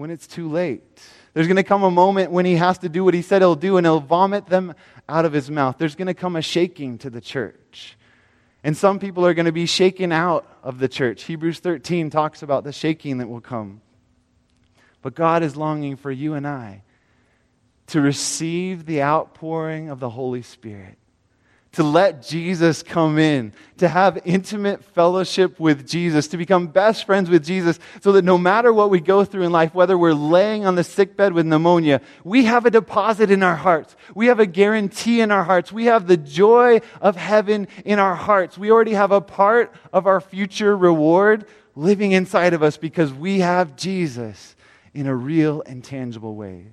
when 0.00 0.10
it's 0.10 0.26
too 0.26 0.48
late. 0.48 0.82
There's 1.34 1.46
going 1.46 1.56
to 1.56 1.62
come 1.62 1.84
a 1.84 1.90
moment 1.90 2.32
when 2.32 2.44
he 2.44 2.56
has 2.56 2.78
to 2.78 2.88
do 2.88 3.04
what 3.04 3.14
he 3.14 3.22
said 3.22 3.42
he'll 3.42 3.54
do, 3.54 3.76
and 3.76 3.86
he'll 3.86 4.00
vomit 4.00 4.46
them 4.46 4.74
out 5.08 5.24
of 5.24 5.32
his 5.32 5.50
mouth. 5.50 5.76
There's 5.78 5.94
going 5.94 6.08
to 6.08 6.14
come 6.14 6.34
a 6.34 6.42
shaking 6.42 6.98
to 6.98 7.10
the 7.10 7.20
church. 7.20 7.96
And 8.64 8.76
some 8.76 8.98
people 8.98 9.24
are 9.24 9.34
going 9.34 9.46
to 9.46 9.52
be 9.52 9.66
shaken 9.66 10.10
out 10.10 10.46
of 10.62 10.78
the 10.78 10.88
church. 10.88 11.24
Hebrews 11.24 11.60
13 11.60 12.10
talks 12.10 12.42
about 12.42 12.64
the 12.64 12.72
shaking 12.72 13.18
that 13.18 13.28
will 13.28 13.40
come. 13.40 13.80
But 15.02 15.14
God 15.14 15.42
is 15.42 15.56
longing 15.56 15.96
for 15.96 16.10
you 16.10 16.34
and 16.34 16.46
I 16.46 16.82
to 17.88 18.00
receive 18.00 18.86
the 18.86 19.02
outpouring 19.02 19.88
of 19.88 19.98
the 19.98 20.10
Holy 20.10 20.42
Spirit 20.42 20.98
to 21.72 21.84
let 21.84 22.22
Jesus 22.22 22.82
come 22.82 23.16
in, 23.16 23.52
to 23.78 23.88
have 23.88 24.20
intimate 24.24 24.82
fellowship 24.82 25.60
with 25.60 25.86
Jesus, 25.86 26.26
to 26.28 26.36
become 26.36 26.66
best 26.66 27.06
friends 27.06 27.30
with 27.30 27.44
Jesus, 27.44 27.78
so 28.00 28.10
that 28.12 28.24
no 28.24 28.36
matter 28.36 28.72
what 28.72 28.90
we 28.90 29.00
go 29.00 29.24
through 29.24 29.44
in 29.44 29.52
life, 29.52 29.72
whether 29.72 29.96
we're 29.96 30.12
laying 30.12 30.66
on 30.66 30.74
the 30.74 30.82
sick 30.82 31.16
bed 31.16 31.32
with 31.32 31.46
pneumonia, 31.46 32.00
we 32.24 32.44
have 32.46 32.66
a 32.66 32.70
deposit 32.70 33.30
in 33.30 33.44
our 33.44 33.54
hearts. 33.54 33.94
We 34.16 34.26
have 34.26 34.40
a 34.40 34.46
guarantee 34.46 35.20
in 35.20 35.30
our 35.30 35.44
hearts. 35.44 35.70
We 35.70 35.84
have 35.84 36.08
the 36.08 36.16
joy 36.16 36.80
of 37.00 37.14
heaven 37.14 37.68
in 37.84 38.00
our 38.00 38.16
hearts. 38.16 38.58
We 38.58 38.72
already 38.72 38.94
have 38.94 39.12
a 39.12 39.20
part 39.20 39.72
of 39.92 40.08
our 40.08 40.20
future 40.20 40.76
reward 40.76 41.46
living 41.76 42.10
inside 42.12 42.52
of 42.52 42.64
us 42.64 42.76
because 42.76 43.12
we 43.12 43.40
have 43.40 43.76
Jesus 43.76 44.56
in 44.92 45.06
a 45.06 45.14
real 45.14 45.62
and 45.66 45.84
tangible 45.84 46.34
way. 46.34 46.66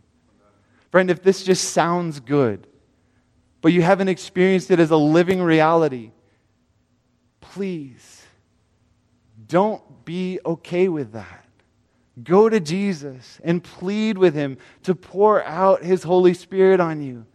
Friend, 0.90 1.12
if 1.12 1.22
this 1.22 1.44
just 1.44 1.72
sounds 1.72 2.20
good, 2.20 2.66
but 3.62 3.74
you 3.74 3.82
haven't 3.82 4.08
experienced 4.08 4.72
it 4.72 4.80
as 4.80 4.92
a 4.92 4.98
living 4.98 5.42
reality, 5.42 6.12
please 7.42 8.24
don't 9.48 10.06
be 10.06 10.40
okay 10.46 10.88
with 10.88 11.14
that. 11.14 11.46
Go 12.24 12.50
to 12.50 12.60
Jesus 12.60 13.40
and 13.44 13.64
plead 13.64 14.18
with 14.18 14.34
him 14.34 14.58
to 14.84 14.96
pour 14.96 15.44
out 15.44 15.84
his 15.84 16.04
Holy 16.04 16.34
Spirit 16.34 16.80
on 16.80 17.02
you. 17.02 17.26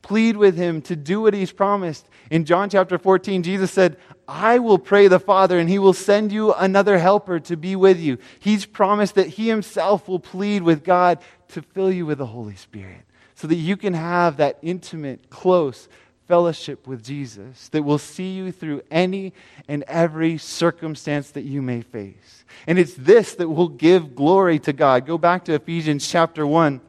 Plead 0.00 0.36
with 0.36 0.56
him 0.56 0.82
to 0.82 0.96
do 0.96 1.22
what 1.22 1.34
he's 1.34 1.52
promised. 1.52 2.08
In 2.30 2.44
John 2.44 2.68
chapter 2.68 2.98
14, 2.98 3.42
Jesus 3.42 3.70
said, 3.70 3.96
I 4.28 4.58
will 4.58 4.78
pray 4.78 5.08
the 5.08 5.20
Father, 5.20 5.58
and 5.58 5.68
he 5.68 5.78
will 5.78 5.94
send 5.94 6.30
you 6.30 6.52
another 6.52 6.98
helper 6.98 7.40
to 7.40 7.56
be 7.56 7.74
with 7.74 7.98
you. 7.98 8.18
He's 8.38 8.66
promised 8.66 9.14
that 9.14 9.28
he 9.28 9.48
himself 9.48 10.08
will 10.08 10.18
plead 10.18 10.62
with 10.62 10.84
God 10.84 11.20
to 11.48 11.62
fill 11.62 11.90
you 11.90 12.04
with 12.04 12.18
the 12.18 12.26
Holy 12.26 12.56
Spirit 12.56 13.04
so 13.44 13.48
that 13.48 13.56
you 13.56 13.76
can 13.76 13.92
have 13.92 14.38
that 14.38 14.56
intimate, 14.62 15.28
close 15.28 15.86
fellowship 16.26 16.86
with 16.86 17.04
Jesus 17.04 17.68
that 17.68 17.82
will 17.82 17.98
see 17.98 18.32
you 18.32 18.50
through 18.50 18.80
any 18.90 19.34
and 19.68 19.82
every 19.82 20.38
circumstance 20.38 21.32
that 21.32 21.42
you 21.42 21.60
may 21.60 21.82
face. 21.82 22.46
And 22.66 22.78
it's 22.78 22.94
this 22.94 23.34
that 23.34 23.50
will 23.50 23.68
give 23.68 24.14
glory 24.14 24.58
to 24.60 24.72
God. 24.72 25.04
Go 25.04 25.18
back 25.18 25.44
to 25.44 25.52
Ephesians 25.52 26.08
chapter 26.08 26.46
1, 26.46 26.80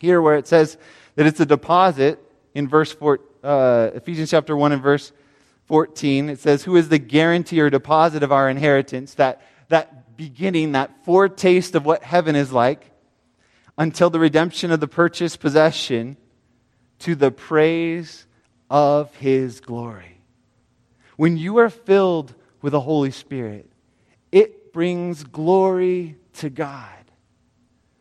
here 0.00 0.20
where 0.20 0.34
it 0.34 0.48
says 0.48 0.76
that 1.14 1.24
it's 1.24 1.38
a 1.38 1.46
deposit 1.46 2.18
in 2.52 2.66
verse 2.66 2.92
4, 2.92 3.20
uh, 3.44 3.90
Ephesians 3.94 4.32
chapter 4.32 4.56
1 4.56 4.72
and 4.72 4.82
verse 4.82 5.12
14. 5.66 6.30
It 6.30 6.40
says, 6.40 6.64
Who 6.64 6.74
is 6.74 6.88
the 6.88 6.98
guarantee 6.98 7.60
or 7.60 7.70
deposit 7.70 8.24
of 8.24 8.32
our 8.32 8.50
inheritance? 8.50 9.14
That, 9.14 9.40
that 9.68 10.16
beginning, 10.16 10.72
that 10.72 11.04
foretaste 11.04 11.76
of 11.76 11.86
what 11.86 12.02
heaven 12.02 12.34
is 12.34 12.50
like 12.50 12.90
until 13.78 14.10
the 14.10 14.18
redemption 14.18 14.70
of 14.70 14.80
the 14.80 14.88
purchased 14.88 15.40
possession 15.40 16.16
to 17.00 17.14
the 17.14 17.30
praise 17.30 18.26
of 18.70 19.14
his 19.16 19.60
glory. 19.60 20.20
When 21.16 21.36
you 21.36 21.58
are 21.58 21.70
filled 21.70 22.34
with 22.62 22.72
the 22.72 22.80
Holy 22.80 23.10
Spirit, 23.10 23.70
it 24.32 24.72
brings 24.72 25.24
glory 25.24 26.16
to 26.34 26.50
God. 26.50 26.90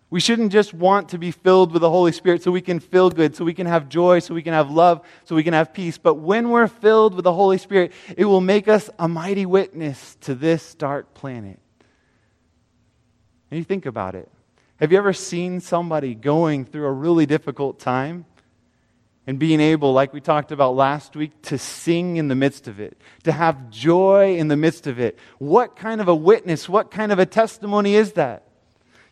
We 0.10 0.20
shouldn't 0.20 0.52
just 0.52 0.74
want 0.74 1.10
to 1.10 1.18
be 1.18 1.32
filled 1.32 1.74
with 1.74 1.82
the 1.82 1.90
Holy 1.90 2.12
Spirit 2.12 2.42
so 2.42 2.52
we 2.52 2.62
can 2.62 2.80
feel 2.80 3.10
good, 3.10 3.36
so 3.36 3.44
we 3.44 3.54
can 3.54 3.68
have 3.68 3.90
joy, 3.90 4.20
so 4.20 4.34
we 4.34 4.44
can 4.44 4.54
have 4.54 4.70
love, 4.70 5.02
so 5.26 5.36
we 5.36 5.44
can 5.44 5.54
have 5.54 5.74
peace. 5.74 5.98
But 5.98 6.16
when 6.16 6.50
we're 6.52 6.68
filled 6.68 7.16
with 7.16 7.24
the 7.24 7.34
Holy 7.34 7.58
Spirit, 7.58 7.92
it 8.16 8.26
will 8.26 8.42
make 8.42 8.68
us 8.68 8.90
a 8.98 9.08
mighty 9.08 9.46
witness 9.46 10.16
to 10.22 10.36
this 10.36 10.76
dark 10.76 11.14
planet. 11.14 11.60
And 13.52 13.58
you 13.58 13.64
think 13.64 13.86
about 13.86 14.16
it. 14.16 14.32
Have 14.80 14.92
you 14.92 14.98
ever 14.98 15.14
seen 15.14 15.62
somebody 15.62 16.16
going 16.16 16.66
through 16.66 16.86
a 16.86 16.92
really 16.92 17.26
difficult 17.26 17.80
time 17.80 18.26
and 19.26 19.40
being 19.40 19.62
able, 19.62 19.94
like 19.94 20.14
we 20.14 20.20
talked 20.20 20.52
about 20.52 20.76
last 20.76 21.16
week, 21.16 21.42
to 21.44 21.58
sing 21.58 22.18
in 22.18 22.28
the 22.28 22.36
midst 22.36 22.68
of 22.68 22.80
it, 22.80 22.98
to 23.24 23.32
have 23.32 23.70
joy 23.70 24.36
in 24.36 24.50
the 24.50 24.58
midst 24.58 24.86
of 24.86 25.00
it? 25.00 25.18
What 25.40 25.78
kind 25.78 26.02
of 26.02 26.10
a 26.10 26.16
witness, 26.16 26.68
what 26.68 26.92
kind 26.92 27.14
of 27.14 27.20
a 27.20 27.26
testimony 27.26 27.96
is 27.96 28.14
that? 28.14 28.44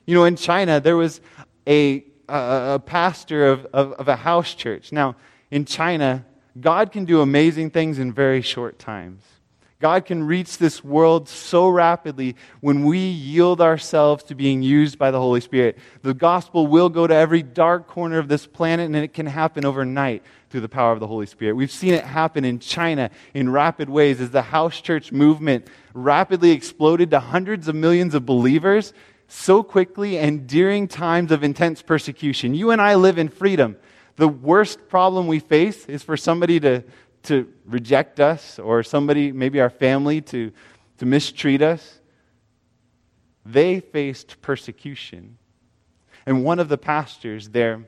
You 0.05 0.15
know, 0.15 0.25
in 0.25 0.35
China, 0.35 0.81
there 0.81 0.97
was 0.97 1.21
a, 1.65 2.03
a, 2.27 2.73
a 2.75 2.79
pastor 2.85 3.47
of, 3.47 3.65
of, 3.67 3.93
of 3.93 4.07
a 4.09 4.17
house 4.17 4.53
church. 4.53 4.91
Now, 4.91 5.15
in 5.49 5.63
China, 5.63 6.25
God 6.59 6.91
can 6.91 7.05
do 7.05 7.21
amazing 7.21 7.69
things 7.69 7.99
in 7.99 8.11
very 8.11 8.41
short 8.41 8.79
times. 8.79 9.23
God 9.83 10.05
can 10.05 10.23
reach 10.23 10.59
this 10.59 10.81
world 10.81 11.27
so 11.27 11.67
rapidly 11.67 12.37
when 12.61 12.85
we 12.85 12.99
yield 12.99 13.59
ourselves 13.59 14.23
to 14.23 14.33
being 14.33 14.63
used 14.63 14.97
by 14.97 15.11
the 15.11 15.19
Holy 15.19 15.41
Spirit. 15.41 15.77
The 16.03 16.13
gospel 16.13 16.67
will 16.67 16.87
go 16.87 17.05
to 17.05 17.13
every 17.13 17.43
dark 17.43 17.85
corner 17.85 18.17
of 18.17 18.29
this 18.29 18.47
planet, 18.47 18.85
and 18.85 18.95
it 18.95 19.11
can 19.11 19.25
happen 19.25 19.65
overnight 19.65 20.23
through 20.49 20.61
the 20.61 20.69
power 20.69 20.93
of 20.93 21.01
the 21.01 21.07
Holy 21.07 21.25
Spirit. 21.25 21.55
We've 21.55 21.69
seen 21.69 21.93
it 21.93 22.05
happen 22.05 22.45
in 22.45 22.59
China 22.59 23.09
in 23.33 23.49
rapid 23.49 23.89
ways 23.89 24.21
as 24.21 24.29
the 24.29 24.43
house 24.43 24.79
church 24.79 25.11
movement 25.11 25.67
rapidly 25.93 26.51
exploded 26.51 27.11
to 27.11 27.19
hundreds 27.19 27.67
of 27.67 27.75
millions 27.75 28.15
of 28.15 28.25
believers 28.25 28.93
so 29.27 29.63
quickly 29.63 30.17
and 30.17 30.47
during 30.47 30.87
times 30.87 31.29
of 31.29 31.43
intense 31.43 31.81
persecution. 31.81 32.55
You 32.55 32.71
and 32.71 32.81
I 32.81 32.95
live 32.95 33.17
in 33.17 33.27
freedom. 33.27 33.75
The 34.15 34.29
worst 34.29 34.87
problem 34.87 35.27
we 35.27 35.39
face 35.39 35.87
is 35.87 36.03
for 36.03 36.15
somebody 36.15 36.61
to 36.61 36.85
to 37.23 37.51
reject 37.65 38.19
us 38.19 38.59
or 38.59 38.83
somebody, 38.83 39.31
maybe 39.31 39.59
our 39.59 39.69
family, 39.69 40.21
to, 40.21 40.51
to 40.97 41.05
mistreat 41.05 41.61
us. 41.61 41.99
They 43.45 43.79
faced 43.79 44.41
persecution. 44.41 45.37
And 46.25 46.43
one 46.43 46.59
of 46.59 46.69
the 46.69 46.77
pastors 46.77 47.49
there, 47.49 47.85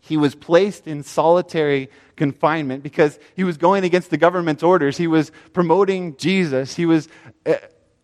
he 0.00 0.16
was 0.16 0.34
placed 0.34 0.86
in 0.86 1.02
solitary 1.02 1.90
confinement 2.16 2.82
because 2.82 3.18
he 3.34 3.44
was 3.44 3.56
going 3.56 3.84
against 3.84 4.10
the 4.10 4.16
government's 4.16 4.62
orders. 4.62 4.96
He 4.96 5.06
was 5.06 5.32
promoting 5.52 6.16
Jesus. 6.16 6.74
He 6.76 6.86
was 6.86 7.08
uh, 7.44 7.54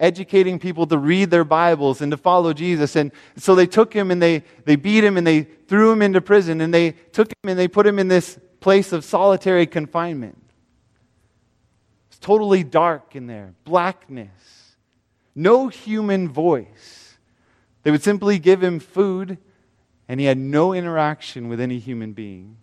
educating 0.00 0.58
people 0.58 0.86
to 0.88 0.98
read 0.98 1.30
their 1.30 1.44
Bibles 1.44 2.00
and 2.02 2.10
to 2.10 2.16
follow 2.16 2.52
Jesus. 2.52 2.96
And 2.96 3.12
so 3.36 3.54
they 3.54 3.66
took 3.66 3.94
him 3.94 4.10
and 4.10 4.20
they, 4.20 4.42
they 4.64 4.76
beat 4.76 5.04
him 5.04 5.16
and 5.16 5.26
they 5.26 5.42
threw 5.42 5.92
him 5.92 6.02
into 6.02 6.20
prison 6.20 6.60
and 6.60 6.74
they 6.74 6.92
took 7.12 7.28
him 7.28 7.50
and 7.50 7.58
they 7.58 7.68
put 7.68 7.86
him 7.86 7.98
in 7.98 8.08
this 8.08 8.38
place 8.60 8.92
of 8.92 9.04
solitary 9.04 9.66
confinement 9.66 10.41
totally 12.22 12.64
dark 12.64 13.14
in 13.14 13.26
there, 13.26 13.52
blackness, 13.64 14.30
no 15.34 15.68
human 15.68 16.30
voice. 16.30 17.18
They 17.82 17.90
would 17.90 18.02
simply 18.02 18.38
give 18.38 18.62
him 18.62 18.80
food, 18.80 19.36
and 20.08 20.18
he 20.18 20.24
had 20.26 20.38
no 20.38 20.72
interaction 20.72 21.48
with 21.48 21.60
any 21.60 21.78
human 21.78 22.12
being. 22.12 22.56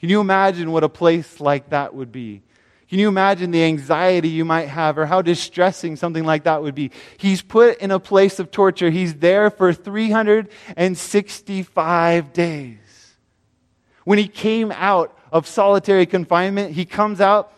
Can 0.00 0.08
you 0.08 0.20
imagine 0.20 0.72
what 0.72 0.82
a 0.82 0.88
place 0.88 1.38
like 1.38 1.70
that 1.70 1.94
would 1.94 2.10
be? 2.10 2.42
Can 2.88 2.98
you 2.98 3.06
imagine 3.08 3.52
the 3.52 3.64
anxiety 3.64 4.28
you 4.28 4.44
might 4.44 4.68
have 4.68 4.98
or 4.98 5.06
how 5.06 5.22
distressing 5.22 5.96
something 5.96 6.24
like 6.24 6.44
that 6.44 6.62
would 6.62 6.74
be? 6.74 6.90
He's 7.16 7.40
put 7.40 7.78
in 7.78 7.90
a 7.90 7.98
place 7.98 8.38
of 8.38 8.50
torture. 8.50 8.90
He's 8.90 9.14
there 9.14 9.48
for 9.48 9.72
365 9.72 12.32
days. 12.34 12.78
When 14.04 14.18
he 14.18 14.28
came 14.28 14.70
out 14.72 15.16
of 15.30 15.46
solitary 15.46 16.04
confinement, 16.04 16.72
he 16.72 16.84
comes 16.84 17.18
out 17.20 17.54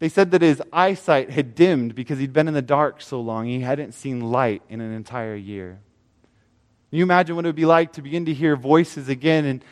they 0.00 0.08
said 0.08 0.32
that 0.32 0.42
his 0.42 0.60
eyesight 0.72 1.30
had 1.30 1.54
dimmed 1.54 1.94
because 1.94 2.18
he'd 2.18 2.32
been 2.32 2.48
in 2.48 2.54
the 2.54 2.62
dark 2.62 3.00
so 3.00 3.20
long, 3.20 3.46
he 3.46 3.60
hadn't 3.60 3.92
seen 3.92 4.20
light 4.20 4.62
in 4.68 4.80
an 4.80 4.92
entire 4.92 5.36
year. 5.36 5.78
Can 6.90 6.98
you 6.98 7.04
imagine 7.04 7.36
what 7.36 7.44
it 7.44 7.48
would 7.48 7.54
be 7.54 7.66
like 7.66 7.92
to 7.92 8.02
begin 8.02 8.24
to 8.24 8.34
hear 8.34 8.56
voices 8.56 9.08
again? 9.08 9.44
And 9.44 9.64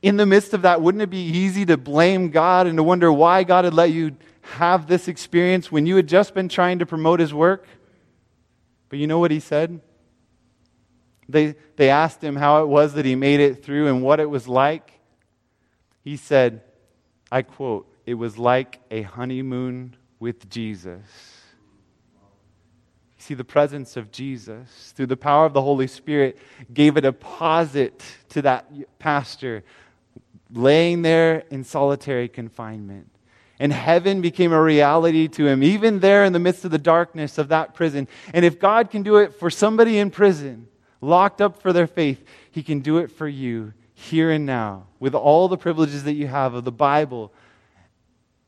In 0.00 0.16
the 0.16 0.24
midst 0.24 0.54
of 0.54 0.62
that, 0.62 0.80
wouldn't 0.80 1.02
it 1.02 1.10
be 1.10 1.22
easy 1.22 1.66
to 1.66 1.76
blame 1.76 2.30
God 2.30 2.66
and 2.66 2.78
to 2.78 2.82
wonder 2.82 3.12
why 3.12 3.44
God 3.44 3.66
had 3.66 3.74
let 3.74 3.90
you 3.90 4.16
have 4.42 4.86
this 4.86 5.08
experience 5.08 5.70
when 5.70 5.84
you 5.84 5.96
had 5.96 6.06
just 6.06 6.32
been 6.32 6.48
trying 6.48 6.78
to 6.78 6.86
promote 6.86 7.20
His 7.20 7.34
work? 7.34 7.66
But 8.88 8.98
you 8.98 9.06
know 9.06 9.18
what 9.18 9.30
He 9.30 9.40
said? 9.40 9.80
They, 11.28 11.56
they 11.76 11.90
asked 11.90 12.22
him 12.22 12.36
how 12.36 12.62
it 12.62 12.66
was 12.68 12.94
that 12.94 13.04
he 13.04 13.14
made 13.14 13.40
it 13.40 13.62
through 13.62 13.88
and 13.88 14.02
what 14.02 14.18
it 14.18 14.30
was 14.30 14.48
like. 14.48 14.92
He 16.02 16.16
said, 16.16 16.62
I 17.30 17.42
quote, 17.42 17.86
it 18.08 18.14
was 18.14 18.38
like 18.38 18.80
a 18.90 19.02
honeymoon 19.02 19.94
with 20.18 20.48
Jesus. 20.48 21.02
See, 23.18 23.34
the 23.34 23.44
presence 23.44 23.98
of 23.98 24.10
Jesus, 24.10 24.94
through 24.96 25.08
the 25.08 25.16
power 25.18 25.44
of 25.44 25.52
the 25.52 25.60
Holy 25.60 25.86
Spirit, 25.86 26.38
gave 26.72 26.96
a 26.96 27.02
deposit 27.02 28.02
to 28.30 28.40
that 28.40 28.72
pastor 28.98 29.62
laying 30.50 31.02
there 31.02 31.44
in 31.50 31.64
solitary 31.64 32.28
confinement. 32.28 33.10
And 33.58 33.74
heaven 33.74 34.22
became 34.22 34.54
a 34.54 34.62
reality 34.62 35.28
to 35.28 35.46
him, 35.46 35.62
even 35.62 36.00
there 36.00 36.24
in 36.24 36.32
the 36.32 36.38
midst 36.38 36.64
of 36.64 36.70
the 36.70 36.78
darkness 36.78 37.36
of 37.36 37.48
that 37.48 37.74
prison. 37.74 38.08
And 38.32 38.42
if 38.42 38.58
God 38.58 38.90
can 38.90 39.02
do 39.02 39.18
it 39.18 39.34
for 39.34 39.50
somebody 39.50 39.98
in 39.98 40.10
prison, 40.10 40.66
locked 41.02 41.42
up 41.42 41.60
for 41.60 41.74
their 41.74 41.86
faith, 41.86 42.24
He 42.50 42.62
can 42.62 42.80
do 42.80 42.96
it 42.96 43.10
for 43.10 43.28
you 43.28 43.74
here 43.92 44.30
and 44.30 44.46
now 44.46 44.86
with 44.98 45.14
all 45.14 45.48
the 45.48 45.58
privileges 45.58 46.04
that 46.04 46.14
you 46.14 46.26
have 46.26 46.54
of 46.54 46.64
the 46.64 46.72
Bible 46.72 47.34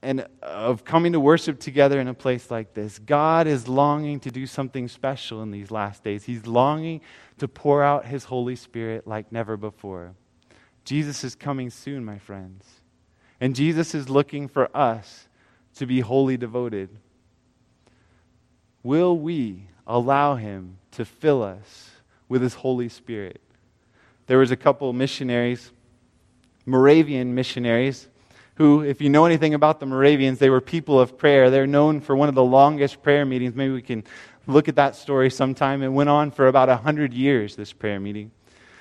and 0.03 0.27
of 0.43 0.85
coming 0.85 1.13
to 1.13 1.21
worship 1.21 1.61
together 1.61 2.01
in 2.01 2.09
a 2.09 2.15
place 2.15 2.51
like 2.51 2.73
this. 2.73 2.99
God 2.99 3.47
is 3.47 3.69
longing 3.69 4.21
to 4.21 4.31
do 4.31 4.47
something 4.47 4.89
special 4.89 5.43
in 5.43 5.51
these 5.51 5.71
last 5.71 6.03
days. 6.03 6.25
He's 6.25 6.47
longing 6.47 7.03
to 7.39 7.47
pour 7.47 7.83
out 7.83 8.07
His 8.07 8.25
Holy 8.25 8.57
Spirit 8.57 9.07
like 9.07 9.31
never 9.31 9.57
before. 9.57 10.15
Jesus 10.85 11.23
is 11.23 11.35
coming 11.35 11.69
soon, 11.69 12.05
my 12.05 12.19
friends. 12.19 12.65
And 13.41 13.55
Jesus 13.55 13.95
is 13.95 14.09
looking 14.09 14.49
for 14.49 14.75
us 14.77 15.29
to 15.77 15.87
be 15.87 16.01
wholly 16.01 16.37
devoted. 16.37 16.89
Will 18.83 19.17
we 19.17 19.65
allow 19.87 20.37
Him 20.37 20.79
to 20.93 21.05
fill 21.05 21.43
us 21.43 21.91
with 22.29 22.41
His 22.41 22.55
Holy 22.55 22.89
Spirit? 22.89 23.41
There 24.27 24.39
was 24.39 24.51
a 24.51 24.57
couple 24.57 24.93
missionaries, 24.93 25.73
Moravian 26.65 27.35
missionaries, 27.35 28.09
who, 28.61 28.83
if 28.83 29.01
you 29.01 29.09
know 29.09 29.25
anything 29.25 29.55
about 29.55 29.81
the 29.81 29.87
Moravians, 29.87 30.39
they 30.39 30.51
were 30.51 30.61
people 30.61 31.01
of 31.01 31.17
prayer. 31.17 31.49
They're 31.49 31.67
known 31.67 32.03
for 32.03 32.15
one 32.15 32.29
of 32.29 32.35
the 32.35 32.45
longest 32.45 33.03
prayer 33.03 33.25
meetings. 33.25 33.55
Maybe 33.55 33.73
we 33.73 33.81
can 33.81 34.05
look 34.47 34.69
at 34.69 34.77
that 34.77 34.97
story 34.97 35.31
sometime. 35.31 35.83
It 35.83 35.89
went 35.89 36.11
on 36.11 36.31
for 36.31 36.47
about 36.47 36.69
100 36.69 37.15
years, 37.15 37.57
this 37.57 37.73
prayer 37.73 37.99
meeting. 37.99 38.33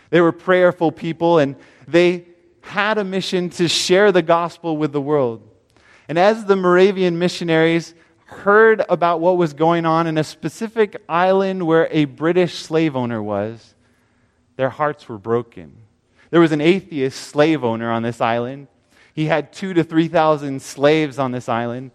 They 0.10 0.20
were 0.20 0.34
prayerful 0.34 0.92
people, 0.92 1.40
and 1.40 1.56
they 1.88 2.26
had 2.60 2.98
a 2.98 3.06
mission 3.06 3.52
to 3.52 3.70
share 3.70 4.12
the 4.12 4.22
gospel 4.22 4.76
with 4.76 4.92
the 4.92 5.00
world. 5.00 5.50
And 6.10 6.20
as 6.20 6.44
the 6.44 6.58
Moravian 6.58 7.18
missionaries 7.18 7.96
heard 8.26 8.84
about 8.90 9.22
what 9.22 9.38
was 9.38 9.54
going 9.54 9.86
on 9.86 10.08
in 10.08 10.18
a 10.18 10.26
specific 10.26 11.02
island 11.08 11.66
where 11.66 11.88
a 11.90 12.04
British 12.04 12.56
slave 12.56 12.98
owner 12.98 13.24
was, 13.24 13.76
their 14.58 14.72
hearts 14.72 15.08
were 15.08 15.18
broken. 15.18 15.78
There 16.32 16.42
was 16.42 16.52
an 16.52 16.60
atheist 16.60 17.18
slave 17.18 17.64
owner 17.64 17.90
on 17.90 18.04
this 18.04 18.20
island 18.20 18.68
he 19.20 19.26
had 19.26 19.52
two 19.52 19.74
to 19.74 19.84
3,000 19.84 20.62
slaves 20.62 21.20
on 21.20 21.34
this 21.34 21.50
island. 21.50 21.92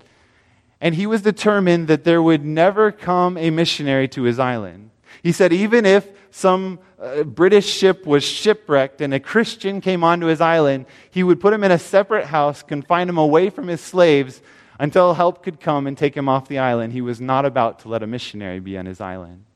And 0.78 0.94
he 0.94 1.06
was 1.06 1.22
determined 1.22 1.88
that 1.88 2.04
there 2.04 2.22
would 2.22 2.44
never 2.44 2.92
come 2.92 3.38
a 3.38 3.48
missionary 3.48 4.08
to 4.08 4.24
his 4.24 4.38
island. 4.38 4.90
He 5.22 5.32
said, 5.32 5.50
even 5.50 5.86
if 5.86 6.06
some 6.30 6.80
uh, 7.00 7.22
British 7.22 7.66
ship 7.66 8.04
was 8.04 8.22
shipwrecked 8.22 9.00
and 9.00 9.14
a 9.14 9.20
Christian 9.20 9.80
came 9.80 10.04
onto 10.04 10.26
his 10.26 10.42
island, 10.42 10.84
he 11.10 11.22
would 11.22 11.40
put 11.40 11.54
him 11.54 11.64
in 11.64 11.70
a 11.70 11.78
separate 11.78 12.26
house, 12.26 12.62
confine 12.62 13.08
him 13.08 13.16
away 13.16 13.48
from 13.48 13.68
his 13.68 13.80
slaves 13.80 14.42
until 14.78 15.14
help 15.14 15.42
could 15.42 15.60
come 15.60 15.86
and 15.86 15.96
take 15.96 16.14
him 16.14 16.28
off 16.28 16.46
the 16.46 16.58
island. 16.58 16.92
He 16.92 17.00
was 17.00 17.22
not 17.22 17.46
about 17.46 17.78
to 17.80 17.88
let 17.88 18.02
a 18.02 18.06
missionary 18.06 18.60
be 18.60 18.76
on 18.76 18.84
his 18.84 19.00
island. 19.00 19.46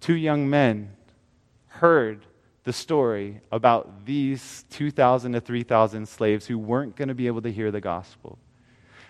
Two 0.00 0.16
young 0.16 0.50
men 0.50 0.90
heard 1.68 2.26
the 2.64 2.72
story 2.72 3.40
about 3.50 4.04
these 4.04 4.64
2,000 4.70 5.32
to 5.32 5.40
3,000 5.40 6.06
slaves 6.06 6.46
who 6.46 6.58
weren't 6.58 6.96
going 6.96 7.08
to 7.08 7.14
be 7.14 7.26
able 7.26 7.42
to 7.42 7.52
hear 7.52 7.70
the 7.70 7.80
gospel. 7.80 8.38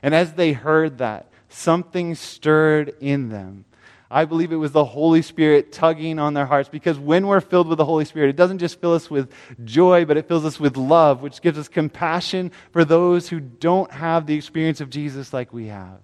And 0.03 0.15
as 0.15 0.35
they 0.35 0.53
heard 0.53 0.99
that, 0.99 1.27
something 1.49 2.15
stirred 2.15 2.95
in 3.01 3.29
them. 3.29 3.65
I 4.13 4.25
believe 4.25 4.51
it 4.51 4.57
was 4.57 4.73
the 4.73 4.85
Holy 4.85 5.23
Spirit 5.23 5.71
tugging 5.71 6.19
on 6.19 6.35
their 6.35 6.47
hearts 6.47 6.69
because 6.69 6.99
when 6.99 7.29
we're 7.29 7.41
filled 7.41 7.69
with 7.69 7.79
the 7.79 7.85
Holy 7.85 8.05
Spirit, 8.05 8.31
it 8.31 8.37
doesn't 8.37 8.59
just 8.59 8.81
fill 8.81 8.95
us 8.95 9.09
with 9.09 9.33
joy, 9.65 10.05
but 10.05 10.17
it 10.17 10.27
fills 10.27 10.45
us 10.45 10.59
with 10.59 10.77
love, 10.77 11.23
which 11.23 11.41
gives 11.41 11.59
us 11.59 11.69
compassion 11.69 12.51
for 12.73 12.85
those 12.85 13.29
who 13.29 13.39
don't 13.39 13.91
have 13.93 14.27
the 14.27 14.35
experience 14.35 14.81
of 14.81 14.91
Jesus 14.91 15.33
like 15.33 15.53
we 15.53 15.69
have. 15.69 16.01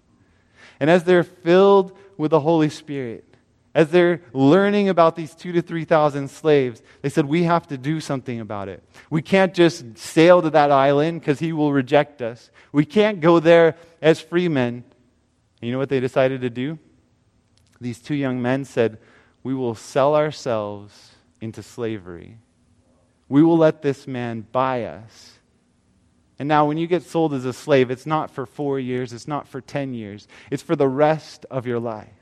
And 0.78 0.88
as 0.88 1.02
they're 1.02 1.24
filled 1.24 1.96
with 2.16 2.30
the 2.30 2.40
Holy 2.40 2.68
Spirit, 2.68 3.24
as 3.76 3.90
they're 3.90 4.22
learning 4.32 4.88
about 4.88 5.16
these 5.16 5.34
two 5.34 5.52
to 5.52 5.60
3,000 5.60 6.30
slaves, 6.30 6.80
they 7.02 7.10
said, 7.10 7.26
We 7.26 7.42
have 7.42 7.66
to 7.66 7.76
do 7.76 8.00
something 8.00 8.40
about 8.40 8.70
it. 8.70 8.82
We 9.10 9.20
can't 9.20 9.52
just 9.52 9.98
sail 9.98 10.40
to 10.40 10.48
that 10.48 10.70
island 10.70 11.20
because 11.20 11.40
he 11.40 11.52
will 11.52 11.74
reject 11.74 12.22
us. 12.22 12.50
We 12.72 12.86
can't 12.86 13.20
go 13.20 13.38
there 13.38 13.76
as 14.00 14.18
free 14.18 14.48
men. 14.48 14.76
And 14.76 15.68
you 15.68 15.72
know 15.72 15.78
what 15.78 15.90
they 15.90 16.00
decided 16.00 16.40
to 16.40 16.48
do? 16.48 16.78
These 17.78 18.00
two 18.00 18.14
young 18.14 18.40
men 18.40 18.64
said, 18.64 18.96
We 19.42 19.52
will 19.52 19.74
sell 19.74 20.16
ourselves 20.16 21.14
into 21.42 21.62
slavery. 21.62 22.38
We 23.28 23.42
will 23.42 23.58
let 23.58 23.82
this 23.82 24.06
man 24.06 24.46
buy 24.52 24.84
us. 24.84 25.38
And 26.38 26.48
now, 26.48 26.64
when 26.64 26.78
you 26.78 26.86
get 26.86 27.02
sold 27.02 27.34
as 27.34 27.44
a 27.44 27.52
slave, 27.52 27.90
it's 27.90 28.06
not 28.06 28.30
for 28.30 28.46
four 28.46 28.80
years, 28.80 29.12
it's 29.12 29.28
not 29.28 29.46
for 29.46 29.60
10 29.60 29.92
years, 29.92 30.26
it's 30.50 30.62
for 30.62 30.76
the 30.76 30.88
rest 30.88 31.44
of 31.50 31.66
your 31.66 31.78
life. 31.78 32.15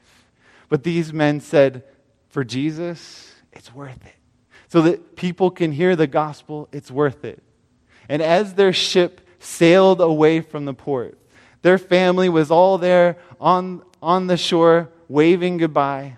But 0.68 0.82
these 0.82 1.12
men 1.12 1.40
said, 1.40 1.84
For 2.28 2.44
Jesus, 2.44 3.32
it's 3.52 3.74
worth 3.74 4.04
it. 4.04 4.14
So 4.68 4.82
that 4.82 5.16
people 5.16 5.50
can 5.50 5.72
hear 5.72 5.94
the 5.94 6.06
gospel, 6.06 6.68
it's 6.72 6.90
worth 6.90 7.24
it. 7.24 7.42
And 8.08 8.20
as 8.20 8.54
their 8.54 8.72
ship 8.72 9.20
sailed 9.38 10.00
away 10.00 10.40
from 10.40 10.64
the 10.64 10.74
port, 10.74 11.18
their 11.62 11.78
family 11.78 12.28
was 12.28 12.50
all 12.50 12.76
there 12.78 13.16
on, 13.40 13.82
on 14.02 14.26
the 14.26 14.36
shore 14.36 14.90
waving 15.08 15.58
goodbye. 15.58 16.16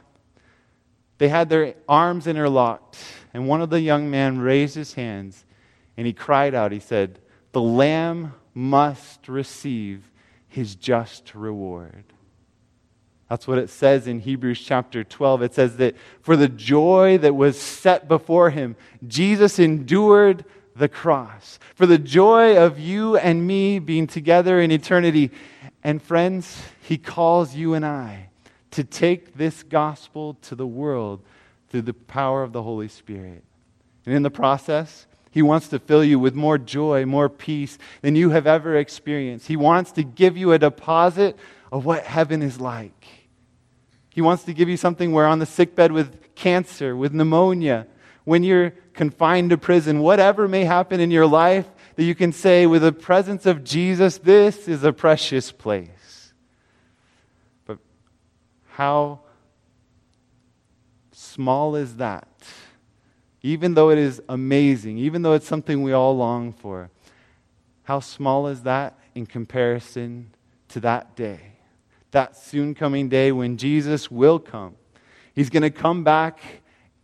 They 1.18 1.28
had 1.28 1.49
their 1.49 1.74
arms 1.88 2.26
interlocked, 2.26 2.99
and 3.32 3.47
one 3.47 3.62
of 3.62 3.70
the 3.70 3.80
young 3.80 4.11
men 4.11 4.38
raised 4.38 4.74
his 4.74 4.94
hands 4.94 5.44
and 5.97 6.07
he 6.07 6.12
cried 6.12 6.55
out. 6.55 6.72
He 6.72 6.80
said, 6.80 7.18
The 7.53 7.61
Lamb 7.61 8.34
must 8.55 9.28
receive 9.28 10.11
his 10.49 10.74
just 10.74 11.34
reward. 11.34 12.05
That's 13.29 13.49
what 13.49 13.59
it 13.59 13.70
says 13.70 14.07
in 14.07 14.20
Hebrews 14.20 14.61
chapter 14.61 15.03
12. 15.03 15.43
It 15.43 15.55
says 15.55 15.77
that 15.79 15.97
for 16.22 16.37
the 16.37 16.49
joy 16.49 17.18
that 17.18 17.35
was 17.35 17.61
set 17.61 18.07
before 18.07 18.51
him, 18.51 18.77
Jesus 19.07 19.59
endured 19.59 20.45
the 20.77 20.89
cross. 20.89 21.59
For 21.74 21.87
the 21.87 21.99
joy 21.99 22.57
of 22.57 22.79
you 22.79 23.16
and 23.16 23.47
me 23.47 23.79
being 23.79 24.07
together 24.07 24.61
in 24.61 24.70
eternity. 24.70 25.31
And 25.83 26.01
friends, 26.01 26.62
he 26.83 26.99
calls 26.99 27.55
you 27.55 27.74
and 27.74 27.85
I 27.85 28.29
to 28.72 28.85
take 28.85 29.35
this 29.37 29.62
gospel 29.62 30.35
to 30.43 30.55
the 30.55 30.66
world 30.66 31.22
through 31.68 31.83
the 31.83 31.95
power 31.95 32.43
of 32.43 32.53
the 32.53 32.62
Holy 32.62 32.89
Spirit. 32.89 33.43
And 34.05 34.14
in 34.14 34.22
the 34.22 34.31
process, 34.31 35.07
he 35.31 35.43
wants 35.43 35.68
to 35.68 35.79
fill 35.79 36.05
you 36.05 36.18
with 36.18 36.35
more 36.35 36.59
joy, 36.59 37.05
more 37.05 37.29
peace 37.29 37.77
than 38.03 38.16
you 38.16 38.31
have 38.31 38.47
ever 38.47 38.77
experienced. 38.77 39.49
He 39.49 39.57
wants 39.57 39.93
to 39.93 40.03
give 40.03 40.37
you 40.37 40.53
a 40.53 40.59
deposit 40.59 41.37
of 41.72 41.85
what 41.85 42.05
heaven 42.05 42.43
is 42.43 42.61
like. 42.61 43.07
He 44.17 44.23
wants 44.23 44.45
to 44.45 44.55
give 44.55 44.71
you 44.71 44.79
something 44.79 45.12
where 45.12 45.27
on 45.27 45.41
the 45.41 45.45
sickbed 45.45 45.93
with 45.93 46.35
cancer, 46.35 46.97
with 46.97 47.12
pneumonia, 47.12 47.87
when 48.25 48.43
you're 48.43 48.71
confined 48.95 49.51
to 49.51 49.59
prison, 49.59 50.01
whatever 50.01 50.49
may 50.49 50.64
happen 50.64 51.01
in 51.01 51.11
your 51.11 51.27
life, 51.27 51.67
that 51.97 52.05
you 52.05 52.14
can 52.14 52.33
say, 52.33 52.64
with 52.64 52.81
the 52.81 52.93
presence 52.93 53.45
of 53.45 53.62
Jesus, 53.62 54.17
this 54.17 54.69
is 54.69 54.85
a 54.85 54.93
precious 54.95 55.53
place. 55.53 56.33
But 57.67 57.77
how 58.71 59.21
small 61.12 61.77
is 61.77 61.97
that? 61.97 62.27
Even 63.43 63.75
though 63.75 63.91
it 63.91 63.99
is 63.99 64.23
amazing, 64.31 64.97
even 64.97 65.21
though 65.21 65.35
it's 65.35 65.47
something 65.47 65.83
we 65.83 65.93
all 65.93 66.17
long 66.17 66.55
for, 66.55 66.89
how 67.83 68.01
small 68.01 68.47
is 68.47 68.62
that 68.62 68.99
in 69.14 69.27
comparison 69.27 70.31
to 70.69 70.81
that 70.81 71.14
day? 71.17 71.55
That 72.17 72.35
soon 72.35 72.75
coming 72.75 73.11
day 73.11 73.31
when 73.31 73.59
Jesus 73.59 74.11
will 74.11 74.39
come. 74.39 74.75
He's 75.35 75.51
going 75.51 75.64
to 75.64 75.71
come 75.71 76.03
back 76.03 76.41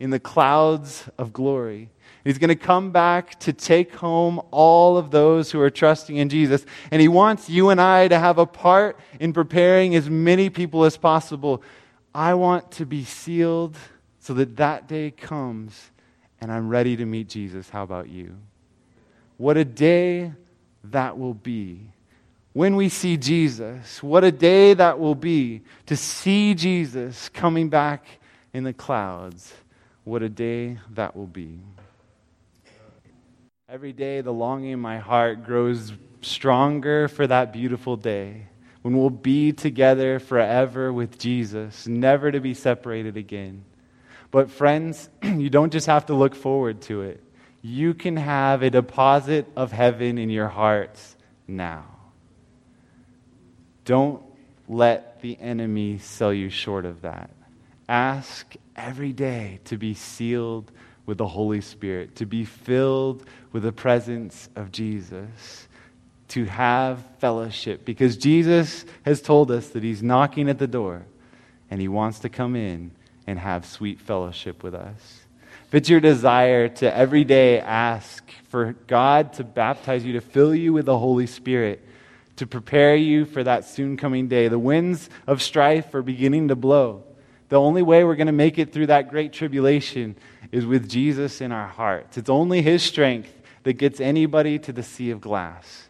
in 0.00 0.08
the 0.08 0.18
clouds 0.18 1.06
of 1.18 1.34
glory. 1.34 1.90
He's 2.24 2.38
going 2.38 2.48
to 2.48 2.56
come 2.56 2.92
back 2.92 3.38
to 3.40 3.52
take 3.52 3.94
home 3.94 4.40
all 4.50 4.96
of 4.96 5.10
those 5.10 5.50
who 5.50 5.60
are 5.60 5.68
trusting 5.68 6.16
in 6.16 6.30
Jesus. 6.30 6.64
And 6.90 7.02
He 7.02 7.08
wants 7.08 7.50
you 7.50 7.68
and 7.68 7.78
I 7.78 8.08
to 8.08 8.18
have 8.18 8.38
a 8.38 8.46
part 8.46 8.98
in 9.20 9.34
preparing 9.34 9.94
as 9.94 10.08
many 10.08 10.48
people 10.48 10.84
as 10.84 10.96
possible. 10.96 11.62
I 12.14 12.32
want 12.32 12.70
to 12.72 12.86
be 12.86 13.04
sealed 13.04 13.76
so 14.18 14.32
that 14.32 14.56
that 14.56 14.88
day 14.88 15.10
comes 15.10 15.90
and 16.40 16.50
I'm 16.50 16.70
ready 16.70 16.96
to 16.96 17.04
meet 17.04 17.28
Jesus. 17.28 17.68
How 17.68 17.82
about 17.82 18.08
you? 18.08 18.38
what 19.36 19.56
a 19.56 19.64
day 19.64 20.32
that 20.84 21.18
will 21.18 21.34
be. 21.34 21.90
When 22.52 22.76
we 22.76 22.88
see 22.88 23.16
Jesus, 23.16 24.02
what 24.02 24.24
a 24.24 24.32
day 24.32 24.74
that 24.74 24.98
will 24.98 25.14
be 25.14 25.62
to 25.86 25.96
see 25.96 26.54
Jesus 26.54 27.28
coming 27.30 27.70
back 27.70 28.04
in 28.52 28.64
the 28.64 28.74
clouds. 28.74 29.54
What 30.04 30.22
a 30.22 30.28
day 30.28 30.78
that 30.90 31.16
will 31.16 31.26
be. 31.26 31.60
Every 33.68 33.92
day, 33.92 34.20
the 34.20 34.32
longing 34.32 34.72
in 34.72 34.80
my 34.80 34.98
heart 34.98 35.46
grows 35.46 35.94
stronger 36.20 37.08
for 37.08 37.26
that 37.26 37.54
beautiful 37.54 37.96
day 37.96 38.48
when 38.82 38.98
we'll 38.98 39.10
be 39.10 39.52
together 39.52 40.18
forever 40.18 40.92
with 40.92 41.18
Jesus, 41.18 41.86
never 41.86 42.30
to 42.30 42.40
be 42.40 42.52
separated 42.52 43.16
again. 43.16 43.64
But, 44.30 44.50
friends, 44.50 45.08
you 45.22 45.48
don't 45.48 45.72
just 45.72 45.86
have 45.86 46.06
to 46.06 46.14
look 46.14 46.34
forward 46.34 46.82
to 46.82 47.02
it. 47.02 47.22
You 47.62 47.94
can 47.94 48.16
have 48.16 48.62
a 48.62 48.70
deposit 48.70 49.46
of 49.56 49.70
heaven 49.70 50.18
in 50.18 50.30
your 50.30 50.48
hearts 50.48 51.16
now. 51.46 51.91
Don't 53.84 54.22
let 54.68 55.20
the 55.22 55.38
enemy 55.40 55.98
sell 55.98 56.32
you 56.32 56.50
short 56.50 56.84
of 56.84 57.02
that. 57.02 57.30
Ask 57.88 58.54
every 58.76 59.12
day 59.12 59.60
to 59.66 59.76
be 59.76 59.94
sealed 59.94 60.70
with 61.04 61.18
the 61.18 61.26
Holy 61.26 61.60
Spirit, 61.60 62.16
to 62.16 62.26
be 62.26 62.44
filled 62.44 63.26
with 63.52 63.64
the 63.64 63.72
presence 63.72 64.48
of 64.54 64.70
Jesus, 64.70 65.68
to 66.28 66.44
have 66.44 67.04
fellowship. 67.18 67.84
Because 67.84 68.16
Jesus 68.16 68.84
has 69.04 69.20
told 69.20 69.50
us 69.50 69.68
that 69.70 69.82
He's 69.82 70.02
knocking 70.02 70.48
at 70.48 70.58
the 70.58 70.66
door 70.66 71.04
and 71.70 71.80
He 71.80 71.88
wants 71.88 72.20
to 72.20 72.28
come 72.28 72.54
in 72.56 72.92
and 73.26 73.38
have 73.38 73.66
sweet 73.66 74.00
fellowship 74.00 74.62
with 74.62 74.74
us. 74.74 75.22
If 75.68 75.74
it's 75.74 75.88
your 75.88 76.00
desire 76.00 76.68
to 76.68 76.96
every 76.96 77.24
day 77.24 77.58
ask 77.58 78.30
for 78.48 78.74
God 78.86 79.32
to 79.34 79.44
baptize 79.44 80.04
you, 80.04 80.12
to 80.14 80.20
fill 80.20 80.54
you 80.54 80.72
with 80.72 80.86
the 80.86 80.98
Holy 80.98 81.26
Spirit, 81.26 81.84
to 82.42 82.46
prepare 82.48 82.96
you 82.96 83.24
for 83.24 83.44
that 83.44 83.64
soon 83.64 83.96
coming 83.96 84.26
day, 84.26 84.48
the 84.48 84.58
winds 84.58 85.08
of 85.28 85.40
strife 85.40 85.94
are 85.94 86.02
beginning 86.02 86.48
to 86.48 86.56
blow. 86.56 87.04
The 87.50 87.60
only 87.60 87.82
way 87.82 88.02
we're 88.02 88.16
going 88.16 88.26
to 88.26 88.32
make 88.32 88.58
it 88.58 88.72
through 88.72 88.88
that 88.88 89.10
great 89.10 89.32
tribulation 89.32 90.16
is 90.50 90.66
with 90.66 90.88
Jesus 90.88 91.40
in 91.40 91.52
our 91.52 91.68
hearts. 91.68 92.18
It's 92.18 92.28
only 92.28 92.60
His 92.60 92.82
strength 92.82 93.32
that 93.62 93.74
gets 93.74 94.00
anybody 94.00 94.58
to 94.58 94.72
the 94.72 94.82
sea 94.82 95.12
of 95.12 95.20
glass. 95.20 95.88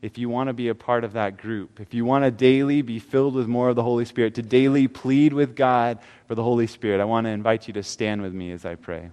If 0.00 0.16
you 0.16 0.28
want 0.28 0.46
to 0.46 0.52
be 0.52 0.68
a 0.68 0.76
part 0.76 1.02
of 1.02 1.14
that 1.14 1.38
group, 1.38 1.80
if 1.80 1.92
you 1.92 2.04
want 2.04 2.24
to 2.24 2.30
daily 2.30 2.80
be 2.80 3.00
filled 3.00 3.34
with 3.34 3.48
more 3.48 3.70
of 3.70 3.74
the 3.74 3.82
Holy 3.82 4.04
Spirit, 4.04 4.36
to 4.36 4.42
daily 4.42 4.86
plead 4.86 5.32
with 5.32 5.56
God 5.56 5.98
for 6.28 6.36
the 6.36 6.44
Holy 6.44 6.68
Spirit, 6.68 7.00
I 7.00 7.04
want 7.04 7.24
to 7.24 7.30
invite 7.30 7.66
you 7.66 7.74
to 7.74 7.82
stand 7.82 8.22
with 8.22 8.32
me 8.32 8.52
as 8.52 8.64
I 8.64 8.76
pray. 8.76 9.10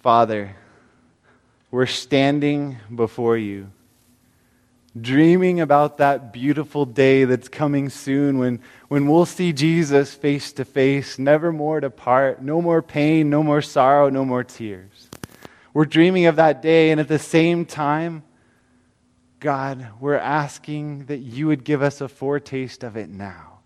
Father, 0.00 0.54
we're 1.72 1.86
standing 1.86 2.78
before 2.94 3.36
you 3.36 3.70
dreaming 5.00 5.60
about 5.60 5.98
that 5.98 6.32
beautiful 6.32 6.86
day 6.86 7.24
that's 7.24 7.48
coming 7.48 7.88
soon 7.88 8.38
when, 8.38 8.60
when 8.88 9.06
we'll 9.06 9.26
see 9.26 9.52
Jesus 9.52 10.14
face 10.14 10.52
to 10.52 10.64
face, 10.64 11.18
never 11.18 11.52
more 11.52 11.80
to 11.80 11.90
part, 11.90 12.42
no 12.42 12.60
more 12.60 12.82
pain, 12.82 13.30
no 13.30 13.42
more 13.42 13.62
sorrow, 13.62 14.08
no 14.08 14.24
more 14.24 14.44
tears. 14.44 15.08
We're 15.74 15.84
dreaming 15.84 16.26
of 16.26 16.36
that 16.36 16.62
day, 16.62 16.90
and 16.90 17.00
at 17.00 17.08
the 17.08 17.18
same 17.18 17.64
time, 17.64 18.22
God, 19.40 19.88
we're 20.00 20.16
asking 20.16 21.06
that 21.06 21.18
you 21.18 21.46
would 21.46 21.64
give 21.64 21.82
us 21.82 22.00
a 22.00 22.08
foretaste 22.08 22.82
of 22.82 22.96
it 22.96 23.08
now 23.08 23.57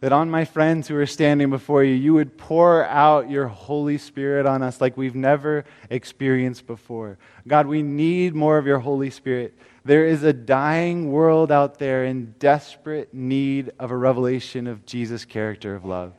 that 0.00 0.12
on 0.12 0.30
my 0.30 0.44
friends 0.44 0.86
who 0.86 0.96
are 0.96 1.06
standing 1.06 1.50
before 1.50 1.82
you, 1.82 1.94
you 1.94 2.14
would 2.14 2.38
pour 2.38 2.84
out 2.84 3.28
your 3.28 3.48
Holy 3.48 3.98
Spirit 3.98 4.46
on 4.46 4.62
us 4.62 4.80
like 4.80 4.96
we've 4.96 5.16
never 5.16 5.64
experienced 5.90 6.66
before. 6.66 7.18
God, 7.48 7.66
we 7.66 7.82
need 7.82 8.34
more 8.34 8.58
of 8.58 8.66
your 8.66 8.78
Holy 8.78 9.10
Spirit. 9.10 9.58
There 9.84 10.06
is 10.06 10.22
a 10.22 10.32
dying 10.32 11.10
world 11.10 11.50
out 11.50 11.78
there 11.78 12.04
in 12.04 12.34
desperate 12.38 13.12
need 13.12 13.72
of 13.78 13.90
a 13.90 13.96
revelation 13.96 14.68
of 14.68 14.86
Jesus' 14.86 15.24
character 15.24 15.74
of 15.74 15.84
love. 15.84 16.12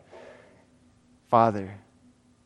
Father, 1.29 1.75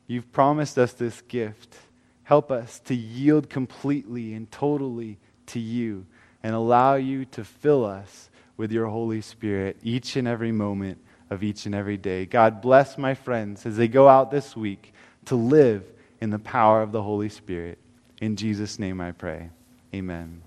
you've 0.05 0.31
promised 0.31 0.77
us 0.77 0.93
this 0.93 1.21
gift. 1.21 1.75
Help 2.23 2.51
us 2.51 2.79
to 2.81 2.93
yield 2.93 3.49
completely 3.49 4.33
and 4.33 4.51
totally 4.51 5.17
to 5.47 5.59
you 5.59 6.05
and 6.43 6.53
allow 6.53 6.93
you 6.93 7.25
to 7.25 7.43
fill 7.43 7.85
us 7.85 8.29
with 8.55 8.71
your 8.71 8.87
Holy 8.87 9.21
Spirit 9.21 9.77
each 9.81 10.15
and 10.15 10.27
every 10.27 10.51
moment 10.51 10.99
of 11.33 11.43
each 11.43 11.65
and 11.65 11.75
every 11.75 11.97
day. 11.97 12.25
God 12.25 12.61
bless 12.61 12.97
my 12.97 13.13
friends 13.13 13.65
as 13.65 13.75
they 13.75 13.87
go 13.87 14.07
out 14.07 14.31
this 14.31 14.55
week 14.55 14.93
to 15.25 15.35
live 15.35 15.83
in 16.21 16.29
the 16.29 16.39
power 16.39 16.81
of 16.81 16.91
the 16.91 17.01
Holy 17.03 17.29
Spirit. 17.29 17.77
In 18.21 18.37
Jesus' 18.37 18.79
name 18.79 19.01
I 19.01 19.11
pray. 19.11 19.49
Amen. 19.93 20.41